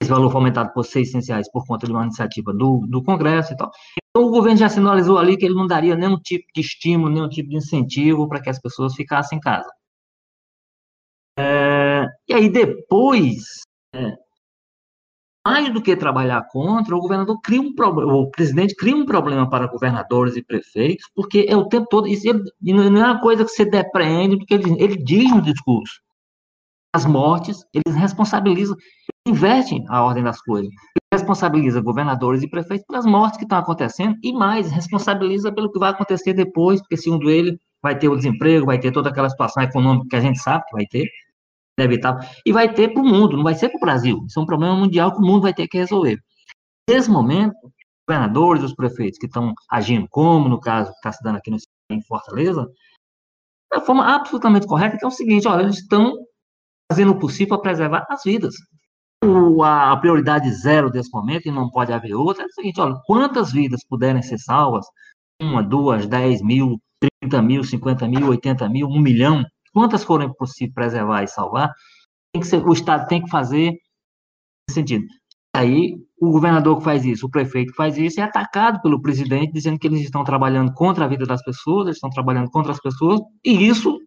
Esse 0.02 0.10
valor 0.10 0.30
foi 0.30 0.38
aumentado 0.38 0.72
por 0.72 0.84
600 0.84 1.28
reais 1.28 1.50
por 1.50 1.66
conta 1.66 1.86
de 1.86 1.92
uma 1.92 2.04
iniciativa 2.04 2.52
do, 2.52 2.86
do 2.88 3.02
Congresso 3.02 3.52
e 3.52 3.56
tal. 3.56 3.70
Então, 4.08 4.28
o 4.28 4.30
governo 4.30 4.58
já 4.58 4.68
sinalizou 4.68 5.18
ali 5.18 5.36
que 5.36 5.44
ele 5.44 5.54
não 5.54 5.66
daria 5.66 5.94
nenhum 5.94 6.18
tipo 6.18 6.46
de 6.54 6.60
estímulo, 6.60 7.12
nenhum 7.12 7.28
tipo 7.28 7.48
de 7.48 7.56
incentivo 7.56 8.28
para 8.28 8.40
que 8.40 8.50
as 8.50 8.58
pessoas 8.60 8.94
ficassem 8.94 9.38
em 9.38 9.40
casa. 9.40 9.70
É, 11.38 12.06
e 12.28 12.34
aí, 12.34 12.48
depois, 12.50 13.60
é, 13.94 14.14
mais 15.46 15.72
do 15.72 15.82
que 15.82 15.96
trabalhar 15.96 16.46
contra, 16.50 16.94
o 16.94 17.00
governador 17.00 17.40
cria 17.42 17.60
um 17.60 17.74
problema, 17.74 18.12
o 18.12 18.30
presidente 18.30 18.74
cria 18.74 18.94
um 18.94 19.06
problema 19.06 19.48
para 19.48 19.66
governadores 19.66 20.36
e 20.36 20.42
prefeitos, 20.42 21.08
porque 21.14 21.46
é 21.48 21.56
o 21.56 21.68
tempo 21.68 21.86
todo, 21.88 22.06
isso 22.06 22.26
não 22.60 22.84
é 22.84 22.88
uma 22.88 23.20
coisa 23.20 23.44
que 23.44 23.50
você 23.50 23.64
depreende, 23.64 24.36
porque 24.36 24.54
ele, 24.54 24.82
ele 24.82 24.96
diz 24.96 25.30
no 25.30 25.40
discurso. 25.42 26.00
As 26.94 27.06
mortes, 27.06 27.64
eles 27.72 27.96
responsabilizam, 27.96 28.76
invertem 29.26 29.84
a 29.88 30.02
ordem 30.02 30.24
das 30.24 30.42
coisas 30.42 30.70
responsabiliza 31.12 31.80
governadores 31.80 32.42
e 32.42 32.48
prefeitos 32.48 32.86
pelas 32.86 33.04
mortes 33.04 33.36
que 33.36 33.44
estão 33.44 33.58
acontecendo 33.58 34.16
e 34.22 34.32
mais, 34.32 34.70
responsabiliza 34.70 35.52
pelo 35.52 35.70
que 35.70 35.78
vai 35.78 35.90
acontecer 35.90 36.32
depois, 36.32 36.80
porque 36.80 36.96
segundo 36.96 37.28
ele 37.28 37.58
vai 37.82 37.98
ter 37.98 38.08
o 38.08 38.16
desemprego, 38.16 38.66
vai 38.66 38.78
ter 38.78 38.92
toda 38.92 39.10
aquela 39.10 39.28
situação 39.28 39.62
econômica 39.62 40.06
que 40.08 40.16
a 40.16 40.20
gente 40.20 40.38
sabe 40.38 40.64
que 40.66 40.72
vai 40.72 40.86
ter, 40.86 41.08
inevitável, 41.80 42.28
e 42.44 42.52
vai 42.52 42.72
ter 42.72 42.92
para 42.92 43.02
o 43.02 43.06
mundo, 43.06 43.36
não 43.36 43.44
vai 43.44 43.54
ser 43.54 43.68
para 43.68 43.78
o 43.78 43.80
Brasil. 43.80 44.24
Isso 44.26 44.38
é 44.38 44.42
um 44.42 44.46
problema 44.46 44.74
mundial 44.74 45.12
que 45.12 45.18
o 45.18 45.26
mundo 45.26 45.42
vai 45.42 45.54
ter 45.54 45.66
que 45.68 45.78
resolver. 45.78 46.18
Nesse 46.88 47.10
momento, 47.10 47.54
os 47.64 47.72
governadores, 48.08 48.62
os 48.62 48.74
prefeitos 48.74 49.18
que 49.18 49.26
estão 49.26 49.52
agindo 49.70 50.06
como, 50.10 50.48
no 50.48 50.60
caso 50.60 50.90
está 50.90 51.12
se 51.12 51.22
dando 51.22 51.36
aqui 51.36 51.50
no, 51.50 51.56
em 51.90 52.02
Fortaleza, 52.02 52.66
da 53.72 53.80
forma 53.80 54.04
absolutamente 54.04 54.66
correta, 54.66 54.98
que 54.98 55.04
é 55.04 55.08
o 55.08 55.12
seguinte, 55.12 55.46
olha, 55.46 55.62
eles 55.62 55.78
estão 55.78 56.12
fazendo 56.90 57.12
o 57.12 57.18
possível 57.18 57.48
para 57.50 57.62
preservar 57.62 58.06
as 58.08 58.22
vidas 58.24 58.54
a 59.62 59.94
prioridade 59.98 60.50
zero 60.50 60.90
desse 60.90 61.10
momento, 61.12 61.46
e 61.46 61.50
não 61.50 61.68
pode 61.68 61.92
haver 61.92 62.14
outra, 62.14 62.42
é 62.42 62.46
o 62.46 62.52
seguinte, 62.52 62.80
olha, 62.80 62.96
quantas 63.04 63.52
vidas 63.52 63.84
puderem 63.86 64.22
ser 64.22 64.38
salvas, 64.38 64.86
uma, 65.40 65.62
duas, 65.62 66.06
dez 66.06 66.40
mil, 66.42 66.80
trinta 67.20 67.42
mil, 67.42 67.62
cinquenta 67.62 68.08
mil, 68.08 68.28
oitenta 68.28 68.66
mil, 68.68 68.88
um 68.88 68.98
milhão, 68.98 69.44
quantas 69.72 70.04
forem 70.04 70.32
possível 70.32 70.74
preservar 70.74 71.22
e 71.22 71.28
salvar, 71.28 71.72
ser, 72.42 72.66
o 72.66 72.72
Estado 72.72 73.06
tem 73.06 73.22
que 73.22 73.30
fazer 73.30 73.72
nesse 74.68 74.74
sentido. 74.74 75.04
Aí, 75.54 75.96
o 76.20 76.30
governador 76.30 76.78
que 76.78 76.84
faz 76.84 77.04
isso, 77.04 77.26
o 77.26 77.30
prefeito 77.30 77.70
que 77.70 77.76
faz 77.76 77.98
isso, 77.98 78.20
é 78.20 78.22
atacado 78.22 78.80
pelo 78.80 79.02
presidente, 79.02 79.52
dizendo 79.52 79.78
que 79.78 79.86
eles 79.86 80.02
estão 80.02 80.22
trabalhando 80.22 80.72
contra 80.72 81.04
a 81.04 81.08
vida 81.08 81.26
das 81.26 81.42
pessoas, 81.42 81.86
eles 81.86 81.96
estão 81.96 82.10
trabalhando 82.10 82.50
contra 82.50 82.70
as 82.70 82.80
pessoas, 82.80 83.20
e 83.44 83.66
isso 83.66 83.98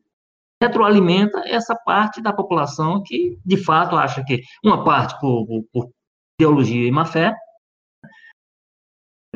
retroalimenta 0.62 1.42
essa 1.46 1.76
parte 1.76 2.22
da 2.22 2.32
população 2.32 3.04
que, 3.04 3.38
de 3.46 3.58
fato, 3.58 3.98
acha 3.98 4.24
que 4.24 4.42
uma 4.64 4.84
parte 4.86 5.20
por, 5.20 5.46
por, 5.46 5.64
por 5.74 5.90
ideologia 6.40 6.88
e 6.88 6.92
má 6.92 7.04
fé, 7.04 7.36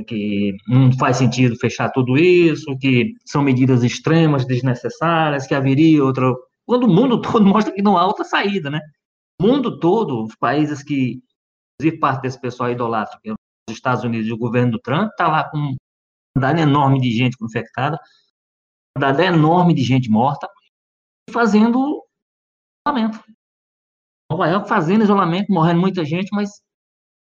que 0.06 0.56
não 0.68 0.92
faz 0.94 1.18
sentido 1.18 1.56
fechar 1.56 1.92
tudo 1.92 2.18
isso, 2.18 2.78
que 2.78 3.14
são 3.26 3.42
medidas 3.42 3.84
extremas, 3.84 4.46
desnecessárias, 4.46 5.48
que 5.48 5.56
haveria 5.56 6.04
outra. 6.04 6.34
Quando 6.66 6.84
o 6.84 6.94
mundo 6.94 7.22
todo 7.22 7.46
mostra 7.46 7.74
que 7.74 7.82
não 7.82 7.98
há 7.98 8.06
outra 8.06 8.24
saída, 8.24 8.70
né? 8.70 8.80
O 9.42 9.48
mundo 9.48 9.80
todo, 9.80 10.26
os 10.26 10.36
países 10.36 10.84
que, 10.84 11.22
inclusive 11.80 12.00
parte 12.00 12.22
desse 12.22 12.40
pessoal 12.40 12.72
idolatra, 12.72 13.20
que 13.22 13.30
é 13.30 13.34
os 13.34 13.76
Estados 13.76 14.04
Unidos 14.04 14.28
e 14.28 14.34
o 14.34 14.38
governo 14.38 14.74
do 14.74 14.80
Trump, 14.80 15.10
está 15.10 15.28
lá 15.28 15.50
com 15.50 15.76
quantidade 16.36 16.62
enorme 16.62 17.00
de 17.00 17.12
gente 17.12 17.36
infectada, 17.44 18.00
quantidade 18.96 19.24
enorme 19.24 19.74
de 19.74 19.84
gente 19.84 20.10
morta, 20.10 20.48
fazendo 21.32 22.04
isolamento. 22.88 23.24
Nova 24.32 24.48
York 24.48 24.68
fazendo 24.68 25.04
isolamento, 25.04 25.52
morrendo 25.52 25.80
muita 25.80 26.04
gente, 26.04 26.30
mas 26.34 26.62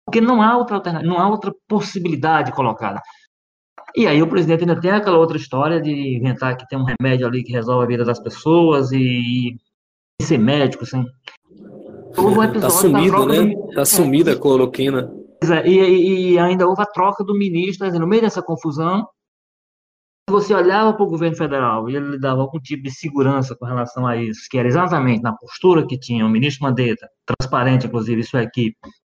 porque 0.04 0.20
não 0.20 0.42
há 0.42 0.56
outra 0.56 0.76
alternativa, 0.76 1.12
não 1.12 1.20
há 1.20 1.28
outra 1.28 1.52
possibilidade 1.68 2.52
colocada. 2.52 3.00
E 3.94 4.06
aí 4.06 4.22
o 4.22 4.28
presidente 4.28 4.60
ainda 4.60 4.80
tem 4.80 4.90
aquela 4.90 5.18
outra 5.18 5.36
história 5.36 5.80
de 5.80 6.16
inventar 6.16 6.56
que 6.56 6.66
tem 6.66 6.78
um 6.78 6.84
remédio 6.84 7.26
ali 7.26 7.42
que 7.42 7.52
resolve 7.52 7.84
a 7.84 7.88
vida 7.88 8.04
das 8.04 8.18
pessoas 8.18 8.90
e, 8.90 9.56
e 10.20 10.24
ser 10.24 10.38
médico, 10.38 10.84
assim. 10.84 11.04
Houve 12.16 12.38
um 12.38 12.60
tá 12.60 12.70
sumida, 12.70 13.26
né? 13.26 13.54
Do... 13.54 13.74
Tá 13.74 13.84
sumida 13.84 14.32
a 14.32 14.38
cloroquina. 14.38 15.12
É, 15.42 15.68
e, 15.68 16.32
e, 16.32 16.38
ainda 16.38 16.66
houve 16.66 16.82
a 16.82 16.86
troca 16.86 17.24
do 17.24 17.34
ministro, 17.34 17.90
no 17.98 18.06
meio 18.06 18.22
dessa 18.22 18.42
confusão, 18.42 19.06
você 20.30 20.54
olhava 20.54 20.94
para 20.94 21.04
o 21.04 21.08
governo 21.08 21.36
federal 21.36 21.90
e 21.90 21.96
ele 21.96 22.18
dava 22.18 22.40
algum 22.40 22.60
tipo 22.60 22.84
de 22.84 22.92
segurança 22.92 23.56
com 23.56 23.66
relação 23.66 24.06
a 24.06 24.16
isso, 24.16 24.46
que 24.48 24.56
era 24.56 24.68
exatamente 24.68 25.20
na 25.22 25.32
postura 25.32 25.86
que 25.86 25.98
tinha 25.98 26.24
o 26.24 26.28
ministro 26.28 26.64
Mandetta, 26.64 27.08
transparente, 27.26 27.86
inclusive, 27.86 28.20
isso 28.20 28.36
é 28.36 28.44
equipe, 28.44 28.76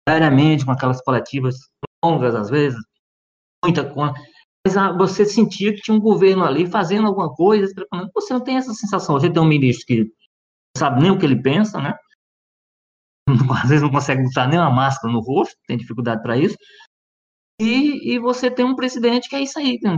diariamente, 0.08 0.66
com 0.66 0.72
aquelas 0.72 1.02
coletivas 1.02 1.56
longas, 2.04 2.36
às 2.36 2.50
vezes, 2.50 2.80
muita 3.64 3.90
coisa, 3.90 4.14
mas 4.66 4.78
ah, 4.78 4.92
você 4.94 5.26
sentia 5.26 5.74
que 5.74 5.82
tinha 5.82 5.96
um 5.96 6.00
governo 6.00 6.44
ali 6.44 6.66
fazendo 6.66 7.08
alguma 7.08 7.34
coisa, 7.34 7.74
você 8.14 8.34
não 8.34 8.42
tem 8.42 8.58
essa 8.58 8.74
sensação, 8.74 9.20
você 9.20 9.30
tem 9.30 9.42
um 9.42 9.46
ministro 9.46 9.86
que 9.86 10.00
não 10.04 10.10
sabe 10.78 11.02
nem 11.02 11.12
o 11.12 11.20
que 11.20 11.26
ele 11.26 11.42
pensa, 11.42 11.82
né? 11.82 11.94
às 13.64 13.70
vezes 13.70 13.82
não 13.82 13.92
consegue 13.92 14.24
botar 14.24 14.48
nem 14.48 14.60
uma 14.60 14.70
máscara 14.70 15.12
no 15.12 15.20
rosto, 15.20 15.56
tem 15.68 15.78
dificuldade 15.78 16.22
para 16.22 16.38
isso. 16.38 16.56
E, 17.62 18.14
e, 18.14 18.20
você 18.20 18.50
tem 18.50 18.66
um 18.66 18.76
presidente 18.76 19.30
que 19.30 19.36
é 19.36 19.42
isso 19.42 19.60
aí, 19.60 19.80
né? 19.82 19.96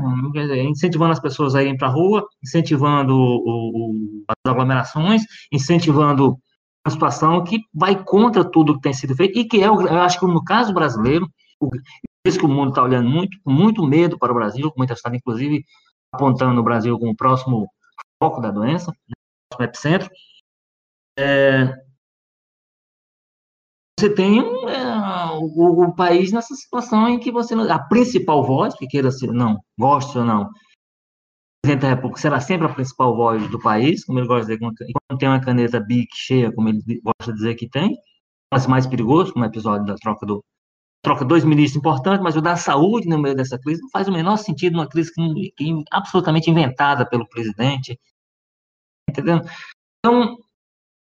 incentivando 0.63 1.13
as 1.13 1.21
pessoas 1.21 1.55
a 1.55 1.61
irem 1.61 1.77
para 1.77 1.87
a 1.87 1.91
rua, 1.91 2.27
incentivando 2.43 3.15
o, 3.15 3.39
o, 3.45 4.23
as 4.27 4.51
aglomerações, 4.51 5.23
incentivando 5.51 6.37
uma 6.85 6.91
situação 6.91 7.43
que 7.43 7.63
vai 7.73 8.01
contra 8.03 8.43
tudo 8.43 8.75
que 8.75 8.81
tem 8.81 8.93
sido 8.93 9.15
feito 9.15 9.39
e 9.39 9.45
que 9.45 9.61
é, 9.61 9.67
eu 9.67 10.01
acho 10.01 10.19
que 10.19 10.25
no 10.25 10.43
caso 10.43 10.73
brasileiro, 10.73 11.27
isso 12.25 12.37
que 12.37 12.45
o 12.45 12.49
mundo 12.49 12.69
está 12.69 12.83
olhando 12.83 13.09
muito, 13.09 13.37
com 13.43 13.51
muito 13.51 13.83
medo 13.85 14.17
para 14.19 14.31
o 14.31 14.35
Brasil, 14.35 14.71
com 14.71 14.79
muita 14.79 14.93
estado, 14.93 15.15
inclusive, 15.15 15.65
apontando 16.13 16.61
o 16.61 16.63
Brasil 16.63 16.97
como 16.99 17.11
o 17.11 17.15
próximo 17.15 17.67
foco 18.21 18.39
da 18.39 18.51
doença, 18.51 18.91
o 18.91 18.93
próximo 19.49 19.69
epicentro. 19.69 20.09
É, 21.17 21.85
você 23.97 24.13
tem 24.13 24.39
é, 24.39 25.27
o, 25.39 25.85
o, 25.85 25.95
país 25.95 26.31
nessa 26.31 26.53
situação 26.53 27.07
em 27.07 27.19
que 27.19 27.31
você 27.31 27.55
a 27.55 27.79
principal 27.79 28.43
voz, 28.43 28.75
que 28.75 28.87
queira 28.87 29.09
ser, 29.09 29.31
não, 29.31 29.59
goste 29.79 30.17
ou 30.17 30.25
não, 30.25 30.49
presidente 31.65 31.81
da 31.81 31.89
República 31.89 32.21
será 32.21 32.39
sempre 32.39 32.67
a 32.67 32.73
principal 32.73 33.15
voz 33.15 33.49
do 33.49 33.59
país, 33.59 34.05
como 34.05 34.19
ele 34.19 34.27
gosta 34.27 34.45
de 34.45 34.59
dizer, 34.59 34.59
quando 34.59 35.19
tem 35.19 35.27
uma 35.27 35.41
caneta 35.41 35.79
BIC 35.79 36.09
cheia, 36.13 36.51
como 36.51 36.69
ele 36.69 37.01
gosta 37.03 37.31
de 37.31 37.37
dizer 37.39 37.55
que 37.55 37.67
tem, 37.67 37.97
mas 38.53 38.67
mais 38.67 38.85
perigoso, 38.85 39.33
como 39.33 39.43
o 39.43 39.47
episódio 39.47 39.85
da 39.85 39.95
troca 39.95 40.25
do 40.25 40.43
troca 41.03 41.25
dois 41.25 41.43
ministros 41.43 41.77
importantes, 41.77 42.23
mas 42.23 42.35
o 42.35 42.41
da 42.41 42.55
saúde 42.55 43.07
no 43.07 43.19
meio 43.19 43.35
dessa 43.35 43.59
crise 43.59 43.81
não 43.81 43.89
faz 43.91 44.07
o 44.07 44.11
menor 44.11 44.37
sentido, 44.37 44.75
uma 44.75 44.87
crise 44.87 45.11
que, 45.13 45.51
que 45.55 45.83
absolutamente 45.91 46.49
inventada 46.49 47.07
pelo 47.07 47.27
presidente, 47.27 47.99
entendeu? 49.09 49.41
Então, 49.99 50.35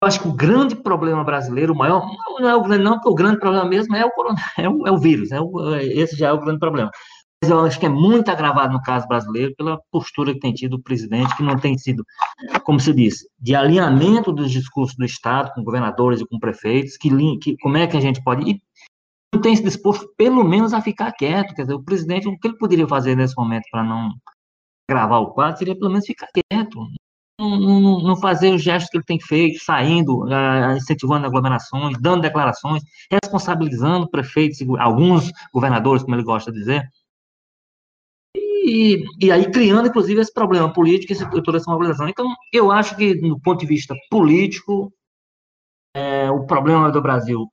eu 0.02 0.08
acho 0.08 0.22
que 0.22 0.28
o 0.28 0.34
grande 0.34 0.76
problema 0.76 1.24
brasileiro, 1.24 1.74
o 1.74 1.78
maior, 1.78 2.06
não 2.40 2.50
é 2.50 2.56
o 2.56 2.64
grande, 2.64 2.84
não, 2.84 2.94
porque 2.96 3.10
o 3.10 3.16
grande 3.16 3.40
problema 3.40 3.66
mesmo 3.66 3.96
é 3.96 4.06
o, 4.06 4.12
é 4.60 4.70
o, 4.70 4.88
é 4.88 4.92
o 4.92 4.98
vírus, 4.98 5.32
é 5.32 5.40
o, 5.40 5.76
esse 5.76 6.18
já 6.18 6.28
é 6.30 6.32
o 6.34 6.40
grande 6.40 6.60
problema. 6.60 6.92
Mas 7.41 7.52
eu 7.52 7.60
acho 7.60 7.80
que 7.80 7.86
é 7.86 7.89
muito 7.89 8.30
agravado 8.30 8.73
no 8.73 8.82
caso 8.82 9.08
brasileiro 9.08 9.54
pela 9.56 9.80
postura 9.91 10.34
que 10.34 10.39
tem 10.39 10.54
tido 10.54 10.76
o 10.76 10.82
presidente, 10.82 11.36
que 11.38 11.43
não 11.43 11.58
tem 11.58 11.78
sido, 11.78 12.04
como 12.63 12.80
se 12.80 12.91
disse, 12.93 13.30
de 13.39 13.56
alinhamento 13.56 14.32
dos 14.32 14.50
discursos 14.50 14.95
do 14.97 15.06
Estado 15.06 15.54
com 15.54 15.63
governadores 15.63 16.19
e 16.19 16.26
com 16.26 16.39
prefeitos, 16.39 16.97
que, 16.97 17.10
que 17.38 17.56
como 17.58 17.78
é 17.78 17.86
que 17.86 17.95
a 17.95 18.02
gente 18.02 18.23
pode. 18.23 18.50
E 18.50 18.62
não 19.34 19.41
tem 19.41 19.56
se 19.56 19.63
disposto, 19.63 20.12
pelo 20.17 20.43
menos, 20.43 20.73
a 20.73 20.82
ficar 20.82 21.12
quieto. 21.12 21.54
Quer 21.54 21.63
dizer, 21.63 21.76
o 21.76 21.84
presidente, 21.84 22.28
o 22.28 22.38
que 22.39 22.47
ele 22.47 22.58
poderia 22.58 22.88
fazer 22.88 23.15
nesse 23.15 23.36
momento 23.38 23.65
para 23.71 23.84
não 23.84 24.13
gravar 24.89 25.19
o 25.19 25.32
quadro 25.32 25.60
seria 25.60 25.78
pelo 25.78 25.91
menos 25.91 26.06
ficar 26.06 26.28
quieto, 26.34 26.80
não, 27.39 28.02
não, 28.02 28.15
fazer 28.15 28.52
os 28.52 28.63
gestos 28.63 28.89
que 28.89 28.97
ele 28.97 29.04
tem 29.04 29.19
feito, 29.19 29.63
saindo, 29.63 30.23
uh, 30.23 30.76
incentivando 30.76 31.28
aglomerações, 31.28 31.95
dando 32.02 32.21
declarações, 32.21 32.82
responsabilizando 33.12 34.10
prefeitos, 34.10 34.58
alguns 34.80 35.32
governadores, 35.54 36.02
como 36.02 36.15
ele 36.15 36.23
gosta 36.23 36.52
de 36.52 36.58
dizer, 36.58 36.89
e, 38.67 39.06
e 39.19 39.32
aí 39.32 39.49
criando, 39.49 39.88
inclusive, 39.88 40.19
esse 40.19 40.34
problema 40.34 40.71
político, 40.71 41.13
esse, 41.13 41.30
toda 41.41 41.58
essa 41.58 41.71
mobilização. 41.71 42.10
Então, 42.10 42.27
eu 42.51 42.71
acho 42.71 42.95
que, 42.97 43.15
do 43.15 43.39
ponto 43.39 43.62
de 43.62 43.65
vista 43.65 43.95
político, 44.10 44.93
é, 45.95 46.30
o 46.30 46.45
problema 46.45 46.91
do 46.91 47.01
Brasil 47.01 47.47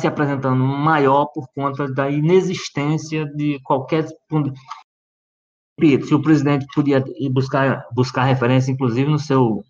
se 0.00 0.06
apresentando 0.06 0.62
maior 0.62 1.26
por 1.26 1.48
conta 1.52 1.92
da 1.92 2.08
inexistência 2.08 3.26
de 3.26 3.58
qualquer 3.64 4.06
se 6.04 6.14
o 6.14 6.22
presidente 6.22 6.66
podia 6.74 7.04
ir 7.18 7.30
buscar, 7.30 7.86
buscar 7.92 8.24
referência, 8.24 8.70
inclusive, 8.70 9.10
no 9.10 9.18
seu 9.18 9.64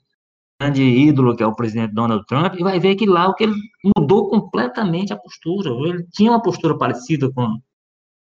grande 0.61 0.83
ídolo, 0.83 1.37
que 1.37 1.43
é 1.43 1.47
o 1.47 1.55
presidente 1.55 1.95
Donald 1.95 2.25
Trump, 2.27 2.55
e 2.55 2.63
vai 2.63 2.81
ver 2.81 2.97
que 2.97 3.07
lá 3.07 3.29
o 3.29 3.35
que 3.35 3.45
ele 3.45 3.55
mudou 3.97 4.29
completamente 4.29 5.13
a 5.13 5.17
postura. 5.17 5.71
Ele 5.89 6.07
tinha 6.13 6.31
uma 6.31 6.43
postura 6.43 6.77
parecida 6.77 7.31
com 7.33 7.59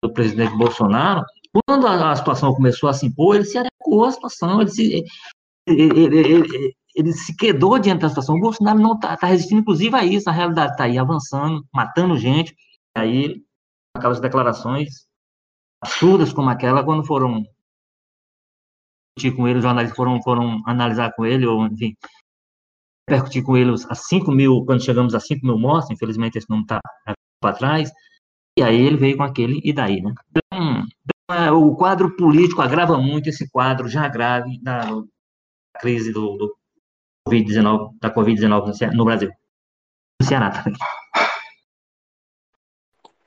o 0.04 0.12
presidente 0.12 0.56
Bolsonaro. 0.56 1.24
Quando 1.66 1.86
a, 1.86 2.12
a 2.12 2.16
situação 2.16 2.54
começou 2.54 2.88
a 2.88 2.92
se 2.92 3.06
impor, 3.06 3.36
ele 3.36 3.44
se 3.44 3.58
adequou 3.58 4.04
à 4.04 4.12
situação, 4.12 4.60
ele 4.60 4.70
se, 4.70 5.04
ele, 5.66 6.00
ele, 6.00 6.18
ele, 6.18 6.76
ele 6.94 7.12
se 7.12 7.36
quedou 7.36 7.78
diante 7.78 8.02
da 8.02 8.08
situação. 8.08 8.36
O 8.36 8.40
Bolsonaro 8.40 8.78
não 8.78 8.94
está 8.94 9.16
tá 9.16 9.26
resistindo, 9.26 9.60
inclusive, 9.60 9.94
a 9.96 10.04
isso. 10.04 10.28
A 10.28 10.32
realidade 10.32 10.72
está 10.72 10.84
aí 10.84 10.98
avançando, 10.98 11.66
matando 11.74 12.16
gente. 12.18 12.54
Aí, 12.96 13.42
aquelas 13.96 14.20
declarações 14.20 15.06
absurdas 15.82 16.32
como 16.32 16.50
aquela, 16.50 16.84
quando 16.84 17.04
foram 17.04 17.44
discutir 19.16 19.36
com 19.36 19.48
ele, 19.48 19.58
os 19.58 19.64
jornalistas 19.64 19.96
foram, 19.96 20.22
foram 20.22 20.62
analisar 20.66 21.12
com 21.14 21.24
ele, 21.24 21.46
ou 21.46 21.66
enfim, 21.66 21.94
repercutir 23.08 23.42
com 23.42 23.56
ele 23.56 23.72
a 23.88 23.94
5 23.94 24.30
mil, 24.30 24.64
quando 24.64 24.84
chegamos 24.84 25.14
a 25.14 25.20
5 25.20 25.44
mil 25.44 25.58
mortes, 25.58 25.90
infelizmente 25.90 26.38
esse 26.38 26.48
número 26.48 26.64
está 26.64 26.80
para 27.40 27.56
trás, 27.56 27.90
e 28.58 28.62
aí 28.62 28.80
ele 28.80 28.96
veio 28.96 29.16
com 29.16 29.22
aquele 29.22 29.60
e 29.64 29.72
daí, 29.72 30.00
né? 30.00 30.14
Então, 30.30 30.84
o 31.52 31.74
quadro 31.76 32.16
político 32.16 32.62
agrava 32.62 32.98
muito 32.98 33.28
esse 33.28 33.48
quadro 33.50 33.88
já 33.88 34.08
grave 34.08 34.58
da, 34.62 34.90
crise 35.80 36.12
do, 36.12 36.36
do 36.36 36.56
Covid-19, 37.28 37.90
da 38.00 38.12
Covid-19 38.12 38.92
no 38.92 39.04
Brasil. 39.04 39.30
No 40.20 40.26
Ceará 40.26 40.50
também. 40.50 40.78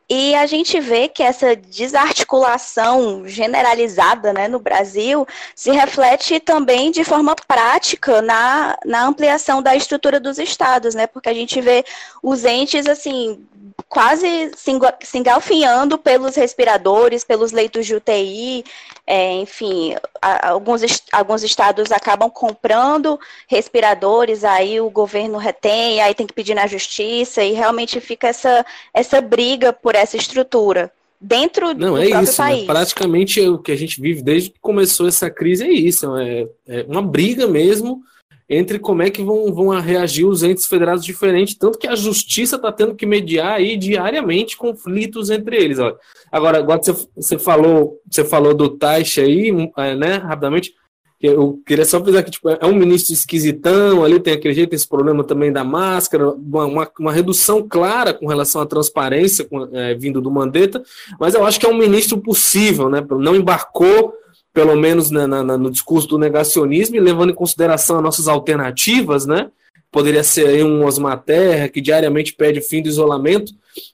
E 0.10 0.36
a 0.36 0.46
gente 0.46 0.80
vê 0.80 1.08
que 1.08 1.24
essa 1.24 1.56
desarticulação 1.56 3.28
generalizada 3.28 4.32
né, 4.32 4.48
no 4.48 4.60
Brasil 4.60 5.26
se 5.56 5.72
reflete 5.72 6.40
também 6.40 6.92
de 6.92 7.04
forma 7.04 7.36
prática 7.48 8.22
na, 8.22 8.78
na 8.86 9.08
ampliação 9.08 9.62
da 9.62 9.76
estrutura 9.76 10.20
dos 10.20 10.38
estados, 10.38 10.94
né? 10.94 11.08
Porque 11.08 11.30
a 11.30 11.34
gente 11.34 11.60
vê 11.62 11.84
os 12.22 12.44
entes 12.44 12.86
assim 12.86 13.48
quase 13.94 14.52
se 14.56 15.18
engalfinhando 15.20 16.00
pelos 16.00 16.36
respiradores, 16.36 17.24
pelos 17.24 17.52
leitos 17.52 17.86
de 17.86 17.94
UTI, 17.94 18.66
é, 19.06 19.34
enfim, 19.34 19.94
alguns, 20.20 20.82
alguns 21.12 21.44
estados 21.44 21.92
acabam 21.92 22.28
comprando 22.28 23.20
respiradores, 23.48 24.44
aí 24.44 24.82
o 24.82 24.90
governo 24.90 25.38
retém, 25.38 26.02
aí 26.02 26.16
tem 26.16 26.26
que 26.26 26.34
pedir 26.34 26.56
na 26.56 26.66
justiça, 26.66 27.44
e 27.44 27.52
realmente 27.52 28.02
fica 28.02 28.28
essa, 28.30 28.66
essa 28.92 29.22
briga 29.22 29.72
por 29.72 29.94
essa 29.94 30.18
estrutura 30.18 30.92
dentro 31.22 31.68
Não, 31.76 31.94
do 31.94 31.98
é 32.02 32.10
próprio 32.10 32.24
isso, 32.24 32.42
né? 32.42 32.48
país. 32.48 32.62
Né? 32.62 32.66
Praticamente 32.66 33.42
o 33.48 33.60
que 33.60 33.72
a 33.72 33.78
gente 33.78 34.02
vive 34.02 34.24
desde 34.24 34.50
que 34.50 34.60
começou 34.60 35.08
essa 35.08 35.30
crise 35.30 35.66
é 35.66 35.72
isso, 35.72 36.18
é, 36.18 36.48
é 36.68 36.86
uma 36.88 37.04
briga 37.04 37.46
mesmo 37.46 38.02
entre 38.54 38.80
como 38.80 39.02
é 39.02 39.10
que 39.10 39.24
vão, 39.24 39.54
vão 39.54 39.70
reagir 39.80 40.26
os 40.26 40.44
entes 40.44 40.66
federados 40.66 41.04
diferentes, 41.04 41.56
tanto 41.56 41.78
que 41.78 41.88
a 41.88 41.96
justiça 41.96 42.56
está 42.56 42.72
tendo 42.72 42.96
que 42.96 43.06
mediar 43.06 43.54
aí 43.54 43.76
diariamente 43.78 44.58
conflitos 44.58 45.30
entre 45.30 45.58
eles. 45.58 45.80
Agora, 46.32 46.60
agora 46.60 46.82
você, 46.82 46.94
você 47.16 47.40
falou 47.40 48.00
você 48.10 48.24
falou 48.24 48.54
do 48.54 48.70
Taixa 48.70 49.22
aí, 49.22 49.50
é, 49.78 49.96
né, 49.96 50.18
rapidamente, 50.18 50.74
eu 51.22 51.62
queria 51.66 51.86
só 51.86 52.02
pensar 52.02 52.22
que 52.22 52.32
tipo, 52.32 52.50
é 52.50 52.66
um 52.66 52.76
ministro 52.76 53.14
esquisitão, 53.14 54.04
ali 54.04 54.20
tem 54.20 54.34
aquele 54.34 54.54
jeito, 54.54 54.76
esse 54.76 54.88
problema 54.88 55.24
também 55.24 55.54
da 55.54 55.64
máscara, 55.64 56.30
uma, 56.32 56.66
uma, 56.66 56.92
uma 57.00 57.14
redução 57.14 57.66
clara 57.66 58.14
com 58.14 58.28
relação 58.28 58.62
à 58.62 58.66
transparência 58.66 59.46
com, 59.46 59.70
é, 59.74 59.96
vindo 59.96 60.20
do 60.20 60.30
Mandetta, 60.30 60.84
mas 61.18 61.34
eu 61.34 61.46
acho 61.46 61.60
que 61.60 61.66
é 61.66 61.70
um 61.70 61.78
ministro 61.78 62.18
possível, 62.18 62.90
né? 62.90 63.02
Não 63.10 63.38
embarcou 63.38 64.14
pelo 64.54 64.76
menos 64.76 65.10
na, 65.10 65.28
na, 65.28 65.58
no 65.58 65.72
discurso 65.72 66.08
do 66.08 66.18
negacionismo, 66.18 66.96
e 66.96 67.00
levando 67.00 67.32
em 67.32 67.36
consideração 67.36 67.98
as 67.98 68.04
nossas 68.04 68.28
alternativas, 68.28 69.26
né? 69.26 69.50
Poderia 69.92 70.24
ser 70.24 70.48
aí 70.48 70.64
um 70.64 70.86
Osmar 70.86 71.22
Terra, 71.24 71.70
que 71.70 71.82
diariamente 71.82 72.34
pede 72.34 72.62
fim 72.62 72.82
do 72.82 72.90
isolamento. 72.90 73.52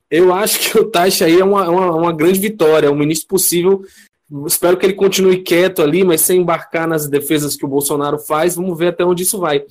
Eu 0.09 0.33
acho 0.33 0.59
que 0.59 0.79
o 0.79 0.85
Taixa 0.85 1.25
aí 1.25 1.39
é 1.39 1.43
uma, 1.43 1.69
uma, 1.69 1.95
uma 1.95 2.13
grande 2.13 2.39
vitória, 2.39 2.87
é 2.87 2.89
um 2.89 2.95
ministro 2.95 3.27
possível 3.27 3.83
Espero 4.45 4.77
que 4.77 4.85
ele 4.85 4.93
continue 4.93 5.41
quieto 5.41 5.81
ali, 5.81 6.03
mas 6.03 6.21
sem 6.21 6.41
embarcar 6.41 6.87
nas 6.87 7.07
defesas 7.07 7.55
que 7.55 7.65
o 7.65 7.69
Bolsonaro 7.69 8.19
faz. 8.19 8.55
Vamos 8.55 8.77
ver 8.77 8.89
até 8.89 9.03
onde 9.03 9.23
isso 9.23 9.39
vai. 9.39 9.63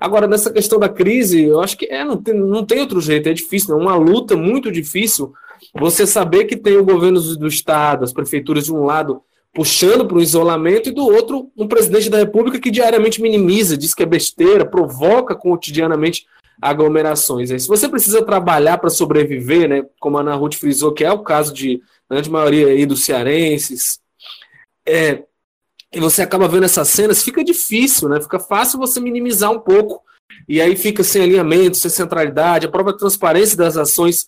Agora, 0.00 0.28
nessa 0.28 0.52
questão 0.52 0.78
da 0.78 0.88
crise, 0.88 1.42
eu 1.42 1.60
acho 1.60 1.76
que 1.76 1.86
é, 1.86 2.04
não, 2.04 2.16
tem, 2.16 2.34
não 2.34 2.64
tem 2.64 2.80
outro 2.80 3.00
jeito, 3.00 3.28
é 3.28 3.32
difícil, 3.32 3.74
é 3.74 3.78
uma 3.78 3.96
luta 3.96 4.36
muito 4.36 4.70
difícil 4.70 5.32
você 5.74 6.06
saber 6.06 6.44
que 6.44 6.56
tem 6.56 6.76
o 6.76 6.84
governo 6.84 7.20
do 7.36 7.46
Estado, 7.46 8.04
as 8.04 8.12
prefeituras 8.12 8.64
de 8.64 8.72
um 8.72 8.84
lado 8.84 9.22
puxando 9.54 10.06
para 10.06 10.16
o 10.16 10.22
isolamento, 10.22 10.88
e 10.88 10.92
do 10.92 11.06
outro, 11.06 11.50
um 11.56 11.68
presidente 11.68 12.10
da 12.10 12.18
República 12.18 12.58
que 12.58 12.70
diariamente 12.70 13.22
minimiza, 13.22 13.76
diz 13.76 13.94
que 13.94 14.02
é 14.02 14.06
besteira, 14.06 14.66
provoca 14.66 15.34
cotidianamente 15.34 16.26
aglomerações. 16.60 17.50
Se 17.50 17.68
você 17.68 17.88
precisa 17.88 18.24
trabalhar 18.24 18.78
para 18.78 18.90
sobreviver, 18.90 19.68
né, 19.68 19.84
como 20.00 20.18
a 20.18 20.20
Ana 20.20 20.34
Ruth 20.34 20.54
frisou, 20.54 20.92
que 20.92 21.04
é 21.04 21.12
o 21.12 21.22
caso 21.22 21.54
de 21.54 21.80
grande 22.10 22.30
maioria 22.30 22.66
aí 22.66 22.84
dos 22.84 23.04
cearenses, 23.04 24.00
é, 24.86 25.22
e 25.92 26.00
você 26.00 26.22
acaba 26.22 26.48
vendo 26.48 26.64
essas 26.64 26.88
cenas, 26.88 27.22
fica 27.22 27.44
difícil, 27.44 28.08
né? 28.08 28.20
Fica 28.20 28.40
fácil 28.40 28.80
você 28.80 29.00
minimizar 29.00 29.52
um 29.52 29.60
pouco, 29.60 30.02
e 30.48 30.60
aí 30.60 30.74
fica 30.74 31.04
sem 31.04 31.22
alinhamento, 31.22 31.76
sem 31.76 31.90
centralidade, 31.90 32.66
a 32.66 32.70
própria 32.70 32.96
transparência 32.96 33.56
das 33.56 33.76
ações 33.76 34.26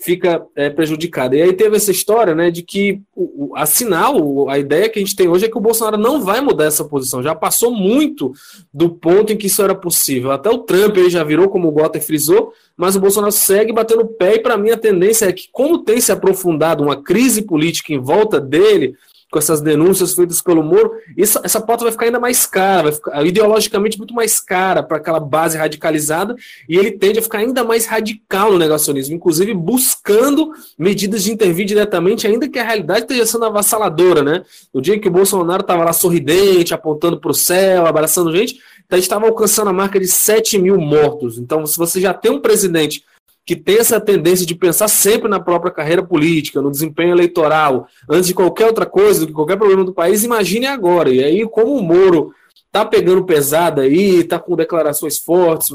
fica 0.00 0.44
é, 0.56 0.70
prejudicada. 0.70 1.36
E 1.36 1.42
aí 1.42 1.52
teve 1.52 1.76
essa 1.76 1.90
história 1.90 2.34
né, 2.34 2.50
de 2.50 2.62
que 2.62 3.00
o, 3.14 3.52
o, 3.52 3.56
a 3.56 3.66
sinal, 3.66 4.48
a 4.48 4.58
ideia 4.58 4.88
que 4.88 4.98
a 4.98 5.02
gente 5.02 5.14
tem 5.14 5.28
hoje 5.28 5.44
é 5.44 5.48
que 5.48 5.58
o 5.58 5.60
Bolsonaro 5.60 5.96
não 5.96 6.22
vai 6.22 6.40
mudar 6.40 6.64
essa 6.64 6.84
posição. 6.84 7.22
Já 7.22 7.34
passou 7.34 7.70
muito 7.70 8.32
do 8.72 8.90
ponto 8.90 9.32
em 9.32 9.36
que 9.36 9.46
isso 9.46 9.62
era 9.62 9.74
possível. 9.74 10.30
Até 10.30 10.48
o 10.50 10.58
Trump 10.58 10.96
aí 10.96 11.10
já 11.10 11.22
virou, 11.22 11.48
como 11.48 11.68
o 11.68 11.72
Gota 11.72 12.00
frisou, 12.00 12.52
mas 12.76 12.96
o 12.96 13.00
Bolsonaro 13.00 13.32
segue 13.32 13.72
batendo 13.72 14.06
pé, 14.06 14.36
e 14.36 14.38
para 14.40 14.56
mim 14.56 14.70
a 14.70 14.76
tendência 14.76 15.26
é 15.26 15.32
que, 15.32 15.48
como 15.52 15.84
tem 15.84 16.00
se 16.00 16.10
aprofundado 16.10 16.82
uma 16.82 17.02
crise 17.02 17.42
política 17.42 17.92
em 17.92 17.98
volta 17.98 18.40
dele, 18.40 18.94
com 19.30 19.38
essas 19.38 19.60
denúncias 19.60 20.12
feitas 20.12 20.42
pelo 20.42 20.62
Moro, 20.62 20.92
isso, 21.16 21.40
essa 21.44 21.60
pauta 21.60 21.84
vai 21.84 21.92
ficar 21.92 22.06
ainda 22.06 22.18
mais 22.18 22.46
cara, 22.46 22.90
ficar 22.90 23.24
ideologicamente 23.24 23.96
muito 23.96 24.12
mais 24.12 24.40
cara 24.40 24.82
para 24.82 24.96
aquela 24.96 25.20
base 25.20 25.56
radicalizada, 25.56 26.34
e 26.68 26.76
ele 26.76 26.90
tende 26.90 27.20
a 27.20 27.22
ficar 27.22 27.38
ainda 27.38 27.62
mais 27.62 27.86
radical 27.86 28.52
no 28.52 28.58
negacionismo, 28.58 29.14
inclusive 29.14 29.54
buscando 29.54 30.52
medidas 30.76 31.22
de 31.22 31.32
intervir 31.32 31.64
diretamente, 31.64 32.26
ainda 32.26 32.48
que 32.48 32.58
a 32.58 32.64
realidade 32.64 33.02
esteja 33.02 33.24
sendo 33.24 33.44
avassaladora, 33.44 34.22
né? 34.22 34.42
No 34.74 34.82
dia 34.82 34.98
que 34.98 35.08
o 35.08 35.12
Bolsonaro 35.12 35.62
estava 35.62 35.84
lá 35.84 35.92
sorridente, 35.92 36.74
apontando 36.74 37.20
para 37.20 37.30
o 37.30 37.34
céu, 37.34 37.86
abraçando 37.86 38.34
gente, 38.36 38.60
a 38.90 38.96
gente 38.96 39.04
estava 39.04 39.26
alcançando 39.26 39.70
a 39.70 39.72
marca 39.72 40.00
de 40.00 40.08
7 40.08 40.58
mil 40.58 40.76
mortos. 40.76 41.38
Então, 41.38 41.64
se 41.64 41.78
você 41.78 42.00
já 42.00 42.12
tem 42.12 42.32
um 42.32 42.40
presidente 42.40 43.04
que 43.50 43.56
tem 43.56 43.78
essa 43.78 44.00
tendência 44.00 44.46
de 44.46 44.54
pensar 44.54 44.86
sempre 44.86 45.28
na 45.28 45.40
própria 45.40 45.72
carreira 45.72 46.04
política, 46.04 46.62
no 46.62 46.70
desempenho 46.70 47.10
eleitoral, 47.10 47.88
antes 48.08 48.28
de 48.28 48.34
qualquer 48.34 48.66
outra 48.66 48.86
coisa, 48.86 49.22
do 49.22 49.26
que 49.26 49.32
qualquer 49.32 49.56
problema 49.56 49.82
do 49.82 49.92
país, 49.92 50.22
imagine 50.22 50.66
agora. 50.66 51.10
E 51.10 51.20
aí, 51.20 51.44
como 51.48 51.74
o 51.74 51.82
Moro 51.82 52.32
está 52.66 52.84
pegando 52.84 53.24
pesado 53.24 53.80
aí, 53.80 54.20
está 54.20 54.38
com 54.38 54.54
declarações 54.54 55.18
fortes, 55.18 55.70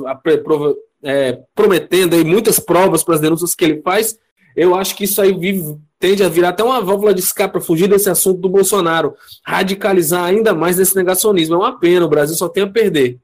é, 1.03 1.37
prometendo 1.53 2.15
aí 2.15 2.23
muitas 2.23 2.61
provas 2.61 3.03
para 3.03 3.15
as 3.15 3.19
denúncias 3.19 3.53
que 3.53 3.65
ele 3.65 3.81
faz, 3.81 4.17
eu 4.55 4.73
acho 4.73 4.95
que 4.95 5.03
isso 5.03 5.21
aí 5.21 5.37
vive, 5.37 5.75
tende 5.99 6.23
a 6.23 6.29
virar 6.29 6.49
até 6.49 6.63
uma 6.63 6.79
válvula 6.79 7.13
de 7.13 7.19
escape 7.19 7.51
para 7.51 7.61
fugir 7.61 7.89
desse 7.89 8.09
assunto 8.09 8.39
do 8.39 8.47
Bolsonaro, 8.47 9.15
radicalizar 9.45 10.23
ainda 10.23 10.55
mais 10.55 10.79
esse 10.79 10.95
negacionismo. 10.95 11.55
É 11.55 11.57
uma 11.57 11.77
pena, 11.77 12.05
o 12.05 12.09
Brasil 12.09 12.37
só 12.37 12.47
tem 12.47 12.63
a 12.63 12.71
perder. 12.71 13.19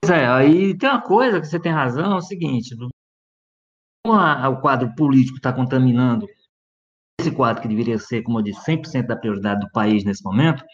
Pois 0.00 0.10
é, 0.10 0.26
aí 0.26 0.74
tem 0.74 0.88
uma 0.88 1.02
coisa 1.02 1.38
que 1.38 1.46
você 1.46 1.60
tem 1.60 1.70
razão, 1.70 2.14
é 2.14 2.16
o 2.16 2.22
seguinte, 2.22 2.74
a, 4.12 4.48
o 4.48 4.60
quadro 4.60 4.94
político 4.94 5.38
está 5.38 5.52
contaminando 5.52 6.26
esse 7.20 7.30
quadro 7.30 7.62
que 7.62 7.68
deveria 7.68 7.98
ser, 7.98 8.22
como 8.22 8.38
eu 8.38 8.42
disse, 8.42 8.60
100% 8.64 9.06
da 9.06 9.16
prioridade 9.16 9.60
do 9.60 9.70
país 9.70 10.04
nesse 10.04 10.22
momento, 10.22 10.64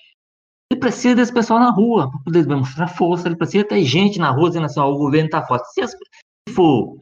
ele 0.70 0.80
precisa 0.80 1.14
desse 1.14 1.32
pessoal 1.32 1.60
na 1.60 1.70
rua 1.70 2.10
para 2.10 2.20
poder 2.20 2.46
demonstrar 2.46 2.88
força, 2.88 3.28
ele 3.28 3.36
precisa 3.36 3.64
ter 3.64 3.82
gente 3.84 4.18
na 4.18 4.30
rua 4.30 4.48
dizendo 4.48 4.66
assim, 4.66 4.80
ó, 4.80 4.88
o 4.88 4.98
governo 4.98 5.26
está 5.26 5.44
forte. 5.44 5.72
Se, 5.72 5.80
as, 5.82 5.90
se 5.90 6.54
for 6.54 6.98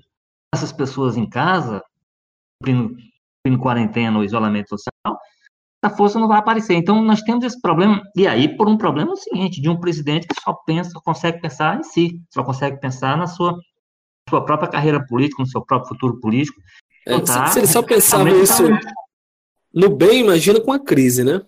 essas 0.55 0.73
pessoas 0.73 1.17
em 1.17 1.29
casa, 1.29 1.83
cumprindo, 2.61 2.97
cumprindo 3.45 3.63
quarentena 3.63 4.19
ou 4.19 4.25
isolamento 4.25 4.71
social, 4.71 5.19
a 5.85 5.91
força 5.91 6.19
não 6.19 6.27
vai 6.27 6.39
aparecer. 6.39 6.75
Então, 6.75 7.01
nós 7.03 7.23
temos 7.23 7.45
esse 7.45 7.61
problema, 7.61 8.03
e 8.17 8.27
aí 8.27 8.57
por 8.57 8.69
um 8.69 8.77
problema 8.77 9.11
é 9.11 9.15
o 9.15 9.17
seguinte, 9.17 9.61
de 9.61 9.69
um 9.69 9.79
presidente 9.79 10.27
que 10.27 10.41
só 10.41 10.53
pensa, 10.53 10.99
consegue 11.05 11.41
pensar 11.41 11.79
em 11.79 11.83
si, 11.83 12.21
só 12.33 12.43
consegue 12.43 12.81
pensar 12.81 13.17
na 13.17 13.27
sua 13.27 13.57
sua 14.29 14.45
própria 14.45 14.69
carreira 14.69 15.05
política, 15.05 15.43
no 15.43 15.49
seu 15.49 15.63
próprio 15.63 15.89
futuro 15.89 16.21
político. 16.21 16.61
É, 17.07 17.19
tá, 17.21 17.47
se 17.47 17.59
ele 17.59 17.67
só 17.67 17.83
pensava 17.83 18.31
isso 18.31 18.65
no 19.73 19.95
bem, 19.95 20.21
imagina 20.21 20.61
com 20.61 20.73
a 20.73 20.79
crise, 20.79 21.23
né? 21.23 21.45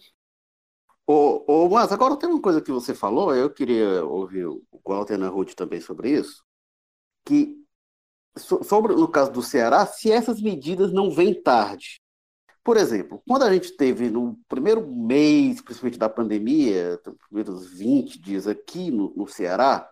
Ô, 1.07 1.45
ô, 1.47 1.69
mas 1.69 1.91
agora 1.91 2.17
tem 2.17 2.29
uma 2.29 2.41
coisa 2.41 2.61
que 2.61 2.71
você 2.71 2.95
falou, 2.95 3.35
eu 3.35 3.51
queria 3.51 4.05
ouvir 4.05 4.47
o 4.47 4.63
Walter 4.87 5.19
na 5.19 5.29
Ruth 5.29 5.55
também 5.55 5.81
sobre 5.81 6.11
isso, 6.11 6.45
que 7.25 7.57
sobre 8.39 8.95
no 8.95 9.09
caso 9.09 9.33
do 9.33 9.43
Ceará, 9.43 9.85
se 9.87 10.11
essas 10.11 10.41
medidas 10.41 10.93
não 10.93 11.11
vêm 11.11 11.35
tarde. 11.35 12.01
Por 12.63 12.77
exemplo, 12.77 13.23
quando 13.27 13.43
a 13.43 13.53
gente 13.53 13.77
teve 13.77 14.09
no 14.11 14.39
primeiro 14.49 14.87
mês, 14.87 15.61
principalmente 15.61 15.99
da 15.99 16.09
pandemia, 16.09 17.01
nos 17.05 17.17
primeiros 17.27 17.67
20 17.67 18.21
dias 18.21 18.47
aqui 18.47 18.91
no, 18.91 19.13
no 19.17 19.27
Ceará, 19.27 19.91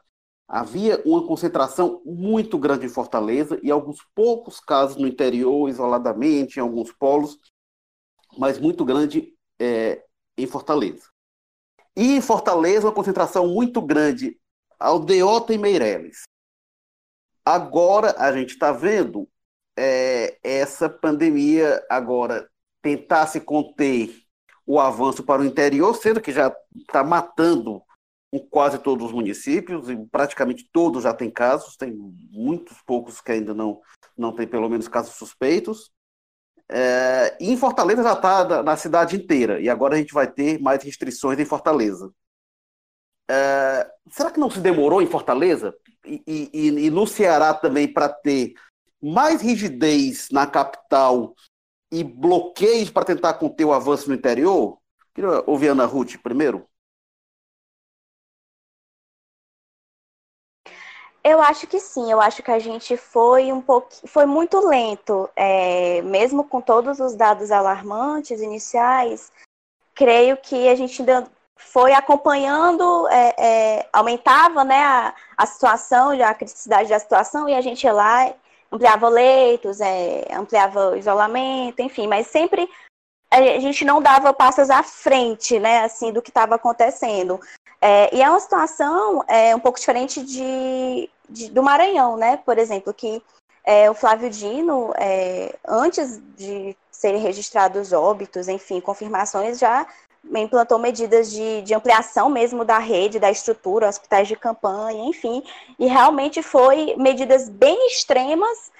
Havia 0.48 1.02
uma 1.04 1.26
concentração 1.26 2.00
muito 2.06 2.58
grande 2.58 2.86
em 2.86 2.88
Fortaleza 2.88 3.60
e 3.62 3.70
alguns 3.70 4.02
poucos 4.14 4.58
casos 4.58 4.96
no 4.96 5.06
interior, 5.06 5.68
isoladamente, 5.68 6.58
em 6.58 6.62
alguns 6.62 6.90
polos, 6.90 7.38
mas 8.38 8.58
muito 8.58 8.82
grande 8.82 9.34
é, 9.58 10.02
em 10.38 10.46
Fortaleza. 10.46 11.10
E 11.94 12.16
em 12.16 12.20
Fortaleza, 12.22 12.86
uma 12.86 12.94
concentração 12.94 13.46
muito 13.48 13.82
grande, 13.82 14.40
Aldeota 14.80 15.52
e 15.52 15.58
Meireles. 15.58 16.22
Agora 17.44 18.14
a 18.18 18.32
gente 18.32 18.50
está 18.50 18.72
vendo 18.72 19.28
é, 19.76 20.38
essa 20.42 20.88
pandemia 20.88 21.84
agora 21.90 22.48
tentar 22.80 23.26
se 23.26 23.40
conter 23.40 24.14
o 24.66 24.78
avanço 24.78 25.22
para 25.22 25.42
o 25.42 25.44
interior, 25.44 25.94
sendo 25.94 26.20
que 26.20 26.32
já 26.32 26.54
está 26.74 27.02
matando 27.02 27.82
em 28.32 28.46
quase 28.48 28.78
todos 28.78 29.06
os 29.06 29.12
municípios, 29.12 29.88
e 29.88 29.96
praticamente 30.06 30.68
todos 30.72 31.04
já 31.04 31.14
têm 31.14 31.30
casos, 31.30 31.76
tem 31.76 31.92
muitos 32.30 32.76
poucos 32.82 33.20
que 33.20 33.32
ainda 33.32 33.54
não, 33.54 33.80
não 34.16 34.32
tem 34.32 34.46
pelo 34.46 34.68
menos 34.68 34.86
casos 34.88 35.14
suspeitos. 35.14 35.90
É, 36.70 37.36
e 37.40 37.50
em 37.50 37.56
Fortaleza 37.56 38.02
já 38.02 38.12
está 38.12 38.62
na 38.62 38.76
cidade 38.76 39.16
inteira, 39.16 39.58
e 39.60 39.68
agora 39.70 39.94
a 39.94 39.98
gente 39.98 40.12
vai 40.12 40.30
ter 40.30 40.60
mais 40.60 40.82
restrições 40.82 41.38
em 41.38 41.44
Fortaleza. 41.44 42.12
É, 43.30 43.90
será 44.10 44.30
que 44.30 44.40
não 44.40 44.50
se 44.50 44.60
demorou 44.60 45.02
em 45.02 45.06
Fortaleza 45.06 45.74
e, 46.04 46.22
e, 46.26 46.86
e 46.86 46.90
no 46.90 47.06
Ceará 47.06 47.52
também 47.52 47.90
para 47.90 48.08
ter 48.08 48.54
mais 49.02 49.42
rigidez 49.42 50.28
na 50.30 50.46
capital 50.46 51.34
e 51.92 52.02
bloqueios 52.02 52.90
para 52.90 53.04
tentar 53.04 53.34
conter 53.34 53.64
o 53.64 53.72
avanço 53.72 54.08
no 54.08 54.14
interior? 54.14 54.78
Queria 55.14 55.42
ouvir 55.46 55.68
Ana 55.68 55.84
Ruth 55.84 56.16
primeiro. 56.22 56.66
Eu 61.28 61.42
acho 61.42 61.66
que 61.66 61.78
sim, 61.78 62.10
eu 62.10 62.22
acho 62.22 62.42
que 62.42 62.50
a 62.50 62.58
gente 62.58 62.96
foi 62.96 63.52
um 63.52 63.60
pouco, 63.60 63.90
foi 64.06 64.24
muito 64.24 64.66
lento, 64.66 65.28
é, 65.36 66.00
mesmo 66.00 66.42
com 66.42 66.58
todos 66.58 67.00
os 67.00 67.14
dados 67.14 67.50
alarmantes 67.50 68.40
iniciais, 68.40 69.30
creio 69.94 70.38
que 70.38 70.66
a 70.70 70.74
gente 70.74 71.02
ainda 71.02 71.30
foi 71.54 71.92
acompanhando, 71.92 73.06
é, 73.08 73.34
é, 73.36 73.88
aumentava 73.92 74.64
né, 74.64 74.82
a, 74.82 75.14
a 75.36 75.44
situação, 75.44 76.12
a 76.12 76.32
criticidade 76.32 76.88
da 76.88 76.98
situação, 76.98 77.46
e 77.46 77.54
a 77.54 77.60
gente 77.60 77.84
ia 77.84 77.92
lá, 77.92 78.32
ampliava 78.72 79.06
leitos, 79.10 79.82
é, 79.82 80.24
ampliava 80.32 80.96
isolamento, 80.96 81.82
enfim, 81.82 82.06
mas 82.06 82.28
sempre 82.28 82.66
a 83.30 83.60
gente 83.60 83.84
não 83.84 84.00
dava 84.00 84.32
passos 84.32 84.70
à 84.70 84.82
frente, 84.82 85.58
né, 85.58 85.84
assim, 85.84 86.10
do 86.10 86.22
que 86.22 86.30
estava 86.30 86.54
acontecendo. 86.54 87.38
É, 87.82 88.14
e 88.14 88.22
é 88.22 88.30
uma 88.30 88.40
situação 88.40 89.22
é, 89.28 89.54
um 89.54 89.60
pouco 89.60 89.78
diferente 89.78 90.22
de, 90.22 91.08
de, 91.28 91.50
do 91.50 91.62
Maranhão, 91.62 92.16
né? 92.16 92.36
Por 92.38 92.58
exemplo, 92.58 92.92
que 92.92 93.22
é, 93.64 93.90
o 93.90 93.94
Flávio 93.94 94.30
Dino, 94.30 94.92
é, 94.96 95.54
antes 95.66 96.20
de 96.36 96.76
serem 96.90 97.20
registrados 97.20 97.92
óbitos, 97.92 98.48
enfim, 98.48 98.80
confirmações, 98.80 99.58
já 99.58 99.86
implantou 100.34 100.78
medidas 100.78 101.30
de, 101.30 101.62
de, 101.62 101.74
ampliação 101.74 102.28
mesmo 102.28 102.64
da 102.64 102.78
rede, 102.78 103.20
da 103.20 103.30
estrutura, 103.30 103.88
hospitais 103.88 104.26
de 104.26 104.36
campanha, 104.36 105.04
enfim, 105.04 105.42
e 105.78 105.86
realmente 105.86 106.42
foi 106.42 106.94
medidas 106.96 107.48
bem 107.48 107.86
extremas 107.86 108.70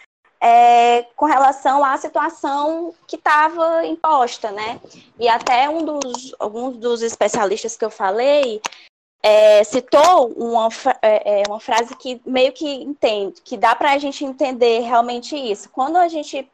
é, 0.41 1.03
com 1.17 1.27
relação 1.27 1.85
à 1.85 1.97
situação 1.97 2.95
que 3.07 3.17
estava 3.17 3.85
imposta, 3.87 4.51
né? 4.51 4.81
E 5.19 5.29
até 5.29 5.69
um 5.69 5.85
dos 5.85 6.35
alguns 6.39 6.77
dos 6.77 7.03
especialistas 7.03 7.77
que 7.77 7.85
eu 7.85 7.91
falei 7.91 8.61
é, 9.23 9.65
citou 9.65 10.29
uma, 10.37 10.69
é, 11.03 11.41
é, 11.41 11.43
uma 11.49 11.61
frase 11.61 11.97
que 11.97 12.21
meio 12.25 12.53
que 12.53 12.67
entende, 12.67 13.41
que 13.43 13.57
dá 13.57 13.75
para 13.75 13.93
a 13.93 13.99
gente 13.99 14.25
entender 14.25 14.81
realmente 14.81 15.37
isso. 15.37 15.69
Quando 15.71 15.97
a 15.97 16.09
gente 16.09 16.49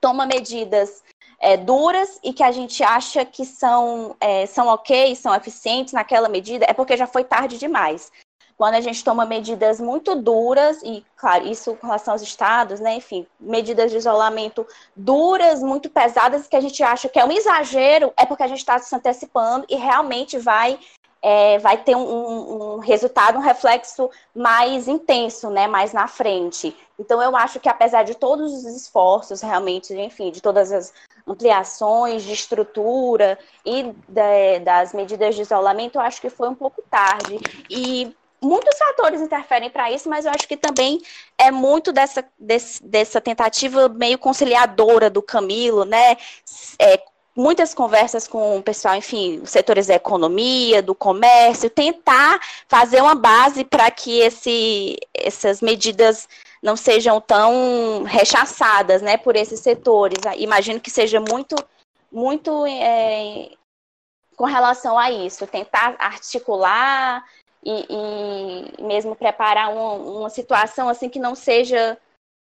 toma 0.00 0.26
medidas 0.26 1.02
é, 1.38 1.56
duras 1.56 2.18
e 2.22 2.32
que 2.32 2.42
a 2.42 2.52
gente 2.52 2.82
acha 2.82 3.24
que 3.24 3.44
são, 3.44 4.14
é, 4.20 4.46
são 4.46 4.68
ok, 4.68 5.14
são 5.16 5.34
eficientes 5.34 5.92
naquela 5.92 6.28
medida, 6.28 6.66
é 6.68 6.72
porque 6.72 6.96
já 6.96 7.06
foi 7.06 7.24
tarde 7.24 7.58
demais. 7.58 8.12
Quando 8.56 8.74
a 8.74 8.80
gente 8.80 9.04
toma 9.04 9.26
medidas 9.26 9.78
muito 9.78 10.14
duras, 10.14 10.82
e 10.82 11.04
claro, 11.14 11.46
isso 11.46 11.76
com 11.76 11.88
relação 11.88 12.14
aos 12.14 12.22
estados, 12.22 12.80
né? 12.80 12.94
Enfim, 12.94 13.26
medidas 13.38 13.90
de 13.90 13.98
isolamento 13.98 14.66
duras, 14.94 15.62
muito 15.62 15.90
pesadas, 15.90 16.46
que 16.46 16.56
a 16.56 16.60
gente 16.60 16.82
acha 16.82 17.06
que 17.06 17.18
é 17.18 17.24
um 17.24 17.30
exagero, 17.30 18.14
é 18.16 18.24
porque 18.24 18.42
a 18.42 18.48
gente 18.48 18.60
está 18.60 18.78
se 18.78 18.94
antecipando 18.96 19.66
e 19.68 19.76
realmente 19.76 20.38
vai 20.38 20.78
é, 21.22 21.58
vai 21.58 21.76
ter 21.78 21.96
um, 21.96 22.74
um, 22.74 22.78
resultado, 22.78 23.38
um 23.38 23.42
reflexo 23.42 24.10
mais 24.34 24.86
intenso, 24.86 25.50
né, 25.50 25.66
mais 25.66 25.92
na 25.92 26.06
frente. 26.06 26.76
Então, 26.98 27.20
eu 27.20 27.36
acho 27.36 27.60
que 27.60 27.68
apesar 27.68 28.04
de 28.04 28.14
todos 28.14 28.52
os 28.52 28.64
esforços, 28.64 29.40
realmente, 29.40 29.92
enfim, 29.94 30.30
de 30.30 30.40
todas 30.40 30.72
as 30.72 30.92
ampliações 31.26 32.22
de 32.22 32.32
estrutura 32.32 33.38
e 33.64 33.92
de, 34.08 34.60
das 34.60 34.92
medidas 34.92 35.34
de 35.34 35.42
isolamento, 35.42 35.96
eu 35.96 36.02
acho 36.02 36.20
que 36.20 36.30
foi 36.30 36.48
um 36.48 36.54
pouco 36.54 36.82
tarde. 36.88 37.38
E 37.68 38.14
muitos 38.40 38.78
fatores 38.78 39.20
interferem 39.20 39.70
para 39.70 39.90
isso, 39.90 40.08
mas 40.08 40.24
eu 40.24 40.30
acho 40.30 40.46
que 40.46 40.56
também 40.56 41.00
é 41.36 41.50
muito 41.50 41.92
dessa, 41.92 42.24
desse, 42.38 42.82
dessa 42.82 43.20
tentativa 43.20 43.88
meio 43.88 44.18
conciliadora 44.18 45.10
do 45.10 45.20
Camilo, 45.20 45.84
né? 45.84 46.16
É, 46.78 47.02
muitas 47.36 47.74
conversas 47.74 48.26
com 48.26 48.56
o 48.56 48.62
pessoal, 48.62 48.96
enfim, 48.96 49.44
setores 49.44 49.86
da 49.88 49.94
economia, 49.94 50.82
do 50.82 50.94
comércio, 50.94 51.68
tentar 51.68 52.40
fazer 52.66 53.02
uma 53.02 53.14
base 53.14 53.62
para 53.62 53.90
que 53.90 54.20
esse, 54.20 54.96
essas 55.14 55.60
medidas 55.60 56.26
não 56.62 56.76
sejam 56.76 57.20
tão 57.20 58.04
rechaçadas, 58.04 59.02
né, 59.02 59.18
por 59.18 59.36
esses 59.36 59.60
setores. 59.60 60.18
Imagino 60.38 60.80
que 60.80 60.90
seja 60.90 61.20
muito, 61.20 61.54
muito 62.10 62.64
é, 62.66 63.50
com 64.34 64.44
relação 64.46 64.98
a 64.98 65.10
isso, 65.10 65.46
tentar 65.46 65.94
articular 65.98 67.22
e, 67.62 67.86
e 68.78 68.82
mesmo 68.82 69.14
preparar 69.14 69.70
uma, 69.70 69.92
uma 69.92 70.30
situação 70.30 70.88
assim 70.88 71.10
que 71.10 71.18
não 71.18 71.34
seja 71.34 71.98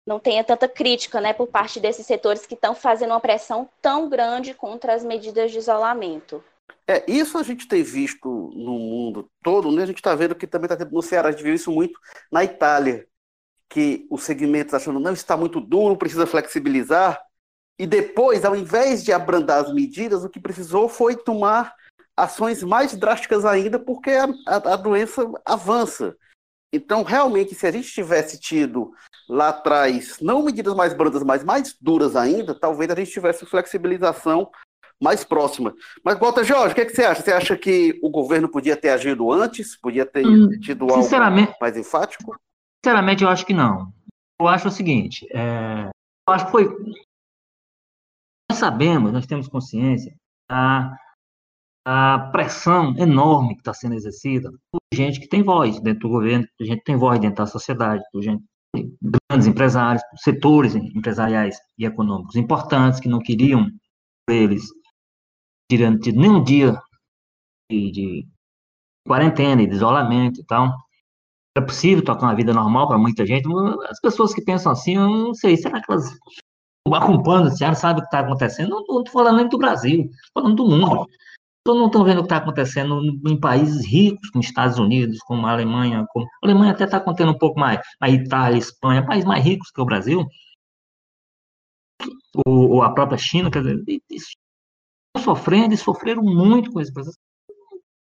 não 0.05 0.19
tenha 0.19 0.43
tanta 0.43 0.67
crítica 0.67 1.21
né, 1.21 1.33
por 1.33 1.47
parte 1.47 1.79
desses 1.79 2.05
setores 2.05 2.45
que 2.45 2.55
estão 2.55 2.73
fazendo 2.73 3.11
uma 3.11 3.19
pressão 3.19 3.69
tão 3.81 4.09
grande 4.09 4.53
contra 4.53 4.93
as 4.93 5.03
medidas 5.03 5.51
de 5.51 5.57
isolamento. 5.57 6.43
É, 6.87 7.03
isso 7.09 7.37
a 7.37 7.43
gente 7.43 7.67
tem 7.67 7.83
visto 7.83 8.27
no 8.55 8.77
mundo 8.79 9.29
todo, 9.43 9.71
né? 9.71 9.83
A 9.83 9.85
gente 9.85 9.97
está 9.97 10.15
vendo 10.15 10.35
que 10.35 10.47
também 10.47 10.65
está 10.65 10.75
tendo 10.75 10.91
no 10.91 11.01
Ceará, 11.01 11.29
a 11.29 11.31
gente 11.31 11.43
viu 11.43 11.53
isso 11.53 11.71
muito 11.71 11.99
na 12.31 12.43
Itália, 12.43 13.07
que 13.69 14.07
o 14.09 14.17
segmento 14.17 14.67
está 14.67 14.77
achando 14.77 14.99
não 14.99 15.13
está 15.13 15.37
muito 15.37 15.61
duro, 15.61 15.95
precisa 15.95 16.25
flexibilizar, 16.25 17.21
e 17.81 17.87
depois, 17.87 18.45
ao 18.45 18.55
invés 18.55 19.03
de 19.03 19.11
abrandar 19.11 19.65
as 19.65 19.73
medidas, 19.73 20.23
o 20.23 20.29
que 20.29 20.39
precisou 20.39 20.87
foi 20.87 21.15
tomar 21.15 21.73
ações 22.15 22.61
mais 22.61 22.95
drásticas 22.95 23.43
ainda, 23.43 23.79
porque 23.79 24.11
a, 24.11 24.25
a, 24.45 24.73
a 24.73 24.75
doença 24.75 25.23
avança. 25.43 26.15
Então, 26.71 27.01
realmente, 27.03 27.55
se 27.55 27.65
a 27.65 27.71
gente 27.71 27.91
tivesse 27.91 28.39
tido 28.39 28.93
lá 29.27 29.49
atrás, 29.49 30.17
não 30.21 30.43
medidas 30.43 30.75
mais 30.75 30.93
brandas, 30.93 31.23
mas 31.23 31.43
mais 31.43 31.75
duras 31.79 32.15
ainda, 32.15 32.53
talvez 32.53 32.89
a 32.89 32.95
gente 32.95 33.11
tivesse 33.11 33.45
flexibilização 33.45 34.49
mais 35.01 35.23
próxima. 35.23 35.73
Mas, 36.03 36.19
Walter 36.19 36.43
Jorge, 36.43 36.73
o 36.73 36.75
que, 36.75 36.81
é 36.81 36.85
que, 36.85 36.95
você 36.95 37.03
acha? 37.03 37.21
Você 37.21 37.31
acha 37.31 37.57
que 37.57 37.99
o 38.03 38.09
governo 38.09 38.47
podia 38.47 38.77
ter 38.77 38.89
agido 38.89 39.31
antes? 39.31 39.75
Podia 39.75 40.05
ter 40.05 40.25
hum, 40.25 40.49
tido 40.59 40.83
algo 40.91 41.07
mais 41.59 41.75
enfático? 41.75 42.35
Sinceramente, 42.83 43.23
eu 43.23 43.29
acho 43.29 43.45
que 43.45 43.53
não. 43.53 43.91
Eu 44.39 44.47
acho 44.47 44.67
o 44.67 44.71
seguinte, 44.71 45.27
é, 45.31 45.89
eu 46.27 46.33
acho 46.33 46.45
que 46.45 46.51
foi... 46.51 46.65
Nós 48.49 48.59
sabemos, 48.59 49.11
nós 49.11 49.25
temos 49.25 49.47
consciência 49.47 50.13
a 50.49 50.95
a 51.85 52.29
pressão 52.31 52.95
enorme 52.97 53.55
que 53.55 53.61
está 53.61 53.73
sendo 53.73 53.95
exercida 53.95 54.51
por 54.71 54.79
gente 54.93 55.19
que 55.19 55.27
tem 55.27 55.43
voz 55.43 55.79
dentro 55.79 56.01
do 56.01 56.09
governo, 56.09 56.47
por 56.57 56.65
gente 56.65 56.79
que 56.79 56.85
tem 56.85 56.95
voz 56.95 57.19
dentro 57.19 57.37
da 57.37 57.47
sociedade, 57.47 58.03
por 58.11 58.21
gente 58.21 58.43
grandes 59.01 59.47
empresários, 59.47 60.03
setores 60.17 60.75
empresariais 60.75 61.57
e 61.77 61.85
econômicos 61.85 62.35
importantes 62.35 62.99
que 62.99 63.09
não 63.09 63.19
queriam 63.19 63.67
eles 64.29 64.63
tirando 65.69 65.99
nenhum 66.13 66.43
dia 66.43 66.77
de, 67.69 67.91
de 67.91 68.27
quarentena 69.05 69.65
de 69.65 69.73
isolamento 69.73 70.41
e 70.41 70.45
tal. 70.45 70.75
É 71.55 71.61
possível 71.61 72.03
tocar 72.03 72.27
uma 72.27 72.35
vida 72.35 72.53
normal 72.53 72.87
para 72.87 72.97
muita 72.97 73.25
gente. 73.25 73.47
As 73.89 73.99
pessoas 73.99 74.33
que 74.33 74.43
pensam 74.43 74.71
assim, 74.71 74.95
eu 74.95 75.09
não 75.09 75.33
sei, 75.33 75.57
será 75.57 75.81
que 75.81 75.91
elas 75.91 76.17
acompanham, 76.93 77.49
se 77.49 77.75
sabe 77.75 77.99
o 77.99 78.01
que 78.01 78.07
está 78.07 78.19
acontecendo? 78.19 78.69
Não 78.69 78.79
estou 78.79 79.09
falando 79.11 79.37
nem 79.37 79.49
do 79.49 79.57
Brasil, 79.57 80.03
estou 80.03 80.43
falando 80.43 80.55
do 80.55 80.69
mundo. 80.69 81.07
Então 81.61 81.77
não 81.77 81.87
estão 81.87 82.03
vendo 82.03 82.17
o 82.17 82.21
que 82.21 82.25
está 82.25 82.37
acontecendo 82.37 83.01
em 83.03 83.39
países 83.39 83.85
ricos, 83.85 84.29
como 84.31 84.43
Estados 84.43 84.79
Unidos, 84.79 85.19
como 85.19 85.45
a 85.45 85.51
Alemanha, 85.51 86.05
como 86.09 86.25
a 86.25 86.47
Alemanha 86.47 86.71
até 86.71 86.85
está 86.85 86.99
contendo 86.99 87.31
um 87.31 87.37
pouco 87.37 87.59
mais, 87.59 87.79
mas 87.99 88.13
Itália, 88.15 88.57
Espanha, 88.57 89.05
países 89.05 89.25
mais 89.25 89.43
ricos 89.43 89.69
que 89.69 89.79
o 89.79 89.85
Brasil, 89.85 90.25
ou, 92.45 92.71
ou 92.71 92.81
a 92.81 92.91
própria 92.93 93.17
China, 93.17 93.51
quer 93.51 93.61
dizer, 93.61 93.83
estão 94.09 95.23
sofrendo 95.23 95.73
e 95.73 95.77
sofreram 95.77 96.23
muito 96.23 96.71
com 96.71 96.81
isso. 96.81 96.91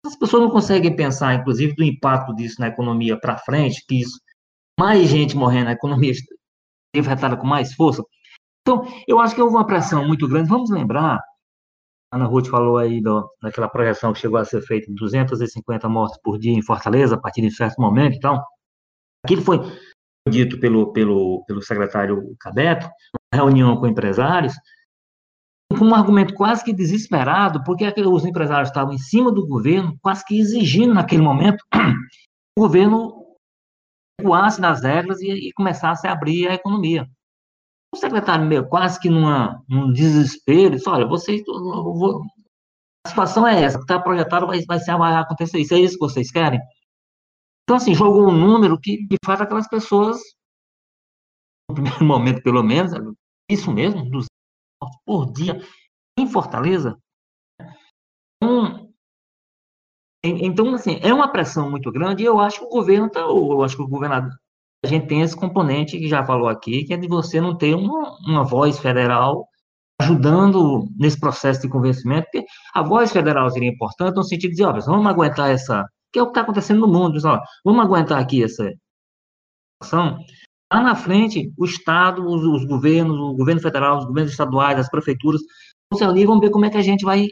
As 0.06 0.16
pessoas 0.16 0.42
não 0.42 0.50
conseguem 0.50 0.94
pensar, 0.94 1.34
inclusive, 1.34 1.74
do 1.74 1.82
impacto 1.82 2.34
disso 2.36 2.60
na 2.60 2.68
economia 2.68 3.18
para 3.18 3.38
frente, 3.38 3.84
que 3.88 4.00
isso, 4.00 4.20
mais 4.78 5.08
gente 5.08 5.36
morrendo, 5.36 5.70
a 5.70 5.72
economia 5.72 6.12
teve 6.94 7.08
retada 7.08 7.36
com 7.36 7.46
mais 7.46 7.74
força. 7.74 8.04
Então, 8.60 8.84
eu 9.08 9.18
acho 9.18 9.34
que 9.34 9.42
houve 9.42 9.56
uma 9.56 9.66
pressão 9.66 10.06
muito 10.06 10.28
grande. 10.28 10.48
Vamos 10.48 10.70
lembrar 10.70 11.20
Ana 12.12 12.24
Ruth 12.24 12.46
falou 12.46 12.78
aí 12.78 13.00
do, 13.00 13.28
daquela 13.42 13.68
projeção 13.68 14.12
que 14.12 14.20
chegou 14.20 14.38
a 14.38 14.44
ser 14.44 14.62
feita 14.62 14.86
de 14.86 14.94
250 14.94 15.88
mortes 15.88 16.18
por 16.22 16.38
dia 16.38 16.52
em 16.52 16.62
Fortaleza, 16.62 17.16
a 17.16 17.20
partir 17.20 17.42
de 17.42 17.50
certo 17.50 17.80
momento, 17.80 18.16
então, 18.16 18.42
aquilo 19.24 19.42
foi 19.42 19.58
dito 20.28 20.58
pelo, 20.60 20.92
pelo, 20.92 21.44
pelo 21.46 21.62
secretário 21.62 22.34
Cabeto, 22.40 22.86
uma 23.32 23.42
reunião 23.42 23.76
com 23.76 23.86
empresários, 23.86 24.54
com 25.76 25.84
um 25.84 25.94
argumento 25.94 26.34
quase 26.34 26.64
que 26.64 26.72
desesperado, 26.72 27.62
porque 27.62 27.92
os 28.00 28.24
empresários 28.24 28.68
estavam 28.68 28.94
em 28.94 28.98
cima 28.98 29.30
do 29.30 29.46
governo, 29.46 29.96
quase 30.00 30.24
que 30.24 30.38
exigindo 30.38 30.94
naquele 30.94 31.22
momento 31.22 31.62
o 32.58 32.62
governo 32.62 33.18
recuasse 34.20 34.60
das 34.60 34.82
regras 34.82 35.20
e, 35.20 35.48
e 35.48 35.52
começasse 35.52 36.06
a 36.06 36.12
abrir 36.12 36.48
a 36.48 36.54
economia. 36.54 37.06
O 37.94 37.96
secretário 37.96 38.46
meu, 38.46 38.68
quase 38.68 39.00
que 39.00 39.08
numa, 39.08 39.64
num 39.68 39.92
desespero, 39.92 40.76
disse, 40.76 40.88
olha, 40.88 41.06
vocês, 41.06 41.42
vou, 41.46 42.22
a 43.04 43.08
situação 43.08 43.46
é 43.46 43.62
essa, 43.62 43.78
que 43.78 43.84
está 43.84 43.98
projetado, 43.98 44.46
vai, 44.46 44.60
vai, 44.66 44.78
ser, 44.78 44.96
vai 44.96 45.14
acontecer 45.14 45.58
isso, 45.58 45.74
é 45.74 45.80
isso 45.80 45.94
que 45.94 46.00
vocês 46.00 46.30
querem? 46.30 46.60
Então, 47.62 47.76
assim, 47.76 47.94
jogou 47.94 48.28
um 48.28 48.36
número 48.36 48.78
que, 48.78 49.06
de 49.06 49.16
fato, 49.24 49.42
aquelas 49.42 49.68
pessoas, 49.68 50.18
no 51.68 51.74
primeiro 51.74 52.04
momento, 52.04 52.42
pelo 52.42 52.62
menos, 52.62 52.92
isso 53.50 53.72
mesmo, 53.72 54.02
200 54.10 54.28
por 55.04 55.32
dia, 55.32 55.60
em 56.18 56.26
Fortaleza. 56.26 56.98
Então, 58.42 58.88
então, 60.24 60.74
assim, 60.74 60.98
é 61.02 61.12
uma 61.14 61.30
pressão 61.30 61.70
muito 61.70 61.90
grande 61.90 62.22
e 62.22 62.26
eu 62.26 62.38
acho 62.40 62.58
que 62.58 62.66
o 62.66 62.68
governo, 62.68 63.06
está, 63.06 63.20
eu 63.20 63.62
acho 63.62 63.76
que 63.76 63.82
o 63.82 63.88
governador, 63.88 64.36
a 64.84 64.86
gente 64.86 65.06
tem 65.06 65.22
esse 65.22 65.36
componente 65.36 65.98
que 65.98 66.08
já 66.08 66.24
falou 66.24 66.48
aqui, 66.48 66.84
que 66.84 66.94
é 66.94 66.96
de 66.96 67.08
você 67.08 67.40
não 67.40 67.56
ter 67.56 67.74
uma, 67.74 68.16
uma 68.26 68.44
voz 68.44 68.78
federal 68.78 69.48
ajudando 70.00 70.88
nesse 70.96 71.18
processo 71.18 71.62
de 71.62 71.68
convencimento, 71.68 72.28
porque 72.30 72.46
a 72.72 72.82
voz 72.82 73.10
federal 73.10 73.50
seria 73.50 73.68
importante 73.68 74.14
no 74.14 74.22
sentido 74.22 74.50
de 74.50 74.56
dizer, 74.56 74.66
ó, 74.66 74.72
vamos 74.80 75.06
aguentar 75.06 75.50
essa, 75.50 75.84
que 76.12 76.18
é 76.18 76.22
o 76.22 76.26
que 76.26 76.30
está 76.30 76.42
acontecendo 76.42 76.80
no 76.80 76.86
mundo, 76.86 77.18
ó, 77.24 77.40
vamos 77.64 77.84
aguentar 77.84 78.20
aqui 78.20 78.44
essa 78.44 78.72
situação. 79.82 80.18
Lá 80.72 80.82
na 80.82 80.94
frente, 80.94 81.52
o 81.56 81.64
Estado, 81.64 82.24
os, 82.24 82.44
os 82.44 82.64
governos, 82.64 83.18
o 83.18 83.34
governo 83.34 83.60
federal, 83.60 83.98
os 83.98 84.04
governos 84.04 84.30
estaduais, 84.30 84.78
as 84.78 84.88
prefeituras, 84.88 85.40
vão 85.90 85.98
se 85.98 86.26
vamos 86.26 86.40
ver 86.40 86.50
como 86.50 86.66
é 86.66 86.70
que 86.70 86.76
a 86.76 86.82
gente 86.82 87.04
vai 87.04 87.28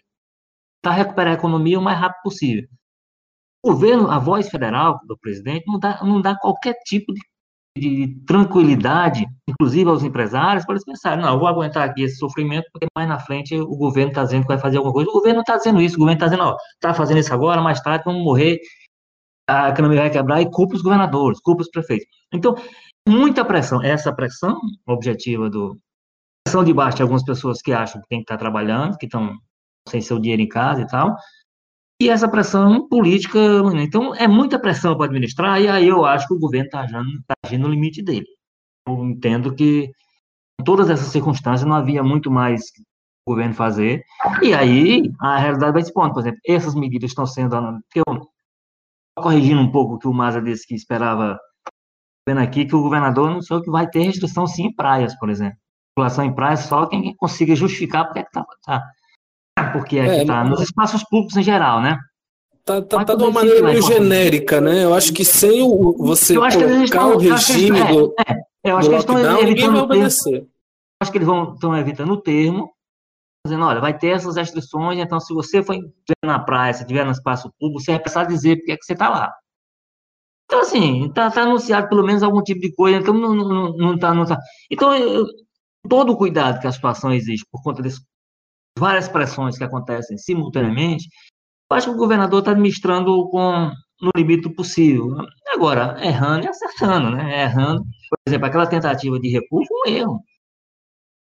tá, 0.83 0.91
recuperar 0.91 1.35
a 1.35 1.37
economia 1.37 1.79
o 1.79 1.83
mais 1.83 1.99
rápido 1.99 2.23
possível. 2.23 2.69
O 3.63 3.73
governo, 3.73 4.11
a 4.11 4.19
voz 4.19 4.49
federal 4.49 4.99
do 5.07 5.19
presidente, 5.19 5.65
não 5.67 5.79
dá, 5.79 6.03
não 6.03 6.21
dá 6.21 6.37
qualquer 6.37 6.75
tipo 6.85 7.13
de 7.13 7.21
de 7.77 8.16
tranquilidade, 8.27 9.27
inclusive 9.49 9.89
aos 9.89 10.03
empresários, 10.03 10.64
para 10.64 10.74
eles 10.74 10.85
pensarem, 10.85 11.22
não, 11.22 11.35
eu 11.35 11.39
vou 11.39 11.49
aguentar 11.49 11.89
aqui 11.89 12.03
esse 12.03 12.16
sofrimento, 12.16 12.66
porque 12.72 12.87
mais 12.97 13.09
na 13.09 13.18
frente 13.18 13.55
o 13.55 13.77
governo 13.77 14.11
está 14.11 14.24
dizendo 14.24 14.43
que 14.43 14.49
vai 14.49 14.59
fazer 14.59 14.79
alguma 14.79 14.93
coisa. 14.93 15.11
O 15.11 15.12
governo 15.12 15.37
não 15.37 15.43
está 15.43 15.57
dizendo 15.57 15.81
isso, 15.81 15.97
o 15.97 15.99
governo 15.99 16.16
está 16.16 16.27
dizendo, 16.27 16.45
ó, 16.49 16.57
está 16.74 16.95
fazendo 16.95 17.18
isso 17.18 17.33
agora, 17.33 17.61
mais 17.61 17.81
tarde 17.81 18.05
vamos 18.05 18.22
morrer, 18.22 18.59
a 19.49 19.68
economia 19.68 20.01
vai 20.01 20.11
quebrar, 20.11 20.41
e 20.41 20.51
culpa 20.51 20.74
os 20.74 20.83
governadores, 20.83 21.41
culpa 21.41 21.62
os 21.62 21.70
prefeitos. 21.70 22.07
Então, 22.33 22.55
muita 23.09 23.45
pressão. 23.45 23.83
Essa 23.83 24.12
pressão 24.12 24.59
objetiva 24.87 25.49
do... 25.49 25.79
Pressão 26.45 26.64
de 26.64 26.72
baixo 26.72 26.97
de 26.97 27.03
algumas 27.03 27.24
pessoas 27.24 27.61
que 27.61 27.72
acham 27.72 28.01
que 28.01 28.09
tem 28.09 28.18
que 28.18 28.24
estar 28.24 28.37
trabalhando, 28.37 28.97
que 28.99 29.07
estão 29.07 29.37
sem 29.89 30.01
seu 30.01 30.18
dinheiro 30.18 30.43
em 30.43 30.49
casa 30.49 30.83
e 30.83 30.87
tal, 30.87 31.16
e 32.01 32.11
essa 32.11 32.29
pressão 32.29 32.87
política, 32.89 33.39
então 33.77 34.15
é 34.15 34.29
muita 34.29 34.59
pressão 34.59 34.95
para 34.97 35.07
administrar, 35.07 35.61
e 35.61 35.69
aí 35.69 35.89
eu 35.89 36.05
acho 36.05 36.29
que 36.29 36.35
o 36.35 36.39
governo 36.39 36.67
está 36.67 36.81
agindo, 36.81 37.23
tá 37.27 37.35
agindo 37.43 37.63
no 37.63 37.73
limite 37.73 38.03
dele. 38.03 38.27
Eu 38.87 39.03
entendo 39.05 39.55
que, 39.55 39.91
em 40.61 40.65
todas 40.65 40.91
essas 40.91 41.09
circunstâncias, 41.09 41.67
não 41.67 41.75
havia 41.75 42.03
muito 42.03 42.31
mais 42.31 42.65
o 43.27 43.33
governo 43.33 43.55
fazer. 43.55 44.05
E 44.43 44.55
aí 44.55 45.11
a 45.21 45.39
realidade 45.39 45.73
vai 45.73 45.83
se 45.83 45.93
pondo. 45.93 46.13
Por 46.13 46.21
exemplo, 46.21 46.39
essas 46.47 46.75
medidas 46.75 47.11
estão 47.11 47.27
sendo. 47.27 47.57
Eu, 47.95 48.05
corrigindo 49.19 49.61
um 49.61 49.73
pouco 49.73 49.95
o 49.95 49.99
que 49.99 50.07
o 50.07 50.13
Maza 50.13 50.41
disse 50.41 50.67
que 50.67 50.75
esperava, 50.75 51.39
vendo 52.29 52.41
aqui 52.41 52.67
que 52.67 52.77
o 52.77 52.83
governador 52.83 53.31
anunciou 53.31 53.63
que 53.63 53.71
vai 53.71 53.89
ter 53.89 54.03
restrição 54.03 54.47
sim 54.47 54.67
em 54.67 54.75
praias, 54.75 55.19
por 55.19 55.31
exemplo. 55.31 55.59
População 55.97 56.27
em 56.27 56.35
praias 56.35 56.61
só 56.61 56.87
quem 56.87 57.17
consiga 57.17 57.57
justificar 57.57 58.05
porque 58.05 58.19
é 58.21 58.25
que 58.25 58.31
tá, 58.31 58.45
tá 58.65 58.85
porque 59.77 59.99
é, 59.99 60.22
é 60.22 60.24
tá 60.24 60.43
nos 60.45 60.61
espaços 60.61 61.03
públicos 61.05 61.37
em 61.37 61.43
geral, 61.43 61.81
né? 61.81 61.99
Tá, 62.64 62.83
tá, 62.83 63.05
tá 63.05 63.14
de 63.14 63.22
uma 63.22 63.31
maneira 63.31 63.62
meio 63.62 63.83
genérica, 63.83 64.61
né? 64.61 64.85
Eu 64.85 64.95
acho 64.95 65.12
que 65.12 65.24
sem 65.24 65.62
o, 65.62 65.93
você 65.99 66.35
colocar 66.35 66.83
estão, 66.83 67.14
o 67.14 67.18
regime 67.18 67.85
do, 67.85 68.14
é, 68.27 68.70
eu 68.70 68.77
acho 68.77 68.89
do 68.89 68.97
que 68.97 69.12
lockdown, 69.12 69.45
ninguém 69.45 69.70
vai 69.70 69.81
obedecer. 69.81 70.47
Acho 71.01 71.12
que 71.12 71.18
eles 71.18 71.29
estão 71.29 71.77
evitando 71.77 72.12
o 72.12 72.20
termo, 72.20 72.72
dizendo, 73.47 73.64
olha, 73.64 73.81
vai 73.81 73.97
ter 73.97 74.09
essas 74.09 74.37
restrições, 74.37 74.99
então 74.99 75.20
se 75.20 75.33
você 75.33 75.62
for 75.62 75.77
na 76.24 76.39
praia, 76.39 76.72
se 76.72 76.83
estiver 76.83 77.05
no 77.05 77.12
espaço 77.12 77.53
público, 77.61 77.81
você 77.81 77.93
vai 77.93 78.01
precisar 78.01 78.24
dizer 78.24 78.57
porque 78.57 78.72
é 78.72 78.77
que 78.77 78.85
você 78.85 78.95
está 78.95 79.09
lá. 79.11 79.33
Então, 80.47 80.61
assim, 80.61 81.07
está 81.07 81.31
tá 81.31 81.43
anunciado 81.43 81.89
pelo 81.89 82.05
menos 82.05 82.22
algum 82.22 82.43
tipo 82.43 82.61
de 82.61 82.72
coisa, 82.74 82.99
então 82.99 83.14
não, 83.14 83.35
não, 83.35 83.77
não 83.77 83.99
tá, 83.99 84.14
não 84.14 84.24
tá. 84.24 84.39
Então, 84.70 84.95
eu, 84.97 85.27
todo 85.89 86.12
o 86.12 86.16
cuidado 86.16 86.61
que 86.61 86.66
a 86.66 86.72
situação 86.72 87.12
existe 87.12 87.47
por 87.51 87.62
conta 87.62 87.83
das 87.83 88.01
várias 88.79 89.09
pressões 89.09 89.57
que 89.57 89.64
acontecem 89.64 90.16
simultaneamente, 90.18 91.09
eu 91.70 91.77
acho 91.77 91.89
que 91.89 91.95
o 91.95 91.99
governador 91.99 92.41
está 92.41 92.53
administrando 92.53 93.29
com 93.29 93.70
no 94.01 94.11
limite 94.14 94.49
possível. 94.51 95.16
Agora, 95.49 95.97
errando 96.05 96.45
e 96.45 96.49
acertando, 96.49 97.11
né? 97.11 97.45
Errando, 97.45 97.83
por 97.83 98.18
exemplo, 98.27 98.47
aquela 98.47 98.66
tentativa 98.66 99.18
de 99.18 99.29
recuo 99.29 99.64
foi 99.66 99.93
um 99.93 99.97
erro. 99.97 100.20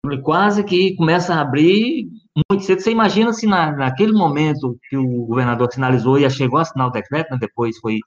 Ele 0.05 0.21
quase 0.21 0.63
que 0.63 0.95
começa 0.95 1.33
a 1.33 1.41
abrir 1.41 2.07
muito 2.49 2.63
cedo. 2.63 2.81
Você 2.81 2.91
imagina 2.91 3.31
se 3.31 3.45
na, 3.45 3.71
naquele 3.71 4.11
momento 4.11 4.77
que 4.89 4.97
o 4.97 5.25
governador 5.25 5.71
sinalizou 5.71 6.17
e 6.17 6.29
chegou 6.29 6.59
a 6.59 6.63
assinar 6.63 6.87
o 6.87 6.91
decreto, 6.91 7.31
né, 7.31 7.37
depois 7.39 7.77
foi 7.79 7.99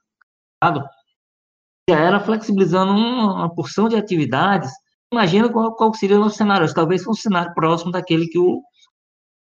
já 1.89 1.97
era 1.97 2.19
flexibilizando 2.19 2.91
uma 2.91 3.53
porção 3.53 3.87
de 3.87 3.95
atividades. 3.95 4.69
Imagina 5.11 5.47
qual, 5.49 5.73
qual 5.75 5.93
seria 5.93 6.17
o 6.17 6.19
nosso 6.19 6.35
cenário. 6.35 6.71
Talvez 6.73 7.07
um 7.07 7.13
cenário 7.13 7.53
próximo 7.53 7.91
daquele 7.91 8.27
que 8.27 8.37
o 8.37 8.61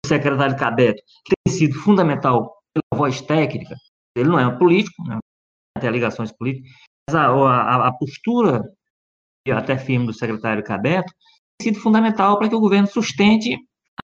secretário 0.06 0.58
Cabeto, 0.58 1.02
tem 1.46 1.54
sido 1.54 1.76
fundamental 1.80 2.54
pela 2.74 3.00
voz 3.00 3.22
técnica, 3.22 3.76
ele 4.16 4.30
não 4.30 4.40
é 4.40 4.48
um 4.48 4.58
político, 4.58 5.04
né, 5.04 5.18
tem 5.80 5.90
ligações 5.90 6.32
políticas, 6.32 6.70
mas 7.10 7.16
a, 7.16 7.28
a, 7.28 7.88
a 7.88 7.94
postura 7.94 8.64
até 9.52 9.78
firme 9.78 10.06
do 10.06 10.14
secretário 10.14 10.64
Cabeto 10.64 11.12
sido 11.62 11.80
fundamental 11.80 12.38
para 12.38 12.50
que 12.50 12.56
o 12.56 12.60
governo 12.60 12.88
sustente 12.88 13.58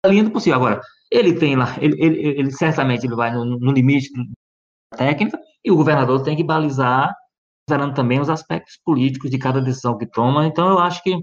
a 0.04 0.08
linha 0.08 0.24
do 0.24 0.32
possível. 0.32 0.58
Agora, 0.58 0.82
ele 1.12 1.34
tem 1.34 1.56
lá, 1.56 1.76
ele, 1.82 1.96
ele, 2.02 2.40
ele 2.40 2.52
certamente 2.52 3.06
ele 3.06 3.16
vai 3.16 3.34
no, 3.34 3.46
no, 3.46 3.72
limite 3.72 4.10
da 4.14 4.98
técnica 4.98 5.40
e 5.64 5.72
o 5.72 5.76
governador 5.76 6.24
tem 6.24 6.36
que 6.36 6.44
balizar, 6.44 7.14
considerando 7.68 7.96
também 7.96 8.20
os 8.20 8.30
aspectos 8.30 8.78
políticos 8.84 9.30
de 9.30 9.38
cada 9.38 9.62
decisão 9.62 9.98
que 9.98 10.08
toma. 10.08 10.46
Então, 10.46 10.70
eu 10.70 10.80
acho 10.80 11.02
que 11.04 11.16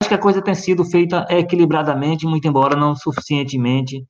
acho 0.00 0.08
que 0.08 0.14
a 0.14 0.18
coisa 0.20 0.42
tem 0.42 0.54
sido 0.54 0.84
feita 0.84 1.26
equilibradamente, 1.30 2.26
muito 2.26 2.46
embora 2.46 2.76
não 2.76 2.94
suficientemente 2.94 4.06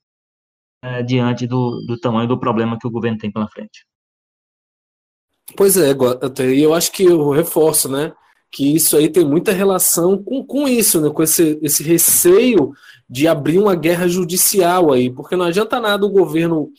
é, 0.83 1.03
diante 1.03 1.47
do, 1.47 1.85
do 1.87 1.99
tamanho 1.99 2.29
do 2.29 2.39
problema 2.39 2.79
que 2.79 2.87
o 2.87 2.91
governo 2.91 3.19
tem 3.19 3.31
pela 3.31 3.49
frente. 3.49 3.87
Pois 5.57 5.77
é, 5.77 5.93
e 6.53 6.63
eu 6.63 6.75
acho 6.75 6.91
que 6.93 7.05
eu 7.05 7.31
reforço, 7.31 7.89
né? 7.89 8.13
que 8.51 8.75
isso 8.75 8.97
aí 8.97 9.09
tem 9.09 9.25
muita 9.25 9.53
relação 9.53 10.23
com, 10.23 10.45
com 10.45 10.67
isso, 10.67 11.01
né? 11.01 11.11
com 11.11 11.23
esse, 11.23 11.59
esse 11.63 11.83
receio 11.83 12.73
de 13.09 13.29
abrir 13.29 13.59
uma 13.59 13.75
guerra 13.75 14.09
judicial 14.09 14.93
aí, 14.93 15.11
porque 15.11 15.37
não 15.37 15.45
adianta 15.45 15.81
nada 15.81 16.07
o 16.07 16.11
governo 16.11 16.71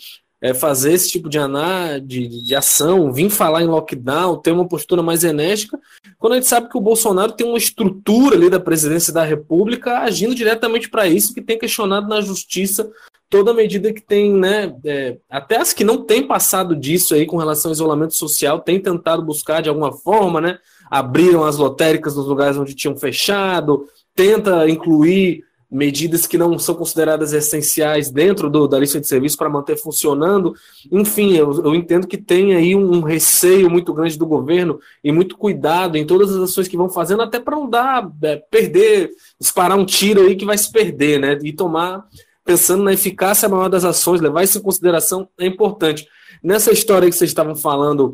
é, 0.41 0.53
fazer 0.53 0.93
esse 0.93 1.09
tipo 1.09 1.29
de, 1.29 1.39
aná, 1.39 1.97
de, 1.97 2.43
de 2.43 2.55
ação, 2.55 3.11
vir 3.11 3.29
falar 3.29 3.63
em 3.63 3.67
lockdown, 3.67 4.37
ter 4.37 4.51
uma 4.51 4.67
postura 4.67 5.01
mais 5.01 5.23
enérgica, 5.23 5.79
quando 6.19 6.33
a 6.33 6.35
gente 6.35 6.47
sabe 6.47 6.69
que 6.69 6.77
o 6.77 6.81
Bolsonaro 6.81 7.31
tem 7.31 7.47
uma 7.47 7.57
estrutura 7.57 8.35
ali 8.35 8.49
da 8.49 8.59
presidência 8.59 9.11
da 9.11 9.23
República 9.23 9.99
agindo 9.99 10.35
diretamente 10.35 10.89
para 10.89 11.07
isso, 11.07 11.33
que 11.33 11.41
tem 11.41 11.57
questionado 11.57 12.07
na 12.07 12.21
justiça 12.21 12.89
toda 13.29 13.53
medida 13.53 13.93
que 13.93 14.01
tem, 14.01 14.31
né, 14.31 14.73
é, 14.85 15.17
até 15.29 15.57
as 15.57 15.73
que 15.73 15.83
não 15.83 16.03
têm 16.03 16.25
passado 16.25 16.75
disso 16.75 17.13
aí 17.13 17.25
com 17.25 17.37
relação 17.37 17.69
ao 17.69 17.73
isolamento 17.73 18.13
social, 18.13 18.59
tem 18.59 18.79
tentado 18.79 19.21
buscar 19.21 19.61
de 19.61 19.69
alguma 19.69 19.91
forma, 19.91 20.39
né, 20.39 20.59
abriram 20.89 21.43
as 21.43 21.57
lotéricas 21.57 22.15
nos 22.15 22.25
lugares 22.25 22.57
onde 22.57 22.73
tinham 22.73 22.95
fechado, 22.95 23.85
tenta 24.15 24.69
incluir 24.69 25.43
medidas 25.69 26.25
que 26.25 26.37
não 26.37 26.57
são 26.57 26.73
consideradas 26.73 27.33
essenciais 27.33 28.09
dentro 28.09 28.49
do, 28.49 28.67
da 28.67 28.79
lista 28.79 29.01
de 29.01 29.07
serviços 29.07 29.37
para 29.37 29.49
manter 29.49 29.75
funcionando. 29.77 30.55
Enfim, 30.89 31.35
eu, 31.35 31.65
eu, 31.65 31.75
entendo 31.75 32.07
que 32.07 32.17
tem 32.17 32.55
aí 32.55 32.73
um 32.73 33.01
receio 33.01 33.69
muito 33.69 33.93
grande 33.93 34.17
do 34.17 34.25
governo 34.25 34.79
e 35.03 35.11
muito 35.11 35.37
cuidado 35.37 35.97
em 35.97 36.05
todas 36.05 36.33
as 36.33 36.49
ações 36.49 36.67
que 36.67 36.77
vão 36.77 36.89
fazendo, 36.89 37.21
até 37.21 37.39
para 37.39 37.55
não 37.55 37.69
dar, 37.69 38.09
é, 38.23 38.37
perder, 38.37 39.11
disparar 39.39 39.77
um 39.77 39.85
tiro 39.85 40.21
aí 40.21 40.35
que 40.35 40.45
vai 40.45 40.57
se 40.57 40.71
perder, 40.71 41.19
né? 41.19 41.37
E 41.43 41.51
tomar, 41.51 42.05
pensando 42.45 42.83
na 42.83 42.93
eficácia 42.93 43.49
maior 43.49 43.67
das 43.67 43.83
ações, 43.83 44.21
levar 44.21 44.43
isso 44.43 44.57
em 44.57 44.63
consideração 44.63 45.27
é 45.37 45.45
importante. 45.45 46.07
Nessa 46.41 46.71
história 46.71 47.09
que 47.09 47.15
vocês 47.15 47.29
estavam 47.29 47.55
falando 47.55 48.13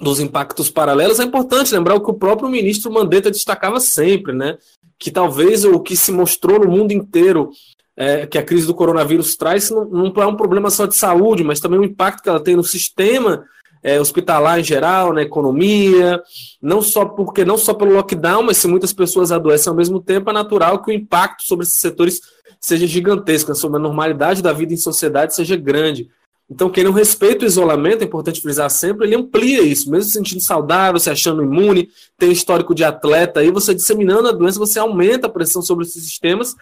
dos 0.00 0.20
impactos 0.20 0.70
paralelos, 0.70 1.18
é 1.18 1.24
importante 1.24 1.74
lembrar 1.74 1.96
o 1.96 2.00
que 2.00 2.10
o 2.10 2.14
próprio 2.14 2.48
ministro 2.48 2.92
Mandetta 2.92 3.30
destacava 3.30 3.80
sempre, 3.80 4.32
né? 4.32 4.56
Que 4.98 5.10
talvez 5.10 5.64
o 5.64 5.78
que 5.80 5.96
se 5.96 6.10
mostrou 6.10 6.58
no 6.58 6.68
mundo 6.68 6.92
inteiro 6.92 7.50
é, 7.96 8.26
que 8.26 8.38
a 8.38 8.42
crise 8.42 8.66
do 8.66 8.74
coronavírus 8.74 9.36
traz 9.36 9.70
não, 9.70 9.84
não, 9.84 10.22
é 10.22 10.26
um 10.26 10.36
problema 10.36 10.70
só 10.70 10.86
de 10.86 10.94
saúde, 10.94 11.42
mas 11.42 11.60
também 11.60 11.80
o 11.80 11.84
impacto 11.84 12.22
que 12.22 12.28
ela 12.28 12.42
tem 12.42 12.54
no 12.54 12.62
sistema 12.62 13.44
é, 13.82 14.00
hospitalar 14.00 14.60
em 14.60 14.64
geral, 14.64 15.12
na 15.12 15.22
economia, 15.22 16.22
não 16.60 16.82
só 16.82 17.04
porque 17.04 17.44
não 17.44 17.58
só 17.58 17.74
pelo 17.74 17.92
lockdown, 17.92 18.42
mas 18.42 18.56
se 18.56 18.68
muitas 18.68 18.92
pessoas 18.92 19.32
adoecem 19.32 19.70
ao 19.70 19.76
mesmo 19.76 20.00
tempo, 20.00 20.30
é 20.30 20.32
natural 20.32 20.82
que 20.82 20.90
o 20.90 20.94
impacto 20.94 21.42
sobre 21.42 21.64
esses 21.64 21.78
setores 21.78 22.20
seja 22.60 22.86
gigantesco, 22.86 23.54
sobre 23.54 23.78
a 23.78 23.82
normalidade 23.82 24.42
da 24.42 24.52
vida 24.52 24.72
em 24.72 24.76
sociedade 24.76 25.34
seja 25.34 25.56
grande. 25.56 26.08
Então, 26.50 26.70
quem 26.70 26.82
não 26.82 26.92
respeita 26.92 27.44
o 27.44 27.46
isolamento, 27.46 28.00
é 28.00 28.06
importante 28.06 28.40
frisar 28.40 28.70
sempre, 28.70 29.06
ele 29.06 29.14
amplia 29.14 29.60
isso, 29.60 29.90
mesmo 29.90 30.04
se 30.04 30.12
sentindo 30.12 30.40
saudável, 30.40 30.98
se 30.98 31.10
achando 31.10 31.42
imune, 31.42 31.90
tem 32.16 32.32
histórico 32.32 32.74
de 32.74 32.82
atleta, 32.82 33.40
aí 33.40 33.50
você 33.50 33.74
disseminando 33.74 34.28
a 34.28 34.32
doença, 34.32 34.58
você 34.58 34.78
aumenta 34.78 35.26
a 35.26 35.30
pressão 35.30 35.60
sobre 35.60 35.84
esses 35.84 36.02
sistemas 36.02 36.56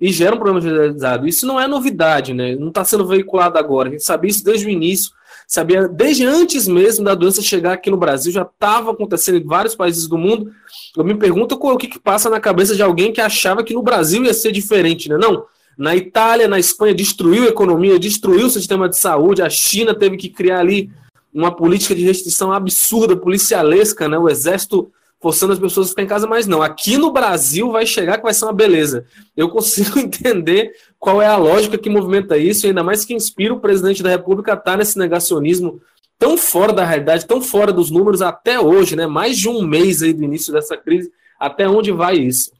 e 0.00 0.12
gera 0.12 0.34
um 0.34 0.38
problema 0.38 0.60
generalizado. 0.60 1.26
Isso 1.26 1.44
não 1.44 1.60
é 1.60 1.66
novidade, 1.66 2.32
né? 2.32 2.54
Não 2.54 2.68
está 2.68 2.84
sendo 2.84 3.04
veiculado 3.04 3.58
agora. 3.58 3.88
A 3.88 3.92
gente 3.92 4.04
sabia 4.04 4.30
isso 4.30 4.44
desde 4.44 4.66
o 4.66 4.70
início, 4.70 5.10
sabia 5.46 5.88
desde 5.88 6.24
antes 6.24 6.68
mesmo 6.68 7.04
da 7.04 7.14
doença 7.14 7.42
chegar 7.42 7.72
aqui 7.72 7.90
no 7.90 7.96
Brasil, 7.96 8.30
já 8.30 8.42
estava 8.42 8.92
acontecendo 8.92 9.38
em 9.38 9.44
vários 9.44 9.74
países 9.74 10.06
do 10.06 10.16
mundo. 10.16 10.52
Eu 10.96 11.02
me 11.02 11.16
pergunto 11.16 11.58
o 11.60 11.76
que, 11.76 11.88
que 11.88 11.98
passa 11.98 12.30
na 12.30 12.38
cabeça 12.38 12.76
de 12.76 12.82
alguém 12.82 13.12
que 13.12 13.20
achava 13.20 13.64
que 13.64 13.74
no 13.74 13.82
Brasil 13.82 14.24
ia 14.24 14.34
ser 14.34 14.52
diferente, 14.52 15.08
né? 15.08 15.18
Não. 15.18 15.44
Na 15.76 15.96
Itália, 15.96 16.48
na 16.48 16.58
Espanha, 16.58 16.94
destruiu 16.94 17.44
a 17.44 17.48
economia, 17.48 17.98
destruiu 17.98 18.46
o 18.46 18.50
sistema 18.50 18.88
de 18.88 18.98
saúde. 18.98 19.42
A 19.42 19.50
China 19.50 19.94
teve 19.94 20.16
que 20.16 20.28
criar 20.28 20.60
ali 20.60 20.90
uma 21.32 21.54
política 21.54 21.94
de 21.94 22.04
restrição 22.04 22.52
absurda, 22.52 23.16
policialesca, 23.16 24.08
né? 24.08 24.18
O 24.18 24.28
exército 24.28 24.90
forçando 25.22 25.52
as 25.52 25.58
pessoas 25.58 25.86
a 25.86 25.90
ficar 25.90 26.02
em 26.02 26.06
casa, 26.06 26.26
mas 26.26 26.48
não. 26.48 26.60
Aqui 26.60 26.98
no 26.98 27.12
Brasil 27.12 27.70
vai 27.70 27.86
chegar 27.86 28.18
que 28.18 28.24
vai 28.24 28.34
ser 28.34 28.44
uma 28.44 28.52
beleza. 28.52 29.06
Eu 29.36 29.48
consigo 29.48 29.96
entender 30.00 30.72
qual 30.98 31.22
é 31.22 31.26
a 31.26 31.36
lógica 31.36 31.78
que 31.78 31.88
movimenta 31.88 32.36
isso, 32.36 32.66
e 32.66 32.68
ainda 32.68 32.82
mais 32.82 33.04
que 33.04 33.14
inspira 33.14 33.54
o 33.54 33.60
presidente 33.60 34.02
da 34.02 34.10
República 34.10 34.52
a 34.52 34.56
estar 34.56 34.76
nesse 34.76 34.98
negacionismo 34.98 35.80
tão 36.18 36.36
fora 36.36 36.72
da 36.72 36.84
realidade, 36.84 37.26
tão 37.26 37.40
fora 37.40 37.72
dos 37.72 37.90
números 37.90 38.20
até 38.20 38.58
hoje, 38.58 38.96
né? 38.96 39.06
Mais 39.06 39.38
de 39.38 39.48
um 39.48 39.62
mês 39.62 40.02
aí 40.02 40.12
do 40.12 40.24
início 40.24 40.52
dessa 40.52 40.76
crise. 40.76 41.10
Até 41.38 41.68
onde 41.68 41.92
vai 41.92 42.16
isso? 42.16 42.50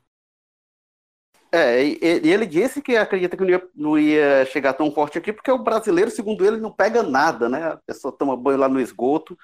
É, 1.54 1.84
e, 1.84 1.98
ele 2.02 2.46
disse 2.46 2.80
que 2.80 2.96
acredita 2.96 3.36
que 3.36 3.42
não 3.42 3.50
ia, 3.50 3.68
não 3.74 3.98
ia, 3.98 4.46
chegar 4.46 4.72
tão 4.72 4.90
forte 4.90 5.18
aqui, 5.18 5.32
porque 5.32 5.50
o 5.50 5.62
brasileiro, 5.62 6.10
segundo 6.10 6.46
ele, 6.46 6.56
não 6.56 6.72
pega 6.72 7.02
nada, 7.02 7.46
né? 7.46 7.72
A 7.72 7.76
pessoa 7.76 8.16
toma 8.16 8.34
banho 8.36 8.58
lá 8.58 8.68
no 8.68 8.80
esgoto 8.80 9.36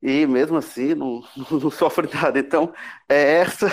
e 0.00 0.26
mesmo 0.26 0.56
assim 0.56 0.94
não, 0.94 1.22
não 1.50 1.70
sofre 1.70 2.08
nada. 2.12 2.38
Então, 2.38 2.72
é, 3.08 3.38
essa, 3.38 3.66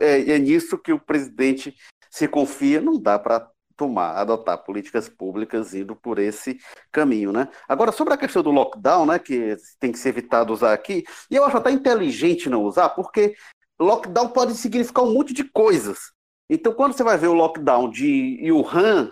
é, 0.00 0.32
é 0.32 0.38
nisso 0.38 0.78
que 0.78 0.92
o 0.92 0.98
presidente 0.98 1.74
se 2.10 2.26
confia, 2.26 2.80
não 2.80 2.98
dá 2.98 3.18
para 3.18 3.50
tomar, 3.76 4.16
adotar 4.16 4.64
políticas 4.64 5.06
públicas 5.06 5.74
indo 5.74 5.94
por 5.94 6.18
esse 6.18 6.58
caminho, 6.90 7.30
né? 7.32 7.48
Agora, 7.68 7.92
sobre 7.92 8.14
a 8.14 8.16
questão 8.16 8.42
do 8.42 8.50
lockdown, 8.50 9.04
né, 9.04 9.18
que 9.18 9.54
tem 9.78 9.92
que 9.92 9.98
ser 9.98 10.08
evitado 10.08 10.52
usar 10.52 10.72
aqui, 10.72 11.04
e 11.30 11.36
eu 11.36 11.44
acho 11.44 11.58
até 11.58 11.70
inteligente 11.70 12.48
não 12.48 12.64
usar, 12.64 12.88
porque 12.90 13.36
lockdown 13.78 14.30
pode 14.30 14.54
significar 14.54 15.04
um 15.04 15.12
monte 15.12 15.34
de 15.34 15.44
coisas. 15.44 16.15
Então, 16.48 16.72
quando 16.72 16.92
você 16.92 17.02
vai 17.02 17.18
ver 17.18 17.28
o 17.28 17.34
lockdown 17.34 17.90
de 17.90 18.50
Wuhan, 18.50 19.10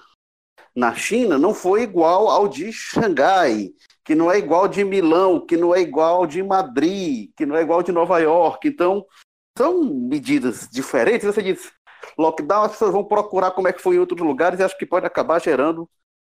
na 0.74 0.94
China, 0.94 1.38
não 1.38 1.54
foi 1.54 1.82
igual 1.82 2.28
ao 2.28 2.48
de 2.48 2.72
Xangai, 2.72 3.70
que 4.04 4.14
não 4.14 4.30
é 4.30 4.38
igual 4.38 4.68
de 4.68 4.84
Milão, 4.84 5.44
que 5.44 5.56
não 5.56 5.74
é 5.74 5.80
igual 5.80 6.26
de 6.26 6.42
Madrid, 6.42 7.30
que 7.36 7.46
não 7.46 7.56
é 7.56 7.62
igual 7.62 7.82
de 7.82 7.92
Nova 7.92 8.18
York. 8.18 8.68
Então, 8.68 9.04
são 9.56 9.84
medidas 9.84 10.68
diferentes. 10.70 11.26
Você 11.26 11.42
diz, 11.42 11.72
lockdown, 12.18 12.64
as 12.64 12.72
pessoas 12.72 12.92
vão 12.92 13.04
procurar 13.04 13.52
como 13.52 13.68
é 13.68 13.72
que 13.72 13.82
foi 13.82 13.96
em 13.96 14.00
outros 14.00 14.20
lugares 14.20 14.58
e 14.58 14.62
acho 14.62 14.76
que 14.76 14.86
pode 14.86 15.06
acabar 15.06 15.40
gerando 15.40 15.88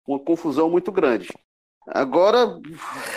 uma 0.08 0.20
confusão 0.20 0.70
muito 0.70 0.92
grande. 0.92 1.30
Agora, 1.88 2.60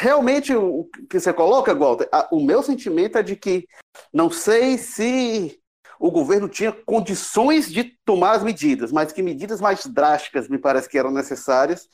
realmente, 0.00 0.54
o 0.54 0.88
que 1.08 1.20
você 1.20 1.32
coloca, 1.32 1.74
Walter, 1.74 2.08
o 2.30 2.40
meu 2.40 2.62
sentimento 2.62 3.18
é 3.18 3.22
de 3.22 3.36
que 3.36 3.66
não 4.12 4.30
sei 4.30 4.78
se 4.78 5.61
o 6.03 6.11
governo 6.11 6.48
tinha 6.48 6.72
condições 6.72 7.70
de 7.70 7.84
tomar 8.05 8.32
as 8.32 8.42
medidas, 8.42 8.90
mas 8.90 9.12
que 9.12 9.22
medidas 9.22 9.61
mais 9.61 9.86
drásticas 9.86 10.48
me 10.48 10.59
parece 10.59 10.88
que 10.88 10.98
eram 10.98 11.12
necessárias, 11.12 11.88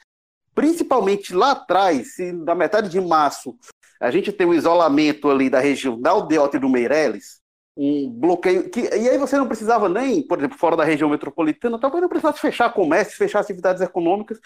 principalmente 0.55 1.35
lá 1.35 1.51
atrás, 1.51 2.15
se 2.15 2.33
na 2.33 2.55
metade 2.55 2.89
de 2.89 2.99
março 3.03 3.55
a 4.01 4.11
gente 4.11 4.33
tem 4.33 4.47
o 4.47 4.51
um 4.51 4.55
isolamento 4.55 5.29
ali 5.29 5.51
da 5.51 5.61
região 5.61 6.01
da 6.01 6.11
Aldeota 6.11 6.57
e 6.57 6.61
do 6.61 6.71
Meireles, 6.71 7.43
um 7.77 8.09
bloqueio, 8.11 8.71
que, 8.71 8.81
e 8.81 9.11
aí 9.11 9.19
você 9.19 9.37
não 9.37 9.47
precisava 9.47 9.91
nem, 9.91 10.27
por 10.27 10.39
exemplo, 10.39 10.57
fora 10.57 10.75
da 10.75 10.85
região 10.85 11.11
metropolitana, 11.11 11.79
talvez 11.79 12.01
não 12.01 12.09
precisasse 12.09 12.41
fechar 12.41 12.73
comércio, 12.73 13.15
fechar 13.15 13.41
atividades 13.41 13.83
econômicas, 13.83 14.41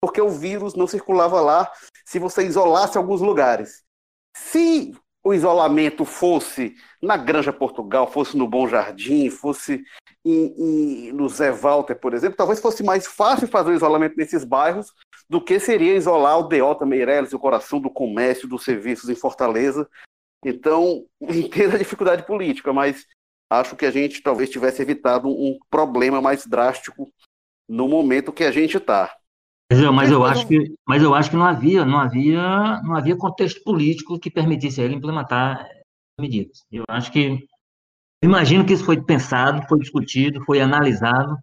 porque 0.00 0.20
o 0.20 0.30
vírus 0.30 0.76
não 0.76 0.86
circulava 0.86 1.40
lá 1.40 1.68
se 2.06 2.20
você 2.20 2.46
isolasse 2.46 2.96
alguns 2.96 3.20
lugares. 3.20 3.82
Se 4.36 4.94
o 5.24 5.34
isolamento 5.34 6.04
fosse 6.04 6.74
na 7.02 7.16
Granja 7.16 7.52
Portugal, 7.52 8.10
fosse 8.10 8.36
no 8.36 8.48
Bom 8.48 8.68
Jardim, 8.68 9.28
fosse 9.30 9.84
em, 10.24 11.08
em, 11.08 11.12
no 11.12 11.28
Zé 11.28 11.52
Walter, 11.52 11.94
por 11.94 12.14
exemplo, 12.14 12.36
talvez 12.36 12.60
fosse 12.60 12.82
mais 12.82 13.06
fácil 13.06 13.48
fazer 13.48 13.70
o 13.70 13.74
isolamento 13.74 14.16
nesses 14.16 14.44
bairros 14.44 14.92
do 15.28 15.40
que 15.40 15.60
seria 15.60 15.96
isolar 15.96 16.38
o 16.38 16.48
Deota 16.48 16.86
Meireles, 16.86 17.32
o 17.32 17.38
coração 17.38 17.80
do 17.80 17.90
comércio, 17.90 18.48
dos 18.48 18.64
serviços 18.64 19.08
em 19.08 19.14
Fortaleza. 19.14 19.88
Então, 20.44 21.04
entendo 21.20 21.74
a 21.74 21.78
dificuldade 21.78 22.24
política, 22.24 22.72
mas 22.72 23.06
acho 23.50 23.76
que 23.76 23.86
a 23.86 23.90
gente 23.90 24.22
talvez 24.22 24.50
tivesse 24.50 24.82
evitado 24.82 25.28
um 25.28 25.58
problema 25.70 26.20
mais 26.20 26.46
drástico 26.46 27.12
no 27.68 27.88
momento 27.88 28.32
que 28.32 28.44
a 28.44 28.50
gente 28.50 28.76
está. 28.76 29.17
Mas 29.70 29.80
eu, 29.80 29.92
mas 29.92 30.10
eu 30.10 30.24
acho 30.24 30.46
que, 30.46 30.74
mas 30.86 31.02
eu 31.02 31.14
acho 31.14 31.30
que 31.30 31.36
não 31.36 31.44
havia, 31.44 31.84
não 31.84 31.98
havia, 31.98 32.80
não 32.82 32.96
havia 32.96 33.16
contexto 33.16 33.62
político 33.62 34.18
que 34.18 34.30
permitisse 34.30 34.80
a 34.80 34.84
ele 34.84 34.94
implementar 34.94 35.68
medidas. 36.18 36.64
Eu 36.72 36.84
acho 36.88 37.12
que, 37.12 37.46
imagino 38.24 38.64
que 38.64 38.72
isso 38.72 38.84
foi 38.84 39.02
pensado, 39.02 39.66
foi 39.68 39.78
discutido, 39.78 40.42
foi 40.46 40.60
analisado, 40.60 41.36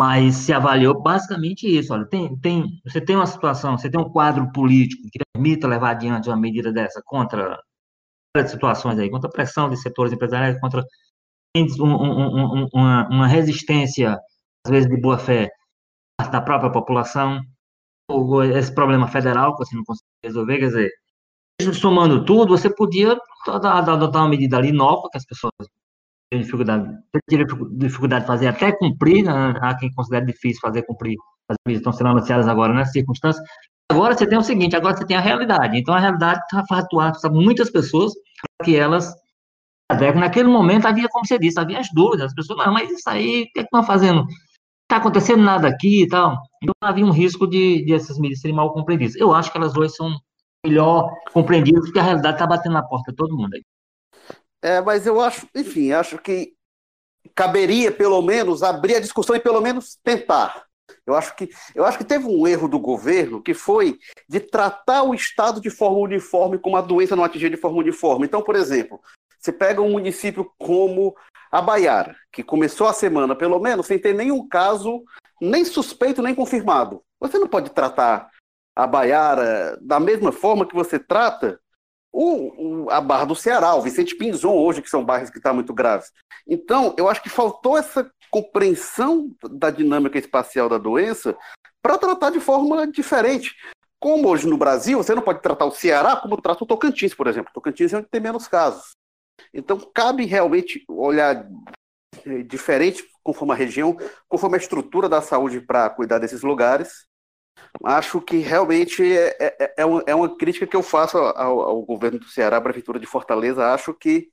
mas 0.00 0.36
se 0.36 0.52
avaliou 0.52 1.02
basicamente 1.02 1.66
isso. 1.66 1.92
Olha, 1.92 2.06
tem, 2.06 2.38
tem, 2.38 2.80
você 2.84 3.00
tem 3.00 3.16
uma 3.16 3.26
situação, 3.26 3.76
você 3.76 3.90
tem 3.90 4.00
um 4.00 4.10
quadro 4.10 4.50
político 4.52 5.02
que 5.10 5.18
permita 5.34 5.66
levar 5.66 5.90
adiante 5.90 6.28
uma 6.28 6.36
medida 6.36 6.72
dessa 6.72 7.02
contra 7.04 7.60
situações 8.46 9.00
aí, 9.00 9.10
contra 9.10 9.28
a 9.28 9.32
pressão 9.32 9.68
de 9.68 9.76
setores 9.76 10.12
empresariais, 10.12 10.60
contra 10.60 10.84
um, 11.56 11.84
um, 11.84 12.62
um, 12.62 12.68
uma, 12.72 13.08
uma 13.08 13.26
resistência, 13.26 14.16
às 14.64 14.70
vezes 14.70 14.88
de 14.88 14.96
boa 14.96 15.18
fé, 15.18 15.50
da 16.26 16.40
própria 16.40 16.70
população, 16.70 17.40
esse 18.56 18.74
problema 18.74 19.06
federal 19.06 19.52
que 19.52 19.64
você 19.64 19.76
não 19.76 19.84
consegue 19.84 20.08
resolver, 20.24 20.58
quer 20.58 20.66
dizer, 20.66 20.90
somando 21.74 22.24
tudo, 22.24 22.56
você 22.56 22.68
podia 22.68 23.16
adotar 23.46 24.22
uma 24.22 24.28
medida 24.28 24.56
ali 24.56 24.72
nova 24.72 25.08
que 25.10 25.18
as 25.18 25.24
pessoas 25.24 25.52
têm 26.30 26.40
dificuldade, 26.40 26.90
têm 27.28 27.44
dificuldade 27.78 28.22
de 28.22 28.26
fazer 28.26 28.48
até 28.48 28.72
cumprir, 28.72 29.24
né? 29.24 29.54
há 29.60 29.76
quem 29.76 29.92
considera 29.92 30.24
difícil 30.24 30.60
fazer 30.60 30.82
cumprir 30.82 31.16
as 31.48 31.56
medidas 31.66 31.80
estão 31.80 31.92
sendo 31.92 32.10
anunciadas 32.10 32.48
agora 32.48 32.74
nessas 32.74 32.92
circunstâncias. 32.92 33.44
Agora 33.90 34.14
você 34.14 34.26
tem 34.26 34.36
o 34.36 34.42
seguinte, 34.42 34.76
agora 34.76 34.96
você 34.96 35.06
tem 35.06 35.16
a 35.16 35.20
realidade. 35.20 35.78
Então 35.78 35.94
a 35.94 35.98
realidade 35.98 36.40
está 36.42 36.62
atuar 36.78 37.12
muitas 37.30 37.70
pessoas 37.70 38.12
para 38.58 38.66
que 38.66 38.76
elas 38.76 39.14
Naquele 40.16 40.48
momento 40.48 40.86
havia, 40.86 41.08
como 41.08 41.26
você 41.26 41.38
disse, 41.38 41.58
havia 41.58 41.78
as 41.78 41.88
dúvidas, 41.94 42.26
as 42.26 42.34
pessoas, 42.34 42.58
não, 42.58 42.72
mas 42.74 42.90
isso 42.90 43.08
aí, 43.08 43.44
o 43.44 43.52
que, 43.52 43.60
é 43.60 43.62
que 43.62 43.68
estão 43.68 43.82
fazendo? 43.82 44.26
Está 44.88 44.96
acontecendo 44.96 45.42
nada 45.42 45.68
aqui 45.68 46.02
e 46.02 46.08
tal. 46.08 46.42
Então 46.62 46.74
havia 46.80 47.04
um 47.04 47.10
risco 47.10 47.46
de, 47.46 47.84
de 47.84 47.92
essas 47.92 48.18
medidas 48.18 48.40
serem 48.40 48.56
mal 48.56 48.72
compreendidas. 48.72 49.14
Eu 49.16 49.34
acho 49.34 49.52
que 49.52 49.58
elas 49.58 49.74
duas 49.74 49.94
são 49.94 50.18
melhor 50.64 51.12
compreendidas 51.32 51.84
porque 51.84 51.98
a 51.98 52.02
realidade 52.02 52.36
está 52.36 52.46
batendo 52.46 52.72
na 52.72 52.82
porta 52.82 53.12
de 53.12 53.16
todo 53.16 53.36
mundo 53.36 53.54
aí. 53.54 53.62
É, 54.62 54.80
mas 54.80 55.06
eu 55.06 55.20
acho, 55.20 55.46
enfim, 55.54 55.92
acho 55.92 56.18
que 56.18 56.54
caberia 57.34 57.92
pelo 57.92 58.20
menos 58.22 58.62
abrir 58.62 58.96
a 58.96 59.00
discussão 59.00 59.36
e 59.36 59.40
pelo 59.40 59.60
menos 59.60 59.96
tentar. 60.02 60.64
Eu 61.06 61.14
acho 61.14 61.36
que 61.36 61.50
eu 61.74 61.84
acho 61.84 61.98
que 61.98 62.04
teve 62.04 62.26
um 62.26 62.46
erro 62.46 62.66
do 62.66 62.78
governo 62.78 63.42
que 63.42 63.52
foi 63.52 63.98
de 64.26 64.40
tratar 64.40 65.02
o 65.02 65.14
estado 65.14 65.60
de 65.60 65.68
forma 65.68 65.98
uniforme 65.98 66.58
como 66.58 66.76
a 66.76 66.80
doença 66.80 67.14
não 67.14 67.24
atingia 67.24 67.50
de 67.50 67.58
forma 67.58 67.78
uniforme. 67.78 68.26
Então, 68.26 68.42
por 68.42 68.56
exemplo, 68.56 68.98
você 69.38 69.52
pega 69.52 69.82
um 69.82 69.92
município 69.92 70.50
como 70.58 71.14
a 71.50 71.60
Baiara, 71.60 72.16
que 72.32 72.42
começou 72.42 72.86
a 72.86 72.92
semana, 72.92 73.34
pelo 73.34 73.58
menos, 73.58 73.86
sem 73.86 73.98
ter 73.98 74.14
nenhum 74.14 74.46
caso, 74.48 75.02
nem 75.40 75.64
suspeito, 75.64 76.22
nem 76.22 76.34
confirmado. 76.34 77.02
Você 77.20 77.38
não 77.38 77.48
pode 77.48 77.70
tratar 77.70 78.30
a 78.76 78.86
Baiara 78.86 79.78
da 79.80 79.98
mesma 79.98 80.30
forma 80.30 80.66
que 80.66 80.74
você 80.74 80.98
trata 80.98 81.60
o, 82.12 82.84
o, 82.84 82.90
a 82.90 83.00
Barra 83.00 83.24
do 83.24 83.34
Ceará, 83.34 83.74
o 83.74 83.82
Vicente 83.82 84.14
Pinzon, 84.14 84.54
hoje, 84.54 84.82
que 84.82 84.90
são 84.90 85.04
bairros 85.04 85.30
que 85.30 85.38
estão 85.38 85.54
muito 85.54 85.74
graves. 85.74 86.10
Então, 86.46 86.94
eu 86.96 87.08
acho 87.08 87.22
que 87.22 87.28
faltou 87.28 87.76
essa 87.76 88.10
compreensão 88.30 89.30
da 89.50 89.70
dinâmica 89.70 90.18
espacial 90.18 90.68
da 90.68 90.78
doença 90.78 91.36
para 91.82 91.98
tratar 91.98 92.30
de 92.30 92.40
forma 92.40 92.86
diferente. 92.86 93.54
Como 94.00 94.28
hoje 94.28 94.46
no 94.46 94.56
Brasil, 94.56 94.98
você 94.98 95.14
não 95.14 95.22
pode 95.22 95.42
tratar 95.42 95.64
o 95.64 95.72
Ceará 95.72 96.16
como 96.16 96.40
trata 96.40 96.62
o 96.62 96.66
Tocantins, 96.66 97.14
por 97.14 97.26
exemplo. 97.26 97.52
Tocantins 97.52 97.92
é 97.92 97.98
onde 97.98 98.08
tem 98.08 98.20
menos 98.20 98.46
casos. 98.46 98.92
Então, 99.52 99.78
cabe 99.94 100.24
realmente 100.24 100.84
olhar 100.88 101.46
eh, 102.24 102.42
diferente 102.42 103.04
conforme 103.22 103.52
a 103.52 103.56
região, 103.56 103.96
conforme 104.28 104.56
a 104.56 104.60
estrutura 104.60 105.08
da 105.08 105.20
saúde 105.20 105.60
para 105.60 105.90
cuidar 105.90 106.18
desses 106.18 106.42
lugares. 106.42 107.06
Acho 107.84 108.20
que 108.20 108.38
realmente 108.38 109.02
é, 109.02 109.36
é, 109.38 109.74
é, 109.78 109.84
uma, 109.84 110.02
é 110.06 110.14
uma 110.14 110.36
crítica 110.36 110.66
que 110.66 110.76
eu 110.76 110.82
faço 110.82 111.18
ao, 111.18 111.60
ao, 111.60 111.82
governo 111.82 112.18
do 112.18 112.26
Ceará, 112.26 112.56
à 112.56 112.60
Prefeitura 112.60 112.98
de 112.98 113.06
Fortaleza. 113.06 113.72
Acho 113.72 113.92
que, 113.92 114.28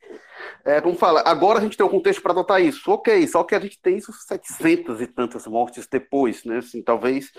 é, 0.64 0.80
como 0.80 0.96
fala, 0.96 1.22
agora 1.26 1.60
a 1.60 1.62
gente 1.62 1.76
tem 1.76 1.86
um 1.86 1.90
contexto 1.90 2.22
para 2.22 2.32
adotar 2.32 2.62
isso. 2.62 2.90
Ok, 2.90 3.28
só 3.28 3.44
que 3.44 3.56
a 3.56 3.60
gente 3.60 3.80
tem 3.82 3.98
isso 3.98 4.14
700 4.14 5.02
e 5.02 5.08
tantas 5.08 5.46
mortes 5.48 5.88
depois, 5.88 6.44
né? 6.46 6.60
Assim, 6.60 6.82
talvez 6.82 7.32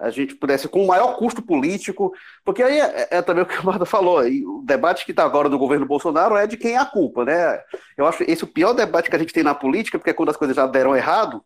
a 0.00 0.10
gente 0.10 0.34
pudesse, 0.34 0.68
com 0.68 0.82
o 0.82 0.86
maior 0.86 1.16
custo 1.16 1.42
político, 1.42 2.12
porque 2.44 2.62
aí 2.62 2.80
é, 2.80 3.08
é 3.10 3.22
também 3.22 3.42
o 3.42 3.46
que 3.46 3.58
o 3.58 3.66
Marta 3.66 3.84
falou, 3.84 4.20
o 4.20 4.62
debate 4.64 5.04
que 5.04 5.12
está 5.12 5.24
agora 5.24 5.48
do 5.48 5.58
governo 5.58 5.86
Bolsonaro 5.86 6.36
é 6.36 6.46
de 6.46 6.56
quem 6.56 6.74
é 6.74 6.78
a 6.78 6.86
culpa, 6.86 7.24
né? 7.24 7.60
Eu 7.96 8.06
acho 8.06 8.22
esse 8.24 8.44
o 8.44 8.52
pior 8.52 8.72
debate 8.72 9.10
que 9.10 9.16
a 9.16 9.18
gente 9.18 9.32
tem 9.32 9.42
na 9.42 9.54
política, 9.54 9.98
porque 9.98 10.10
é 10.10 10.14
quando 10.14 10.30
as 10.30 10.36
coisas 10.36 10.56
já 10.56 10.66
deram 10.66 10.96
errado, 10.96 11.42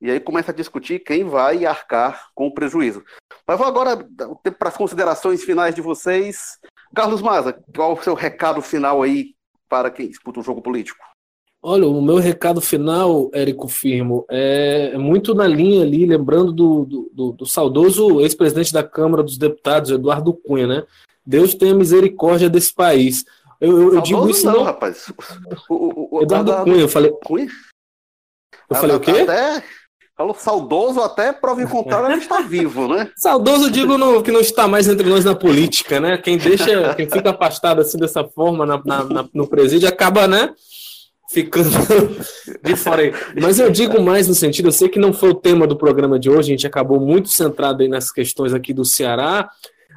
e 0.00 0.10
aí 0.10 0.20
começa 0.20 0.52
a 0.52 0.54
discutir 0.54 1.00
quem 1.00 1.24
vai 1.24 1.66
arcar 1.66 2.28
com 2.34 2.46
o 2.46 2.54
prejuízo. 2.54 3.02
Mas 3.46 3.58
vou 3.58 3.66
agora 3.66 3.96
para 4.58 4.68
as 4.68 4.76
considerações 4.76 5.42
finais 5.42 5.74
de 5.74 5.80
vocês. 5.80 6.58
Carlos 6.94 7.20
Maza, 7.20 7.60
qual 7.74 7.94
o 7.94 8.02
seu 8.02 8.14
recado 8.14 8.62
final 8.62 9.02
aí 9.02 9.34
para 9.68 9.90
quem 9.90 10.08
disputa 10.08 10.38
um 10.38 10.44
jogo 10.44 10.62
político? 10.62 11.07
Olha, 11.60 11.88
o 11.88 12.00
meu 12.00 12.16
recado 12.16 12.60
final, 12.60 13.30
Érico 13.32 13.66
Firmo, 13.66 14.24
é 14.30 14.96
muito 14.96 15.34
na 15.34 15.46
linha 15.46 15.82
ali, 15.82 16.06
lembrando 16.06 16.52
do, 16.52 17.10
do, 17.12 17.32
do 17.32 17.46
saudoso 17.46 18.20
ex-presidente 18.20 18.72
da 18.72 18.84
Câmara 18.84 19.24
dos 19.24 19.36
Deputados, 19.36 19.90
Eduardo 19.90 20.32
Cunha, 20.32 20.66
né? 20.68 20.84
Deus 21.26 21.54
tenha 21.54 21.74
misericórdia 21.74 22.48
desse 22.48 22.72
país. 22.72 23.24
Eu, 23.60 23.82
eu, 23.82 23.94
eu 23.96 24.00
digo 24.00 24.30
isso 24.30 24.46
não, 24.46 24.54
não... 24.54 24.62
rapaz. 24.62 25.12
O, 25.68 26.18
o, 26.18 26.22
Eduardo 26.22 26.54
Cunha, 26.62 26.80
eu 26.80 26.88
falei. 26.88 27.10
Cunha? 27.24 27.48
Eu 28.70 28.76
falei 28.76 28.96
o 28.96 29.00
quê? 29.00 29.10
Até, 29.10 29.64
falou 30.16 30.34
saudoso, 30.34 31.00
até 31.00 31.32
prova 31.32 31.66
contrário, 31.66 32.06
ele 32.12 32.22
está 32.22 32.40
vivo, 32.40 32.86
né? 32.86 33.10
Saudoso, 33.18 33.70
digo 33.70 33.98
no, 33.98 34.22
que 34.22 34.30
não 34.30 34.40
está 34.40 34.68
mais 34.68 34.86
entre 34.86 35.08
nós 35.08 35.24
na 35.24 35.34
política, 35.34 35.98
né? 35.98 36.18
Quem 36.18 36.38
deixa, 36.38 36.94
quem 36.94 37.08
fica 37.08 37.30
afastado 37.30 37.80
assim 37.80 37.98
dessa 37.98 38.22
forma 38.22 38.64
na, 38.64 38.80
na, 38.84 39.04
na, 39.04 39.28
no 39.34 39.48
presídio 39.48 39.88
acaba, 39.88 40.28
né? 40.28 40.54
Ficando 41.30 41.70
de 42.64 42.76
fora 42.76 43.02
aí. 43.02 43.12
Mas 43.40 43.58
eu 43.58 43.70
digo 43.70 44.00
mais 44.00 44.26
no 44.28 44.34
sentido, 44.34 44.68
eu 44.68 44.72
sei 44.72 44.88
que 44.88 44.98
não 44.98 45.12
foi 45.12 45.30
o 45.30 45.34
tema 45.34 45.66
do 45.66 45.76
programa 45.76 46.18
de 46.18 46.30
hoje, 46.30 46.50
a 46.50 46.56
gente 46.56 46.66
acabou 46.66 46.98
muito 46.98 47.28
centrado 47.28 47.82
aí 47.82 47.88
nas 47.88 48.10
questões 48.10 48.54
aqui 48.54 48.72
do 48.72 48.84
Ceará, 48.84 49.50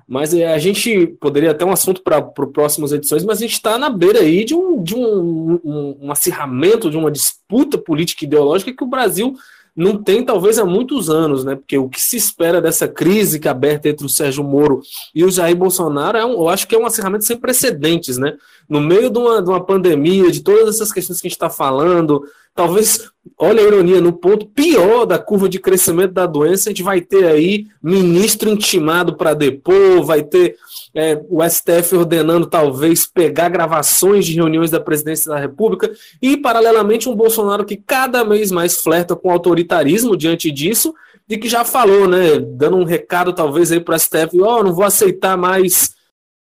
mas 0.07 0.33
é, 0.33 0.53
a 0.53 0.57
gente 0.57 1.07
poderia 1.21 1.53
ter 1.53 1.63
um 1.63 1.71
assunto 1.71 2.01
para 2.03 2.21
próximas 2.21 2.91
edições, 2.91 3.23
mas 3.23 3.37
a 3.37 3.41
gente 3.41 3.53
está 3.53 3.77
na 3.77 3.89
beira 3.89 4.19
aí 4.19 4.43
de, 4.43 4.53
um, 4.53 4.83
de 4.83 4.93
um, 4.93 5.59
um, 5.63 5.97
um 6.01 6.11
acirramento, 6.11 6.89
de 6.89 6.97
uma 6.97 7.09
disputa 7.09 7.77
política 7.77 8.25
ideológica 8.25 8.73
que 8.73 8.83
o 8.83 8.87
Brasil 8.87 9.33
não 9.75 9.97
tem 10.01 10.23
talvez 10.23 10.59
há 10.59 10.65
muitos 10.65 11.09
anos, 11.09 11.45
né? 11.45 11.55
Porque 11.55 11.77
o 11.77 11.87
que 11.87 12.01
se 12.01 12.17
espera 12.17 12.61
dessa 12.61 12.87
crise 12.87 13.39
que 13.39 13.47
é 13.47 13.51
aberta 13.51 13.87
entre 13.87 14.05
o 14.05 14.09
Sérgio 14.09 14.43
Moro 14.43 14.81
e 15.15 15.23
o 15.23 15.31
Jair 15.31 15.55
Bolsonaro, 15.55 16.17
é 16.17 16.25
um, 16.25 16.33
eu 16.33 16.49
acho 16.49 16.67
que 16.67 16.75
é 16.75 16.77
um 16.77 16.85
acirramento 16.85 17.25
sem 17.25 17.37
precedentes, 17.37 18.17
né? 18.17 18.35
No 18.67 18.81
meio 18.81 19.09
de 19.09 19.17
uma, 19.17 19.41
de 19.41 19.49
uma 19.49 19.63
pandemia, 19.63 20.29
de 20.29 20.43
todas 20.43 20.75
essas 20.75 20.91
questões 20.91 21.21
que 21.21 21.27
a 21.27 21.29
gente 21.29 21.37
está 21.37 21.49
falando, 21.49 22.23
talvez, 22.53 23.09
olha 23.37 23.61
a 23.61 23.65
ironia, 23.65 24.01
no 24.01 24.13
ponto 24.13 24.45
pior 24.45 25.05
da 25.05 25.17
curva 25.17 25.47
de 25.47 25.59
crescimento 25.59 26.13
da 26.13 26.25
doença, 26.25 26.69
a 26.69 26.71
gente 26.71 26.83
vai 26.83 27.01
ter 27.01 27.25
aí 27.25 27.67
ministro 27.81 28.49
intimado 28.49 29.15
para 29.15 29.33
depor, 29.33 30.03
vai 30.03 30.23
ter 30.23 30.55
é, 30.93 31.21
o 31.29 31.41
STF 31.47 31.95
ordenando 31.95 32.45
talvez 32.45 33.07
pegar 33.07 33.49
gravações 33.49 34.25
de 34.25 34.33
reuniões 34.33 34.69
da 34.69 34.79
presidência 34.79 35.31
da 35.31 35.39
República 35.39 35.91
e, 36.21 36.37
paralelamente, 36.37 37.07
um 37.07 37.15
Bolsonaro 37.15 37.65
que 37.65 37.77
cada 37.77 38.23
vez 38.23 38.51
mais 38.51 38.77
flerta 38.77 39.15
com 39.15 39.31
autoritarismo 39.31 40.17
diante 40.17 40.51
disso 40.51 40.93
e 41.29 41.37
que 41.37 41.47
já 41.47 41.63
falou, 41.63 42.07
né, 42.07 42.39
dando 42.39 42.75
um 42.75 42.83
recado 42.83 43.31
talvez 43.31 43.71
aí 43.71 43.79
para 43.79 43.95
o 43.95 43.99
STF, 43.99 44.41
ó, 44.41 44.59
oh, 44.59 44.63
não 44.63 44.73
vou 44.73 44.83
aceitar 44.83 45.37
mais 45.37 45.95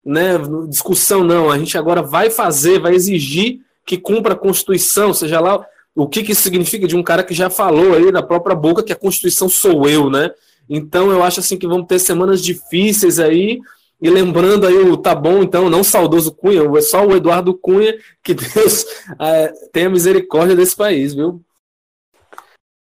né, 0.06 0.38
discussão 0.70 1.24
não, 1.24 1.50
a 1.50 1.58
gente 1.58 1.76
agora 1.78 2.04
vai 2.04 2.30
fazer, 2.30 2.80
vai 2.80 2.94
exigir 2.94 3.62
que 3.84 3.98
cumpra 3.98 4.34
a 4.34 4.38
Constituição, 4.38 5.14
seja 5.14 5.40
lá 5.40 5.66
o 5.96 6.08
que, 6.08 6.24
que 6.24 6.34
isso 6.34 6.42
significa 6.42 6.88
de 6.88 6.96
um 6.96 7.02
cara 7.02 7.24
que 7.24 7.34
já 7.34 7.50
falou 7.50 7.96
aí 7.96 8.12
na 8.12 8.22
própria 8.22 8.56
boca 8.56 8.84
que 8.84 8.92
a 8.92 8.98
Constituição 8.98 9.48
sou 9.48 9.88
eu, 9.88 10.10
né? 10.10 10.30
Então 10.70 11.10
eu 11.10 11.24
acho 11.24 11.40
assim 11.40 11.58
que 11.58 11.68
vamos 11.68 11.88
ter 11.88 12.00
semanas 12.00 12.44
difíceis 12.44 13.18
aí, 13.18 13.62
e 14.02 14.10
lembrando 14.10 14.68
aí 14.68 14.76
o 14.76 14.98
tá 14.98 15.16
bom, 15.16 15.42
então, 15.42 15.70
não 15.70 15.84
saudoso 15.84 16.36
Cunha, 16.36 16.62
é 16.78 16.82
só 16.82 17.06
o 17.06 17.16
Eduardo 17.16 17.58
Cunha, 17.58 17.98
que 18.22 18.34
Deus 18.34 18.86
é, 19.20 19.48
tenha 19.72 19.90
misericórdia 19.90 20.56
desse 20.56 20.76
país, 20.76 21.14
viu? 21.14 21.42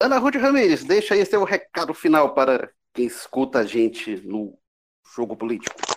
Ana 0.01 0.19
Ruth 0.19 0.37
Ramires, 0.37 0.83
deixa 0.83 1.15
aí 1.15 1.25
seu 1.25 1.45
recado 1.45 1.93
final 1.93 2.35
para 2.35 2.71
quem 2.93 3.07
escuta 3.07 3.61
a 3.61 3.65
gente 3.65 4.17
no 4.25 4.57
jogo 5.15 5.37
político. 5.37 5.94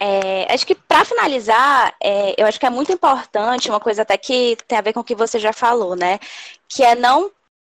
É, 0.00 0.52
acho 0.52 0.66
que 0.66 0.74
para 0.74 1.04
finalizar, 1.04 1.94
é, 2.02 2.34
eu 2.36 2.46
acho 2.46 2.58
que 2.58 2.66
é 2.66 2.70
muito 2.70 2.92
importante 2.92 3.68
uma 3.68 3.80
coisa 3.80 4.02
até 4.02 4.16
que 4.16 4.56
tem 4.66 4.78
a 4.78 4.82
ver 4.82 4.92
com 4.92 5.00
o 5.00 5.04
que 5.04 5.14
você 5.14 5.38
já 5.38 5.52
falou, 5.52 5.96
né? 5.96 6.18
Que 6.68 6.82
é 6.82 6.94
não 6.94 7.30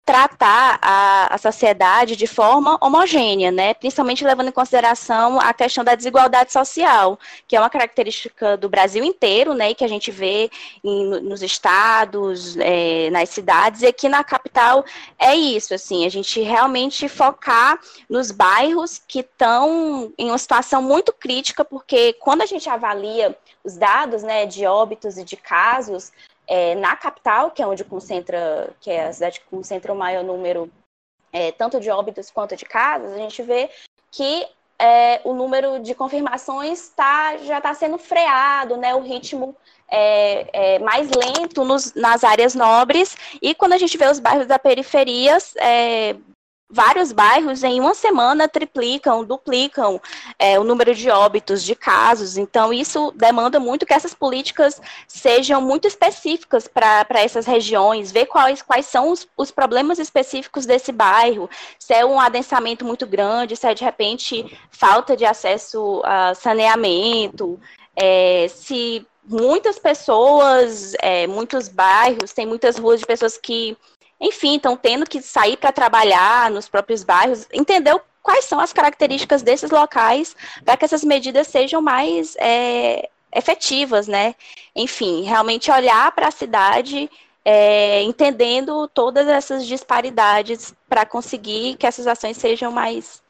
tratar 0.07 0.79
a, 0.81 1.35
a 1.35 1.37
sociedade 1.37 2.15
de 2.15 2.29
forma 2.29 2.79
homogênea, 2.81 3.51
né? 3.51 3.75
principalmente 3.75 4.25
levando 4.25 4.49
em 4.49 4.53
consideração 4.53 5.41
a 5.41 5.53
questão 5.53 5.83
da 5.83 5.97
desigualdade 5.97 6.53
social, 6.53 7.19
que 7.49 7.57
é 7.57 7.61
uma 7.61 7.69
característica 7.69 8.57
do 8.57 8.69
Brasil 8.69 9.03
inteiro, 9.03 9.53
né? 9.53 9.73
e 9.73 9.75
que 9.75 9.85
a 9.85 9.89
gente 9.89 10.13
vê 10.13 10.49
em, 10.85 11.07
nos 11.23 11.43
estados, 11.43 12.57
é, 12.59 13.11
nas 13.11 13.31
cidades, 13.31 13.83
e 13.83 13.87
aqui 13.89 14.09
na 14.09 14.23
capital 14.23 14.85
é 15.19 15.35
isso, 15.35 15.75
assim, 15.75 16.07
a 16.07 16.09
gente 16.09 16.41
realmente 16.41 17.09
focar 17.09 17.77
nos 18.09 18.31
bairros 18.31 19.03
que 19.09 19.21
estão 19.21 20.13
em 20.17 20.29
uma 20.29 20.39
situação 20.39 20.81
muito 20.81 21.13
crítica, 21.13 21.65
porque 21.65 22.13
quando 22.21 22.43
a 22.43 22.47
gente 22.47 22.71
avalia 22.71 23.37
os 23.65 23.77
dados 23.77 24.23
né, 24.23 24.47
de 24.47 24.65
óbitos 24.67 25.19
e 25.19 25.25
de 25.25 25.37
casos, 25.37 26.13
é, 26.47 26.75
na 26.75 26.97
capital, 26.97 27.51
que 27.51 27.63
é 27.63 27.67
onde 27.67 27.85
concentra, 27.85 28.71
que 28.81 28.91
é 28.91 29.07
a 29.07 29.13
cidade 29.13 29.41
que 29.41 29.47
concentra 29.47 29.93
o 29.93 29.97
maior 29.97 30.23
número 30.23 30.71
é, 31.33 31.53
tanto 31.53 31.81
de 31.81 31.91
óbitos 31.91 32.31
quanto 32.31 32.57
de 32.57 32.65
casos, 32.65 33.13
a 33.13 33.19
gente 33.19 33.43
vê 33.43 33.69
que 34.11 34.47
é, 34.79 35.21
o 35.25 35.33
número 35.33 35.81
de 35.81 35.95
confirmações 35.95 36.89
tá, 36.91 37.37
já 37.39 37.59
está 37.59 37.75
sendo 37.75 37.99
freado, 37.99 38.77
né? 38.77 38.95
O 38.95 39.01
ritmo 39.01 39.57
é, 39.89 40.75
é 40.75 40.79
mais 40.79 41.09
lento 41.11 41.65
nos, 41.65 41.95
nas 41.95 42.25
áreas 42.25 42.55
nobres, 42.55 43.17
e 43.41 43.55
quando 43.55 43.73
a 43.73 43.79
gente 43.79 43.97
vê 43.97 44.07
os 44.07 44.19
bairros 44.19 44.47
da 44.47 44.59
periferia, 44.59 45.39
é, 45.59 46.17
vários 46.69 47.13
bairros 47.13 47.63
em 47.63 47.81
uma 47.81 47.95
semana 47.95 48.49
triplicam, 48.49 49.25
duplicam 49.25 50.01
é, 50.39 50.59
o 50.59 50.65
número 50.65 50.95
de 50.95 51.09
óbitos, 51.09 51.63
de 51.63 51.75
casos. 51.75 52.37
Então, 52.37 52.73
isso 52.73 53.13
demanda 53.15 53.61
muito 53.61 53.87
que 53.87 53.95
essas 53.95 54.15
políticas 54.15 54.81
sejam 55.07 55.61
muito 55.61 55.87
específicas 55.87 56.67
para 56.67 57.07
essas 57.15 57.47
regiões, 57.47 58.11
ver 58.11 58.27
quais, 58.27 58.63
quais 58.63 58.87
são 58.87 59.11
os, 59.11 59.29
os, 59.37 59.51
problemas 59.51 59.99
específicos 59.99 60.67
desse 60.67 60.91
bairro, 60.91 61.49
se 61.79 61.95
é 61.95 62.05
um 62.05 62.21
adensamento 62.21 62.85
muito 62.85 63.07
grande, 63.07 63.57
se 63.57 63.67
é 63.67 63.73
de 63.73 63.85
repente 63.85 64.59
falta 64.71 65.17
de 65.17 65.25
acesso 65.25 66.03
a 66.05 66.35
saneamento, 66.35 67.61
é, 67.95 68.49
se 68.49 69.07
muitas 69.25 69.79
pessoas, 69.79 70.95
é, 71.01 71.27
muitos 71.27 71.69
bairros, 71.69 72.33
tem 72.33 72.47
muitas 72.47 72.77
ruas 72.77 73.01
de 73.01 73.07
pessoas 73.07 73.37
que 73.37 73.77
enfim, 74.21 74.57
estão 74.57 74.77
tendo 74.77 75.07
que 75.07 75.21
sair 75.21 75.57
para 75.57 75.73
trabalhar 75.73 76.51
nos 76.51 76.69
próprios 76.69 77.05
bairros, 77.05 77.47
entender 77.53 78.01
quais 78.23 78.45
são 78.45 78.59
as 78.59 78.73
características 78.73 79.43
desses 79.43 79.71
locais 79.71 80.35
para 80.65 80.77
que 80.77 80.85
essas 80.85 81.05
medidas 81.05 81.47
sejam 81.47 81.81
mais 81.81 82.35
é, 82.39 83.09
efetivas, 83.33 84.09
né? 84.09 84.35
Enfim, 84.75 85.23
realmente 85.23 85.71
olhar 85.71 86.11
para 86.13 86.29
a 86.29 86.33
cidade 86.33 87.09
é, 87.45 88.03
entendendo 88.03 88.89
todas 88.89 89.29
essas 89.29 89.65
disparidades 89.65 90.75
para 90.89 91.07
conseguir 91.07 91.77
que 91.77 91.87
essas 91.87 92.09
ações 92.09 92.37
sejam 92.37 92.73
mais, 92.73 93.23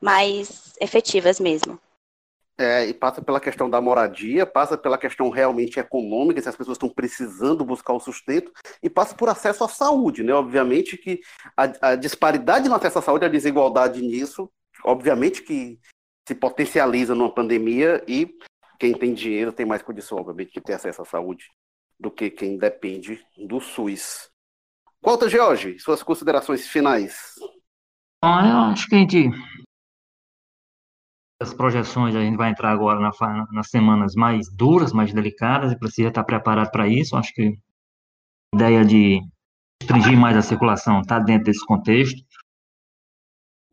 mais 0.00 0.72
efetivas 0.80 1.38
mesmo. 1.38 1.78
É, 2.60 2.86
e 2.86 2.92
passa 2.92 3.22
pela 3.22 3.40
questão 3.40 3.70
da 3.70 3.80
moradia, 3.80 4.44
passa 4.44 4.76
pela 4.76 4.98
questão 4.98 5.30
realmente 5.30 5.80
econômica, 5.80 6.42
se 6.42 6.48
as 6.50 6.54
pessoas 6.54 6.74
estão 6.74 6.90
precisando 6.90 7.64
buscar 7.64 7.94
o 7.94 7.98
sustento, 7.98 8.52
e 8.82 8.90
passa 8.90 9.14
por 9.14 9.30
acesso 9.30 9.64
à 9.64 9.68
saúde, 9.68 10.22
né? 10.22 10.34
Obviamente 10.34 10.98
que 10.98 11.20
a, 11.56 11.92
a 11.92 11.96
disparidade 11.96 12.68
no 12.68 12.74
acesso 12.74 12.98
à 12.98 13.02
saúde, 13.02 13.24
a 13.24 13.30
desigualdade 13.30 14.02
nisso, 14.02 14.50
obviamente 14.84 15.42
que 15.42 15.80
se 16.28 16.34
potencializa 16.34 17.14
numa 17.14 17.32
pandemia 17.32 18.04
e 18.06 18.30
quem 18.78 18.92
tem 18.92 19.14
dinheiro 19.14 19.54
tem 19.54 19.64
mais 19.64 19.80
condição, 19.80 20.18
obviamente, 20.18 20.52
de 20.52 20.60
ter 20.60 20.74
acesso 20.74 21.00
à 21.00 21.04
saúde 21.06 21.46
do 21.98 22.10
que 22.10 22.28
quem 22.28 22.58
depende 22.58 23.24
do 23.38 23.58
SUS. 23.58 24.28
Qualta 25.02 25.30
George, 25.30 25.78
suas 25.78 26.02
considerações 26.02 26.66
finais. 26.66 27.36
Bom, 28.22 28.38
eu 28.40 28.56
acho 28.70 28.86
que 28.86 28.96
a 28.96 28.98
gente 28.98 29.30
as 31.40 31.54
projeções, 31.54 32.14
a 32.14 32.20
gente 32.20 32.36
vai 32.36 32.50
entrar 32.50 32.70
agora 32.70 33.00
na, 33.00 33.46
nas 33.50 33.68
semanas 33.68 34.14
mais 34.14 34.52
duras, 34.52 34.92
mais 34.92 35.12
delicadas, 35.12 35.72
e 35.72 35.78
precisa 35.78 36.08
estar 36.08 36.22
preparado 36.22 36.70
para 36.70 36.86
isso. 36.86 37.16
Acho 37.16 37.32
que 37.32 37.58
a 38.52 38.56
ideia 38.56 38.84
de 38.84 39.22
restringir 39.82 40.18
mais 40.18 40.36
a 40.36 40.42
circulação 40.42 41.00
está 41.00 41.18
dentro 41.18 41.44
desse 41.44 41.64
contexto. 41.64 42.22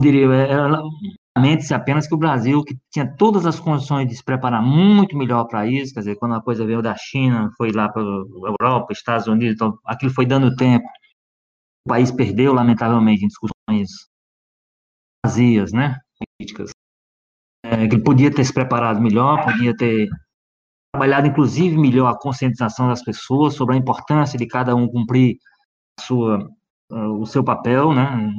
Diria, 0.01 0.28
é, 0.34 0.51
é, 0.53 1.39
mente-se 1.41 1.74
apenas 1.74 2.07
que 2.07 2.15
o 2.15 2.18
Brasil, 2.18 2.63
que 2.63 2.78
tinha 2.89 3.05
todas 3.18 3.45
as 3.45 3.59
condições 3.59 4.07
de 4.07 4.15
se 4.15 4.24
preparar 4.24 4.61
muito 4.61 5.18
melhor 5.18 5.45
para 5.45 5.68
isso, 5.68 5.93
quer 5.93 5.99
dizer, 6.01 6.15
quando 6.15 6.36
a 6.36 6.41
coisa 6.41 6.65
veio 6.65 6.82
da 6.82 6.95
China, 6.95 7.51
foi 7.57 7.72
lá 7.72 7.89
para 7.89 8.01
a 8.01 8.55
Europa, 8.61 8.93
Estados 8.93 9.28
Unidos, 9.28 9.55
então 9.55 9.78
aquilo 9.84 10.13
foi 10.13 10.26
dando 10.26 10.55
tempo. 10.55 10.88
O 11.86 11.89
país 11.89 12.11
perdeu, 12.11 12.53
lamentavelmente, 12.53 13.26
em 13.26 13.28
discussões 13.28 13.89
vazias, 15.26 15.74
né, 15.74 15.99
políticas 16.38 16.72
é, 17.78 17.88
que 17.88 17.95
ele 17.95 18.03
podia 18.03 18.32
ter 18.32 18.43
se 18.43 18.53
preparado 18.53 18.99
melhor, 18.99 19.43
podia 19.43 19.75
ter 19.75 20.07
trabalhado, 20.91 21.28
inclusive, 21.28 21.78
melhor 21.78 22.07
a 22.07 22.17
conscientização 22.17 22.88
das 22.88 23.03
pessoas 23.03 23.53
sobre 23.53 23.75
a 23.75 23.78
importância 23.78 24.38
de 24.38 24.47
cada 24.47 24.75
um 24.75 24.88
cumprir 24.88 25.38
sua, 25.99 26.49
o 26.91 27.25
seu 27.25 27.43
papel, 27.43 27.93
né? 27.93 28.34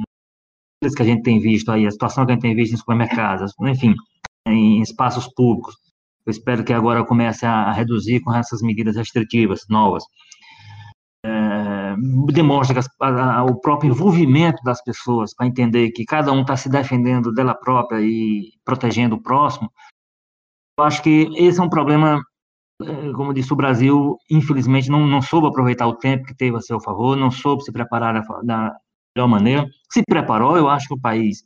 que 0.95 1.01
a 1.01 1.05
gente 1.05 1.23
tem 1.23 1.39
visto 1.39 1.71
aí, 1.71 1.85
a 1.85 1.91
situação 1.91 2.25
que 2.25 2.31
a 2.31 2.35
gente 2.35 2.41
tem 2.41 2.55
visto 2.55 2.73
em 2.73 2.77
supermercados, 2.77 3.53
enfim, 3.61 3.93
em 4.47 4.81
espaços 4.81 5.27
públicos. 5.33 5.75
Eu 6.25 6.31
espero 6.31 6.63
que 6.63 6.73
agora 6.73 7.05
comece 7.05 7.45
a 7.45 7.71
reduzir 7.71 8.21
com 8.21 8.33
essas 8.33 8.61
medidas 8.61 8.95
restritivas 8.95 9.65
novas. 9.69 10.03
Demonstra 12.31 12.79
as, 12.79 12.87
a, 12.99 13.43
o 13.43 13.59
próprio 13.59 13.91
envolvimento 13.91 14.61
das 14.63 14.81
pessoas 14.83 15.33
para 15.33 15.47
entender 15.47 15.91
que 15.91 16.05
cada 16.05 16.31
um 16.31 16.41
está 16.41 16.55
se 16.55 16.69
defendendo 16.69 17.33
dela 17.33 17.53
própria 17.53 17.99
e 18.01 18.53
protegendo 18.63 19.15
o 19.15 19.21
próximo. 19.21 19.71
Eu 20.77 20.85
acho 20.85 21.03
que 21.03 21.29
esse 21.35 21.59
é 21.59 21.63
um 21.63 21.69
problema, 21.69 22.21
é, 22.81 23.11
como 23.13 23.33
disse 23.33 23.51
o 23.51 23.55
Brasil, 23.55 24.17
infelizmente 24.29 24.89
não, 24.89 25.05
não 25.05 25.21
soube 25.21 25.47
aproveitar 25.47 25.87
o 25.87 25.95
tempo 25.95 26.25
que 26.25 26.35
teve 26.35 26.55
a 26.55 26.61
seu 26.61 26.79
favor, 26.79 27.17
não 27.17 27.31
soube 27.31 27.63
se 27.63 27.71
preparar 27.71 28.13
da, 28.13 28.21
da 28.43 28.77
melhor 29.15 29.27
maneira. 29.27 29.67
Se 29.91 30.03
preparou, 30.03 30.57
eu 30.57 30.69
acho 30.69 30.87
que 30.87 30.93
o 30.93 31.01
país 31.01 31.43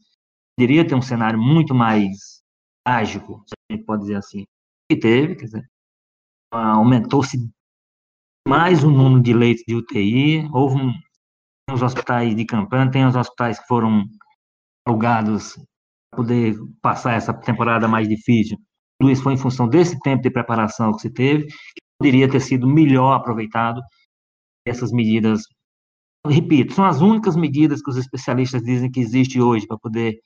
poderia 0.55 0.87
ter 0.87 0.95
um 0.95 1.01
cenário 1.01 1.39
muito 1.39 1.73
mais 1.73 2.43
ágico, 2.85 3.43
se 3.47 3.53
a 3.69 3.73
gente 3.73 3.85
pode 3.85 4.01
dizer 4.01 4.17
assim, 4.17 4.45
que 4.89 4.97
teve, 4.97 5.35
quer 5.35 5.45
dizer, 5.45 5.69
aumentou-se 6.51 7.37
mais 8.47 8.83
o 8.83 8.91
número 8.91 9.21
de 9.21 9.33
leitos 9.33 9.63
de 9.67 9.75
UTI, 9.75 10.49
houve 10.51 10.75
um, 10.75 10.93
os 11.71 11.81
hospitais 11.81 12.35
de 12.35 12.45
campanha, 12.45 12.91
tem 12.91 13.05
os 13.05 13.15
hospitais 13.15 13.59
que 13.59 13.67
foram 13.67 14.05
alugados 14.85 15.55
para 16.11 16.17
poder 16.17 16.55
passar 16.81 17.13
essa 17.13 17.33
temporada 17.33 17.87
mais 17.87 18.07
difícil. 18.07 18.57
Tudo 18.99 19.11
isso 19.11 19.23
foi 19.23 19.33
em 19.33 19.37
função 19.37 19.67
desse 19.67 19.97
tempo 19.99 20.21
de 20.21 20.29
preparação 20.29 20.91
que 20.93 21.01
se 21.01 21.09
teve, 21.09 21.45
que 21.45 21.81
poderia 21.99 22.29
ter 22.29 22.39
sido 22.39 22.67
melhor 22.67 23.13
aproveitado. 23.13 23.81
Essas 24.65 24.91
medidas, 24.91 25.41
repito, 26.25 26.73
são 26.73 26.85
as 26.85 27.01
únicas 27.01 27.35
medidas 27.35 27.81
que 27.81 27.89
os 27.89 27.97
especialistas 27.97 28.61
dizem 28.61 28.91
que 28.91 28.99
existe 28.99 29.41
hoje 29.41 29.65
para 29.67 29.77
poder 29.77 30.19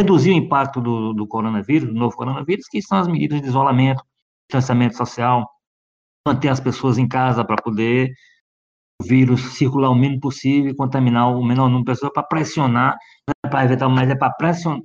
reduzir 0.00 0.30
o 0.30 0.36
impacto 0.36 0.80
do, 0.80 1.12
do 1.12 1.26
coronavírus, 1.26 1.88
do 1.88 1.94
novo 1.94 2.16
coronavírus, 2.16 2.66
que 2.68 2.82
são 2.82 2.98
as 2.98 3.08
medidas 3.08 3.40
de 3.40 3.48
isolamento, 3.48 4.02
distanciamento 4.50 4.96
social, 4.96 5.48
manter 6.26 6.48
as 6.48 6.60
pessoas 6.60 6.98
em 6.98 7.06
casa 7.06 7.44
para 7.44 7.62
poder 7.62 8.12
o 9.00 9.04
vírus 9.04 9.40
circular 9.54 9.90
o 9.90 9.94
mínimo 9.94 10.20
possível 10.20 10.70
e 10.70 10.76
contaminar 10.76 11.28
o 11.30 11.44
menor 11.44 11.68
número 11.68 11.84
de 11.84 11.92
pessoas 11.92 12.12
para 12.12 12.22
pressionar, 12.22 12.96
é 13.44 13.48
para 13.48 13.64
evitar, 13.64 13.88
mas 13.88 14.08
é 14.08 14.14
para 14.14 14.32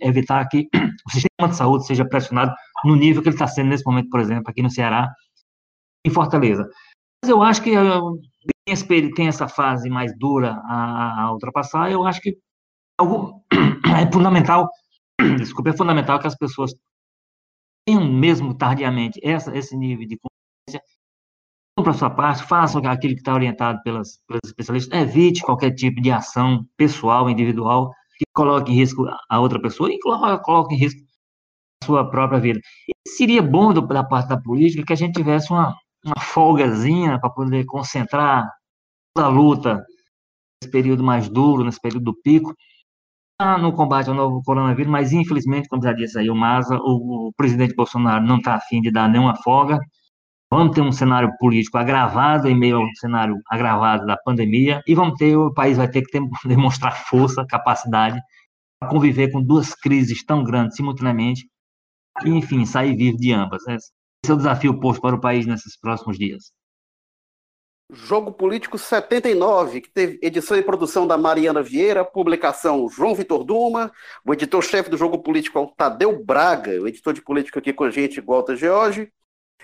evitar 0.02 0.48
que 0.48 0.68
o 1.08 1.12
sistema 1.12 1.50
de 1.50 1.56
saúde 1.56 1.86
seja 1.86 2.06
pressionado 2.06 2.54
no 2.84 2.96
nível 2.96 3.22
que 3.22 3.30
ele 3.30 3.36
está 3.36 3.48
sendo 3.48 3.70
nesse 3.70 3.86
momento, 3.86 4.10
por 4.10 4.20
exemplo, 4.20 4.50
aqui 4.50 4.62
no 4.62 4.70
Ceará, 4.70 5.08
em 6.06 6.10
Fortaleza. 6.10 6.68
Mas 7.24 7.30
eu 7.30 7.42
acho 7.44 7.62
que 7.62 7.72
tem, 8.88 9.14
tem 9.14 9.28
essa 9.28 9.48
fase 9.48 9.90
mais 9.90 10.18
dura 10.18 10.54
a, 10.66 11.24
a 11.24 11.32
ultrapassar, 11.32 11.92
eu 11.92 12.06
acho 12.06 12.20
que 12.22 12.38
algo 13.00 13.44
é 13.96 14.12
fundamental, 14.12 14.70
desculpa, 15.38 15.70
é 15.70 15.78
fundamental 15.78 16.20
que 16.20 16.28
as 16.28 16.36
pessoas 16.36 16.74
tenham 17.88 18.06
mesmo 18.12 18.56
tardiamente 18.56 19.20
essa, 19.24 19.56
esse 19.56 19.76
nível 19.78 20.08
de 20.08 20.18
para 21.84 21.94
sua 21.94 22.10
parte, 22.10 22.44
façam 22.44 22.82
aquilo 22.86 23.14
que 23.14 23.20
está 23.20 23.34
orientado 23.34 23.82
pelas, 23.84 24.20
pelas 24.28 24.42
especialistas, 24.46 25.00
evite 25.00 25.42
qualquer 25.42 25.72
tipo 25.72 26.02
de 26.02 26.12
ação 26.12 26.66
pessoal, 26.78 27.30
individual, 27.30 27.92
que 28.18 28.26
coloque 28.34 28.72
em 28.72 28.76
risco 28.76 29.06
a 29.30 29.40
outra 29.40 29.62
pessoa 29.62 29.92
e 29.92 30.00
coloque 30.00 30.76
em 30.76 30.78
risco 30.78 31.00
a 31.82 31.86
sua 31.86 32.10
própria 32.10 32.40
vida. 32.40 32.60
E 32.88 33.10
seria 33.10 33.42
bom 33.42 33.74
do, 33.74 33.82
da 33.82 34.04
parte 34.04 34.30
da 34.30 34.40
política 34.40 34.86
que 34.86 34.94
a 34.94 34.96
gente 34.96 35.14
tivesse 35.14 35.52
uma, 35.52 35.76
uma 36.06 36.20
folgazinha 36.20 37.20
para 37.20 37.30
poder 37.30 37.66
concentrar 37.66 38.50
a 39.18 39.28
luta 39.28 39.84
nesse 40.62 40.72
período 40.72 41.04
mais 41.04 41.30
duro, 41.30 41.64
nesse 41.64 41.80
período 41.80 42.06
do 42.06 42.22
pico, 42.22 42.54
no 43.62 43.72
combate 43.72 44.10
ao 44.10 44.16
novo 44.16 44.42
coronavírus, 44.44 44.92
mas 44.92 45.14
infelizmente, 45.14 45.70
como 45.70 45.82
já 45.82 45.94
disse 45.94 46.20
aí 46.20 46.30
o 46.30 46.36
Maza, 46.36 46.76
o, 46.76 47.30
o 47.30 47.34
presidente 47.38 47.74
Bolsonaro 47.74 48.26
não 48.26 48.38
está 48.38 48.56
afim 48.56 48.82
de 48.82 48.92
dar 48.92 49.08
nenhuma 49.08 49.36
folga. 49.38 49.80
Vamos 50.52 50.74
ter 50.74 50.82
um 50.82 50.92
cenário 50.92 51.32
político 51.38 51.78
agravado 51.78 52.48
em 52.48 52.58
meio 52.58 52.78
ao 52.78 52.96
cenário 52.96 53.40
agravado 53.48 54.06
da 54.08 54.18
pandemia 54.18 54.82
e 54.88 54.96
vamos 54.96 55.16
ter 55.18 55.38
o 55.38 55.54
país 55.54 55.78
vai 55.78 55.90
ter 55.90 56.02
que 56.02 56.12
ter, 56.12 56.22
demonstrar 56.46 57.06
força, 57.06 57.46
capacidade 57.46 58.20
para 58.80 58.90
conviver 58.90 59.32
com 59.32 59.44
duas 59.44 59.76
crises 59.76 60.26
tão 60.26 60.44
grandes 60.44 60.76
simultaneamente 60.76 61.48
e, 62.26 62.30
enfim, 62.30 62.66
sair 62.66 62.96
vivo 62.96 63.18
de 63.18 63.32
ambas. 63.32 63.62
Esse 63.68 63.92
é 64.28 64.34
o 64.34 64.38
desafio 64.38 64.80
posto 64.80 65.02
para 65.02 65.16
o 65.16 65.22
país 65.22 65.46
nesses 65.46 65.78
próximos 65.78 66.18
dias. 66.18 66.52
Jogo 67.92 68.32
Político 68.32 68.78
79, 68.78 69.82
que 69.82 69.90
teve 69.90 70.20
edição 70.22 70.56
e 70.56 70.62
produção 70.62 71.08
da 71.08 71.18
Mariana 71.18 71.64
Vieira, 71.64 72.06
publicação 72.06 72.88
João 72.88 73.16
Vitor 73.16 73.44
Duma, 73.44 73.92
o 74.24 74.32
editor-chefe 74.32 74.92
do 74.92 74.98
Jogo 74.98 75.20
Político 75.20 75.58
é 75.58 75.62
o 75.62 75.68
Tadeu 75.68 76.24
Braga, 76.24 76.80
o 76.80 76.88
editor 76.88 77.14
de 77.14 77.22
política 77.22 77.58
aqui 77.58 77.74
com 77.74 77.84
a 77.84 77.90
gente, 77.90 78.22
Walter 78.22 78.56
George, 78.56 79.12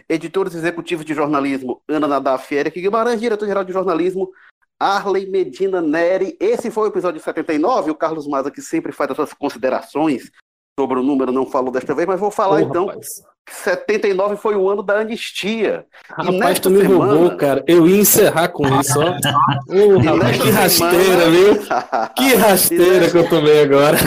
editores 0.08 0.54
executivos 0.56 1.06
de 1.06 1.14
jornalismo, 1.14 1.82
Ana 1.88 2.08
Nadaf 2.08 2.54
Eric 2.54 2.80
Guimarães, 2.80 3.20
diretor-geral 3.20 3.64
de 3.64 3.74
jornalismo, 3.74 4.32
Arley 4.80 5.30
Medina 5.30 5.82
Neri. 5.82 6.36
Esse 6.40 6.70
foi 6.70 6.88
o 6.88 6.92
episódio 6.92 7.22
79, 7.22 7.92
o 7.92 7.96
Carlos 7.96 8.28
Maza, 8.28 8.52
que 8.52 8.62
sempre 8.62 8.92
faz 8.92 9.12
as 9.12 9.16
suas 9.16 9.34
considerações 9.34 10.32
sobre 10.78 11.00
o 11.00 11.04
número, 11.04 11.32
não 11.32 11.46
falou 11.46 11.72
desta 11.72 11.96
vez, 11.96 12.08
mas 12.08 12.20
vou 12.20 12.32
falar 12.32 12.58
oh, 12.58 12.60
então. 12.60 12.86
Rapaz. 12.88 13.24
79 13.50 14.38
foi 14.38 14.56
o 14.56 14.68
ano 14.70 14.82
da 14.82 15.00
anistia. 15.00 15.86
Rapaz, 16.10 16.60
tu 16.60 16.70
me 16.70 16.82
semana... 16.82 17.14
roubou, 17.14 17.38
cara. 17.38 17.64
Eu 17.68 17.88
ia 17.88 17.98
encerrar 17.98 18.50
com 18.50 18.68
isso, 18.80 19.00
ó. 19.00 19.16
Oh, 19.68 20.00
rapaz, 20.00 20.42
que 20.42 20.50
rasteira, 20.50 21.30
viu? 21.30 21.56
Que 22.16 22.36
rasteira 22.36 23.00
nesta... 23.02 23.12
que 23.12 23.18
eu 23.18 23.30
tomei 23.30 23.62
agora. 23.62 23.98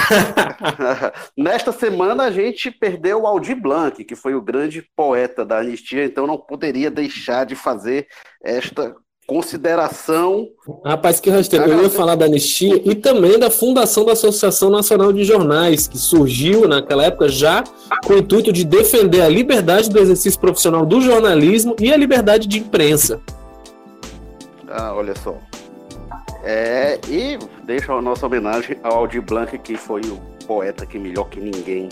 nesta 1.36 1.72
semana 1.72 2.24
a 2.24 2.30
gente 2.30 2.70
perdeu 2.70 3.22
o 3.22 3.26
Aldir 3.26 3.61
Blanc, 3.61 4.03
que 4.05 4.16
foi 4.16 4.34
o 4.34 4.43
grande 4.43 4.82
poeta 4.97 5.45
da 5.45 5.59
anistia, 5.59 6.05
então 6.05 6.26
não 6.26 6.39
poderia 6.39 6.91
deixar 6.91 7.45
de 7.45 7.55
fazer 7.55 8.07
esta 8.43 8.95
consideração. 9.29 10.49
Rapaz, 10.83 11.20
que 11.20 11.29
rasteiro. 11.29 11.66
Eu 11.66 11.83
ia 11.83 11.91
falar 11.91 12.14
da 12.14 12.24
anistia 12.24 12.81
e 12.83 12.95
também 12.95 13.39
da 13.39 13.51
fundação 13.51 14.03
da 14.03 14.12
Associação 14.12 14.70
Nacional 14.70 15.12
de 15.12 15.22
Jornais, 15.22 15.87
que 15.87 15.99
surgiu 15.99 16.66
naquela 16.66 17.05
época 17.05 17.29
já 17.29 17.62
com 18.07 18.14
o 18.14 18.18
intuito 18.18 18.51
de 18.51 18.64
defender 18.64 19.20
a 19.20 19.29
liberdade 19.29 19.91
do 19.91 19.99
exercício 19.99 20.41
profissional 20.41 20.87
do 20.87 21.03
jornalismo 21.03 21.76
e 21.79 21.93
a 21.93 21.97
liberdade 21.97 22.49
de 22.49 22.59
imprensa. 22.59 23.20
Ah, 24.66 24.95
olha 24.95 25.14
só. 25.14 25.37
É, 26.43 26.99
e 27.07 27.39
deixa 27.64 27.93
a 27.93 28.01
nossa 28.01 28.24
homenagem 28.24 28.79
ao 28.83 29.01
Aldir 29.01 29.20
Blanc, 29.20 29.59
que 29.59 29.76
foi 29.76 30.01
o 30.01 30.18
poeta 30.47 30.87
que 30.87 30.99
melhor 30.99 31.29
que 31.29 31.39
ninguém 31.39 31.91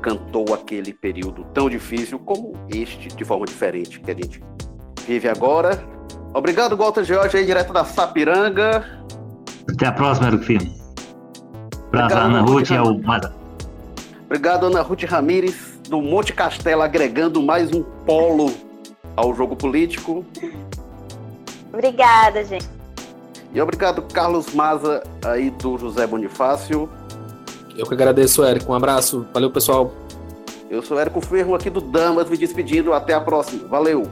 cantou 0.00 0.54
aquele 0.54 0.94
período 0.94 1.44
tão 1.52 1.68
difícil 1.68 2.18
como 2.18 2.54
este, 2.74 3.08
de 3.08 3.24
forma 3.26 3.44
diferente 3.44 4.00
que 4.00 4.10
a 4.10 4.14
gente 4.14 4.42
vive 5.06 5.28
agora. 5.28 5.92
Obrigado, 6.34 6.76
Walter 6.76 7.04
George, 7.04 7.36
aí 7.36 7.44
direto 7.44 7.72
da 7.72 7.84
Sapiranga. 7.84 8.84
Até 9.70 9.86
a 9.86 9.92
próxima, 9.92 10.28
Eric 10.28 10.44
Filho. 10.44 10.72
Pra 11.90 12.06
Ana 12.06 12.40
Ruth 12.40 12.70
e 12.70 12.76
ao 12.76 12.98
Mada. 12.98 13.34
Obrigado, 14.24 14.66
Ana 14.66 14.80
Ruth 14.80 15.02
Ramires, 15.02 15.78
do 15.88 16.00
Monte 16.00 16.32
Castelo, 16.32 16.80
agregando 16.80 17.42
mais 17.42 17.70
um 17.70 17.82
polo 17.82 18.50
ao 19.14 19.34
jogo 19.34 19.54
político. 19.54 20.24
Obrigada, 21.70 22.42
gente. 22.44 22.68
E 23.52 23.60
obrigado, 23.60 24.00
Carlos 24.12 24.54
Maza, 24.54 25.02
aí 25.22 25.50
do 25.50 25.76
José 25.76 26.06
Bonifácio. 26.06 26.88
Eu 27.76 27.86
que 27.86 27.92
agradeço, 27.92 28.42
Érico. 28.42 28.72
Um 28.72 28.74
abraço. 28.74 29.26
Valeu, 29.32 29.50
pessoal. 29.50 29.92
Eu 30.70 30.82
sou 30.82 30.98
Érico 30.98 31.20
Ferro, 31.20 31.54
aqui 31.54 31.68
do 31.68 31.82
Damas, 31.82 32.30
me 32.30 32.36
despedindo. 32.38 32.94
Até 32.94 33.12
a 33.12 33.20
próxima. 33.20 33.68
Valeu. 33.68 34.04